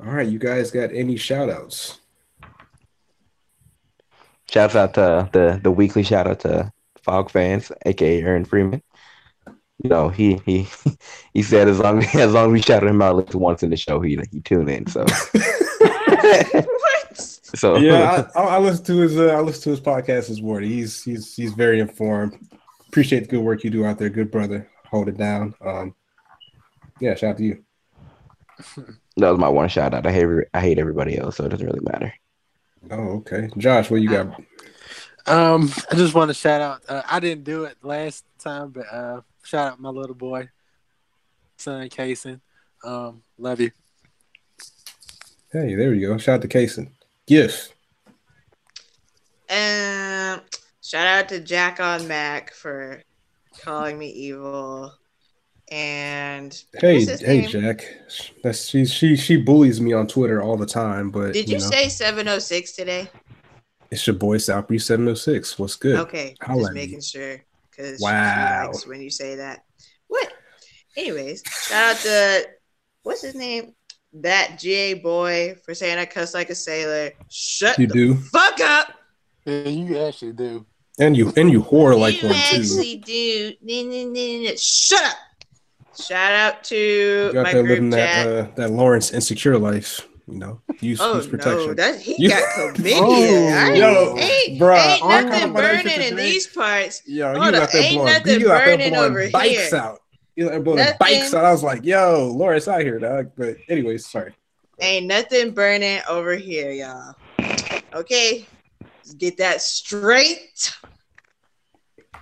All 0.00 0.12
right, 0.12 0.26
you 0.26 0.38
guys 0.38 0.70
got 0.70 0.92
any 0.92 1.16
shout 1.16 1.50
outs? 1.50 2.00
Shouts 4.50 4.74
out 4.74 4.94
to 4.94 5.28
the 5.32 5.60
the 5.62 5.70
weekly 5.70 6.02
shout 6.02 6.26
out 6.26 6.40
to 6.40 6.72
Fog 7.02 7.30
fans, 7.30 7.70
aka 7.86 8.22
Aaron 8.22 8.44
Freeman. 8.44 8.82
You 9.82 9.90
know, 9.90 10.08
he 10.08 10.40
he 10.46 10.68
he 11.34 11.42
said 11.42 11.68
as 11.68 11.78
long 11.78 12.02
as 12.14 12.32
long 12.32 12.46
as 12.46 12.52
we 12.52 12.62
shouted 12.62 12.88
him 12.88 13.02
out 13.02 13.10
at 13.10 13.16
least 13.16 13.34
once 13.34 13.62
in 13.62 13.70
the 13.70 13.76
show, 13.76 14.00
he 14.00 14.18
he 14.30 14.40
tuned 14.40 14.70
in. 14.70 14.86
So 14.86 15.04
what? 15.32 17.16
so 17.16 17.76
yeah, 17.76 18.26
I, 18.34 18.40
I, 18.40 18.44
I 18.56 18.58
listen 18.58 18.84
to 18.86 18.98
his 18.98 19.18
uh, 19.18 19.26
I 19.26 19.40
listen 19.40 19.62
to 19.64 19.70
his 19.70 19.80
podcast 19.80 20.30
as 20.30 20.40
well. 20.40 20.60
He's 20.60 21.04
he's 21.04 21.34
he's 21.34 21.52
very 21.52 21.80
informed. 21.80 22.38
Appreciate 22.90 23.20
the 23.20 23.26
good 23.26 23.44
work 23.44 23.62
you 23.62 23.70
do 23.70 23.86
out 23.86 23.98
there, 23.98 24.10
good 24.10 24.32
brother. 24.32 24.68
Hold 24.86 25.06
it 25.06 25.16
down. 25.16 25.54
Um, 25.64 25.94
yeah, 26.98 27.14
shout 27.14 27.30
out 27.30 27.36
to 27.36 27.44
you. 27.44 27.64
that 29.16 29.30
was 29.30 29.38
my 29.38 29.48
one 29.48 29.68
shout 29.68 29.94
out. 29.94 30.08
I 30.08 30.10
hate 30.10 30.26
I 30.52 30.60
hate 30.60 30.76
everybody 30.76 31.16
else, 31.16 31.36
so 31.36 31.44
it 31.44 31.50
doesn't 31.50 31.64
really 31.64 31.84
matter. 31.84 32.12
Oh, 32.90 33.18
okay, 33.18 33.48
Josh, 33.58 33.92
what 33.92 34.02
you 34.02 34.10
got? 34.10 34.26
Um, 35.28 35.70
I 35.88 35.94
just 35.94 36.14
want 36.14 36.30
to 36.30 36.34
shout 36.34 36.60
out. 36.60 36.82
Uh, 36.88 37.02
I 37.08 37.20
didn't 37.20 37.44
do 37.44 37.62
it 37.62 37.76
last 37.84 38.24
time, 38.40 38.70
but 38.70 38.92
uh, 38.92 39.20
shout 39.44 39.70
out 39.70 39.80
my 39.80 39.90
little 39.90 40.16
boy, 40.16 40.48
son 41.58 41.88
Kason. 41.90 42.40
Um, 42.82 43.22
love 43.38 43.60
you. 43.60 43.70
Hey, 45.52 45.76
there 45.76 45.94
you 45.94 46.08
go. 46.08 46.18
Shout 46.18 46.42
out 46.42 46.42
to 46.42 46.48
Kason. 46.48 46.90
Yes. 47.28 47.68
And 49.48 50.42
shout 50.90 51.06
out 51.06 51.28
to 51.28 51.40
Jack 51.40 51.78
on 51.80 52.08
Mac 52.08 52.52
for 52.52 53.02
calling 53.62 53.98
me 53.98 54.08
evil. 54.10 54.92
And 55.70 56.52
Hey, 56.80 57.04
hey, 57.04 57.42
name? 57.42 57.48
Jack. 57.48 57.84
That's 58.42 58.64
she 58.66 58.84
she 58.84 59.14
she 59.16 59.36
bullies 59.36 59.80
me 59.80 59.92
on 59.92 60.08
Twitter 60.08 60.42
all 60.42 60.56
the 60.56 60.66
time, 60.66 61.10
but 61.10 61.32
Did 61.32 61.48
you, 61.48 61.58
know, 61.58 61.70
say 61.70 61.88
706 61.88 62.72
today? 62.72 63.08
it's 63.92 64.04
your 64.06 64.16
boy 64.16 64.36
Southbreeze 64.38 64.82
706. 64.82 65.58
What's 65.60 65.76
good? 65.76 65.96
Okay, 66.00 66.34
Holla 66.42 66.62
just 66.62 66.70
at 66.70 66.74
me. 66.74 66.80
making 66.80 67.00
sure 67.02 67.36
because 67.70 68.00
Wow. 68.00 68.62
she 68.62 68.66
likes 68.68 68.86
when 68.88 69.00
you 69.00 69.10
say 69.10 69.36
that. 69.36 69.60
What? 70.08 70.32
Anyways, 70.96 71.42
shout 71.68 71.94
out 71.94 72.00
to 72.02 72.48
what's 73.04 73.22
his 73.22 73.36
name? 73.36 73.74
That 74.14 74.58
GA 74.58 74.94
boy 74.94 75.54
for 75.64 75.72
saying 75.72 75.98
I 75.98 76.04
cuss 76.04 76.34
like 76.34 76.50
a 76.50 76.54
sailor. 76.56 77.12
Shut 77.28 77.78
You 77.78 77.86
the 77.86 77.94
do. 77.94 78.14
fuck 78.16 78.58
up. 78.60 78.88
Yeah, 79.46 79.68
you 79.68 79.98
actually 79.98 80.32
do. 80.32 80.66
And 81.00 81.16
you 81.16 81.32
and 81.36 81.50
you 81.50 81.62
whore 81.62 81.98
like 81.98 82.20
you 82.22 82.28
one 82.28 82.36
too. 82.36 82.56
actually 82.56 82.96
do. 82.96 84.56
Shut 84.58 85.02
up. 85.02 85.16
Shout 85.98 86.32
out 86.32 86.64
to 86.64 86.76
You 87.32 87.42
my 87.42 87.52
there 87.52 87.62
group 87.62 87.68
living 87.68 87.90
chat. 87.90 88.26
that 88.26 88.26
uh, 88.26 88.54
that 88.56 88.70
Lawrence 88.70 89.12
insecure 89.12 89.58
life, 89.58 90.06
you 90.28 90.38
know. 90.38 90.60
Use, 90.80 90.98
oh 91.00 91.16
use 91.16 91.26
protection. 91.26 91.68
no, 91.68 91.74
that 91.74 92.00
he 92.00 92.16
You- 92.22 92.28
got 92.30 92.42
chlamydia. 92.74 93.00
Oh, 93.00 93.74
yo, 93.74 94.16
ain't, 94.18 94.60
bruh, 94.60 94.76
ain't 94.78 95.06
nothing 95.08 95.52
that 95.52 95.54
burning 95.54 96.00
in 96.02 96.16
these 96.16 96.46
parts. 96.46 97.02
Yo, 97.06 97.32
Hold 97.34 97.42
you 97.42 97.48
up, 97.48 97.62
out 97.64 97.72
there 97.72 97.82
ain't 97.82 98.04
nothing 98.04 98.40
you 98.40 98.46
burning 98.48 98.96
over 98.96 99.28
bikes 99.30 99.70
here. 99.70 99.78
out. 99.80 100.00
You 100.36 100.48
there 100.48 100.60
blowing 100.60 100.78
Nothing. 100.78 100.96
bikes 101.00 101.34
out. 101.34 101.44
I 101.44 101.52
was 101.52 101.62
like, 101.62 101.84
yo, 101.84 102.32
Lawrence 102.34 102.68
out 102.68 102.80
here, 102.82 102.98
dog. 102.98 103.32
But 103.36 103.56
anyways, 103.68 104.06
sorry. 104.06 104.34
Ain't 104.80 105.06
nothing 105.06 105.50
burning 105.50 106.00
over 106.08 106.34
here, 106.36 106.70
y'all. 106.70 107.14
Okay, 107.92 108.46
get 109.18 109.36
that 109.38 109.60
straight. 109.62 110.72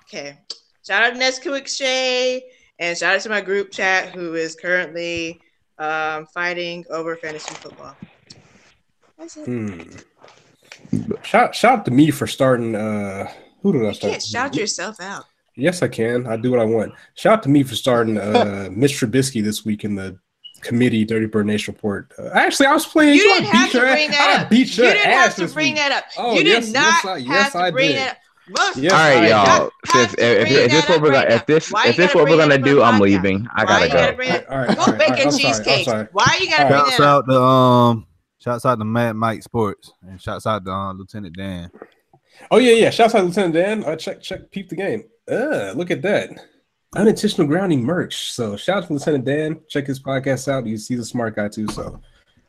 Okay, 0.05 0.39
shout 0.86 1.03
out 1.05 1.14
to 1.14 1.18
Nesquik 1.18 1.66
Shay 1.68 2.43
and 2.78 2.97
shout 2.97 3.16
out 3.16 3.20
to 3.22 3.28
my 3.28 3.41
group 3.41 3.70
chat 3.70 4.14
who 4.14 4.34
is 4.34 4.55
currently 4.57 5.41
um, 5.78 6.26
fighting 6.26 6.84
over 6.91 7.16
fantasy 7.16 7.55
football. 7.55 7.95
Hmm. 9.45 9.80
Shout 11.22 11.55
shout 11.55 11.78
out 11.80 11.84
to 11.86 11.91
me 11.91 12.11
for 12.11 12.26
starting. 12.26 12.74
uh 12.74 13.30
Who 13.62 13.72
did 13.72 13.82
I 13.82 13.89
You 13.89 13.95
start? 13.95 14.11
can't 14.12 14.22
shout 14.22 14.55
yourself 14.57 15.01
out. 15.01 15.24
Yes, 15.57 15.82
I 15.82 15.89
can. 15.89 16.26
I 16.26 16.36
do 16.36 16.53
what 16.53 16.61
I 16.61 16.64
want. 16.64 16.93
Shout 17.14 17.32
out 17.39 17.43
to 17.43 17.49
me 17.49 17.62
for 17.64 17.74
starting 17.74 18.16
uh 18.16 18.68
Mitch 18.72 18.93
Trubisky 18.93 19.43
this 19.43 19.64
week 19.64 19.84
in 19.84 19.95
the 19.97 20.18
committee 20.61 21.05
Dirty 21.05 21.27
Bird 21.27 21.47
Nation 21.47 21.75
report. 21.75 22.13
Uh, 22.19 22.29
actually, 22.35 22.67
I 22.67 22.73
was 22.75 22.87
playing. 22.87 23.15
You 23.17 23.31
I 23.33 23.39
didn't 23.41 23.55
have 23.55 23.67
beat 23.67 23.73
to 23.73 23.81
bring 23.81 24.09
ass- 24.09 24.17
that 24.17 24.37
I 24.39 24.43
up. 24.43 24.51
beat 24.51 24.77
You 24.77 24.85
didn't 24.85 25.07
ass 25.07 25.37
have 25.39 25.49
to 25.49 25.55
bring 25.55 25.67
week. 25.69 25.77
that 25.77 25.93
up. 25.93 26.05
Oh, 26.17 26.35
you 26.39 26.45
yes, 26.45 26.67
did 26.67 26.75
yes, 26.75 27.05
not 27.05 27.05
I- 27.05 27.19
have 27.19 27.27
yes, 27.29 27.53
to 27.53 27.59
I 27.59 27.71
bring 27.71 27.89
did. 27.89 27.97
that 27.99 28.11
up. 28.13 28.17
Most 28.51 28.77
Yes, 28.79 28.93
All 28.93 28.99
I 28.99 29.15
right, 29.15 29.21
did. 29.21 29.29
y'all. 29.29 29.71
Since 29.87 30.13
to 30.15 30.41
if, 30.41 30.49
if 30.49 30.71
this 30.71 30.85
that 30.87 30.89
what 30.91 31.03
we're 31.03 31.13
gonna 31.13 31.35
if 31.35 31.45
this 31.47 31.73
if 31.85 31.97
this 31.99 32.15
what 32.15 32.29
we're 32.31 32.37
gonna 32.39 32.57
do, 32.57 32.83
I'm 32.83 32.95
podcast? 32.95 33.01
leaving. 33.01 33.47
I 33.55 33.65
gotta 33.67 33.89
go. 33.89 33.99
All 33.99 34.59
right, 34.59 34.75
Go 34.75 34.83
all 34.83 34.87
right, 34.89 34.99
bake 34.99 35.11
all 35.11 35.17
right, 35.17 35.21
and 35.21 35.21
I'm 35.21 35.31
sorry, 35.33 35.45
I'm 35.45 35.53
cheesecake. 35.53 35.85
sorry. 35.85 36.09
Why 36.13 36.39
you 36.41 36.49
gotta 36.49 36.69
bring 36.69 36.81
Shouts 36.81 36.97
that 36.97 37.03
up? 37.03 37.25
out 37.25 37.29
to 37.29 37.43
um, 37.43 38.07
shouts 38.39 38.65
out 38.65 38.79
to 38.79 38.85
Mad 38.87 39.17
Mike 39.17 39.43
Sports 39.43 39.93
and 40.01 40.19
shouts 40.19 40.47
out 40.47 40.65
to 40.65 40.71
uh, 40.73 40.93
Lieutenant 40.95 41.37
Dan. 41.37 41.71
Oh 42.51 42.57
yeah, 42.57 42.73
yeah. 42.73 42.89
Shouts 42.89 43.15
out 43.15 43.19
to 43.21 43.25
Lieutenant 43.27 43.53
Dan. 43.53 43.85
Uh, 43.85 43.97
check, 43.97 44.23
check, 44.23 44.51
peep 44.51 44.71
the 44.71 44.77
game. 44.77 45.05
Uh, 45.31 45.73
look 45.77 45.91
at 45.91 46.01
that. 46.01 46.31
Unintentional 46.97 47.47
grounding 47.47 47.82
merch. 47.84 48.32
So 48.32 48.57
shout 48.57 48.78
out 48.82 48.86
to 48.86 48.95
Lieutenant 48.95 49.24
Dan. 49.24 49.61
Check 49.68 49.86
his 49.86 50.01
podcast 50.01 50.49
out. 50.49 50.64
He's 50.66 50.89
he's 50.89 51.01
a 51.01 51.05
smart 51.05 51.36
guy 51.36 51.49
too. 51.49 51.68
So, 51.68 52.01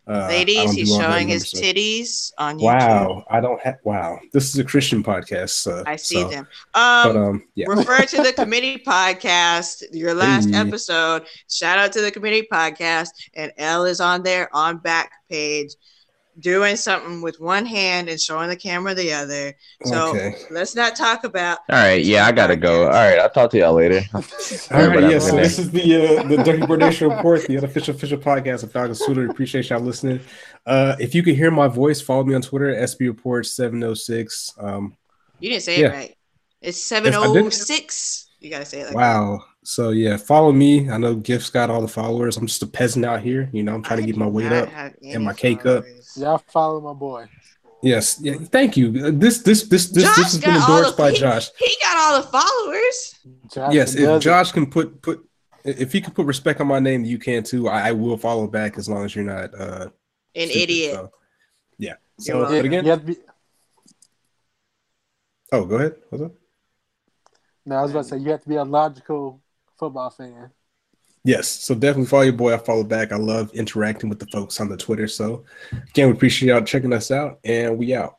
uh, 0.07 0.27
Ladies, 0.29 0.71
he's 0.71 0.87
do 0.87 0.93
all 0.93 0.99
that 1.01 1.11
showing 1.11 1.27
his 1.27 1.51
titties 1.53 2.31
on 2.37 2.57
YouTube. 2.57 2.61
Wow, 2.63 3.25
I 3.29 3.41
don't 3.41 3.59
have. 3.61 3.75
Wow, 3.83 4.17
this 4.31 4.47
is 4.47 4.57
a 4.57 4.63
Christian 4.63 5.03
podcast. 5.03 5.49
So, 5.49 5.83
I 5.85 5.97
see 5.97 6.21
so- 6.21 6.29
them. 6.29 6.47
But 6.73 7.15
Um, 7.15 7.17
um, 7.17 7.43
yeah. 7.55 7.65
refer 7.67 7.99
to 8.05 8.23
the 8.23 8.31
committee 8.37 8.77
podcast, 8.77 9.83
your 9.91 10.13
last 10.13 10.49
Hey. 10.51 10.55
episode. 10.55 11.25
Shout 11.49 11.77
out 11.77 11.91
to 11.91 12.01
the 12.01 12.09
committee 12.09 12.47
podcast, 12.51 13.09
and 13.33 13.51
L 13.57 13.83
is 13.83 13.99
on 13.99 14.23
there 14.23 14.49
on 14.55 14.77
back 14.77 15.11
page, 15.29 15.73
doing 16.39 16.75
something 16.75 17.21
with 17.21 17.39
one 17.39 17.65
hand 17.65 18.09
and 18.09 18.19
showing 18.19 18.49
the 18.49 18.55
camera 18.55 18.93
the 18.93 19.11
other. 19.13 19.53
So 19.85 20.09
okay. 20.11 20.35
let's 20.51 20.75
not 20.75 20.95
talk 20.95 21.23
about. 21.23 21.59
All 21.69 21.75
right, 21.77 22.03
yeah, 22.03 22.25
I 22.25 22.31
gotta 22.31 22.55
go. 22.55 22.83
All 22.83 22.89
right, 22.91 23.19
I'll 23.19 23.29
talk 23.29 23.51
to 23.51 23.57
y'all 23.57 23.73
later. 23.73 24.01
All 24.13 24.23
Everybody 24.71 25.03
right, 25.03 25.11
yeah. 25.13 25.19
So 25.19 25.31
good 25.31 25.43
this 25.45 25.59
is 25.59 25.71
the 25.71 26.17
uh, 26.19 26.23
the 26.23 26.37
Dirty 26.43 26.65
Bird 26.65 26.79
Nation 26.79 27.09
report, 27.09 27.45
the 27.47 27.57
unofficial 27.57 27.95
official 27.95 28.17
podcast 28.17 28.63
of 28.63 28.71
Falcons 28.71 28.99
Twitter. 29.03 29.29
Appreciate 29.29 29.69
y'all 29.69 29.79
listening. 29.79 30.19
Uh, 30.65 30.95
if 30.99 31.15
you 31.15 31.23
can 31.23 31.35
hear 31.35 31.51
my 31.51 31.67
voice, 31.67 32.01
follow 32.01 32.23
me 32.23 32.35
on 32.35 32.41
Twitter, 32.41 32.73
SB 32.73 33.07
Report 33.07 33.45
seven 33.45 33.83
oh 33.83 33.93
six. 33.93 34.53
Um, 34.59 34.95
You 35.39 35.49
didn't 35.49 35.63
say 35.63 35.81
Yeah. 35.81 35.87
it 35.87 35.93
right. 35.93 36.15
It's 36.61 36.77
Yes, 36.77 36.83
seven 36.83 37.13
I 37.13 37.17
oh 37.17 37.33
did. 37.33 37.53
six. 37.53 38.29
You 38.39 38.49
gotta 38.49 38.65
say 38.65 38.81
it 38.81 38.85
like 38.85 38.93
that. 38.93 38.95
wow. 38.97 39.43
So 39.63 39.89
yeah, 39.89 40.17
follow 40.17 40.51
me. 40.51 40.89
I 40.89 40.97
know 40.97 41.15
Gift's 41.15 41.49
got 41.49 41.69
all 41.69 41.81
the 41.81 41.87
followers. 41.87 42.37
I'm 42.37 42.47
just 42.47 42.63
a 42.63 42.67
peasant 42.67 43.05
out 43.05 43.21
here. 43.21 43.49
You 43.53 43.61
know, 43.63 43.75
I'm 43.75 43.83
trying 43.83 43.99
I 43.99 44.01
to 44.03 44.07
get 44.07 44.17
my 44.17 44.25
weight 44.25 44.51
up. 44.51 44.69
and 44.73 44.95
any 45.03 45.23
my 45.23 45.33
cake 45.33 45.65
up. 45.65 45.83
Followers. 46.19 46.43
Y'all 46.45 46.51
follow 46.51 46.81
my 46.81 46.93
boy. 46.93 47.25
Yes, 47.81 48.19
yeah. 48.21 48.35
Thank 48.35 48.75
you. 48.77 48.87
Uh, 49.05 49.11
This 49.13 49.39
this 49.41 49.63
this 49.67 49.89
this 49.89 50.03
Josh 50.03 50.15
this 50.17 50.31
has 50.33 50.37
been 50.41 50.55
endorsed 50.55 50.97
the- 50.97 51.03
by 51.03 51.11
he- 51.11 51.17
Josh. 51.17 51.49
He 51.57 51.77
got 51.81 51.97
all 51.97 52.21
the 52.21 52.27
followers. 52.27 53.15
Josh 53.53 53.73
Yes, 53.73 53.95
if 53.95 54.01
does 54.01 54.21
it. 54.21 54.23
Josh 54.25 54.51
can 54.51 54.69
put 54.69 55.01
put 55.01 55.25
if 55.63 55.91
he 55.93 56.01
can 56.01 56.13
put 56.13 56.25
respect 56.25 56.59
on 56.61 56.67
my 56.67 56.79
name, 56.79 57.03
you 57.05 57.17
can 57.17 57.43
too. 57.43 57.67
I, 57.69 57.89
I 57.89 57.91
will 57.93 58.17
follow 58.17 58.47
back 58.47 58.77
as 58.77 58.89
long 58.89 59.05
as 59.05 59.15
you're 59.15 59.23
not 59.25 59.53
uh 59.59 59.87
An 60.35 60.49
stupid, 60.49 60.61
idiot. 60.63 60.93
so. 60.93 61.11
Yeah. 61.77 61.93
So, 62.19 62.39
welcome. 62.39 62.55
but 62.57 62.65
again, 62.65 62.83
You 62.85 62.91
have 62.91 62.99
to 63.01 63.05
be, 63.05 63.17
oh, 65.53 65.65
go 65.65 65.75
ahead. 65.75 65.95
What's 66.09 66.23
up? 66.25 66.31
no, 67.65 67.75
I 67.77 67.81
was 67.81 67.91
about 67.91 68.03
to 68.03 68.09
say 68.09 68.17
you 68.17 68.29
have 68.31 68.41
to 68.43 68.49
be 68.49 68.55
a 68.55 68.63
logical 68.63 69.41
football 69.77 70.09
fan. 70.09 70.51
Yes, 71.23 71.49
so 71.49 71.75
definitely 71.75 72.07
follow 72.07 72.23
your 72.23 72.33
boy. 72.33 72.53
I 72.53 72.57
follow 72.57 72.83
back. 72.83 73.11
I 73.11 73.17
love 73.17 73.51
interacting 73.53 74.09
with 74.09 74.19
the 74.19 74.27
folks 74.27 74.59
on 74.61 74.69
the 74.69 74.77
Twitter. 74.77 75.07
So 75.07 75.43
again, 75.89 76.07
we 76.07 76.13
appreciate 76.13 76.49
y'all 76.49 76.61
checking 76.61 76.93
us 76.93 77.11
out, 77.11 77.39
and 77.43 77.77
we 77.77 77.93
out. 77.93 78.18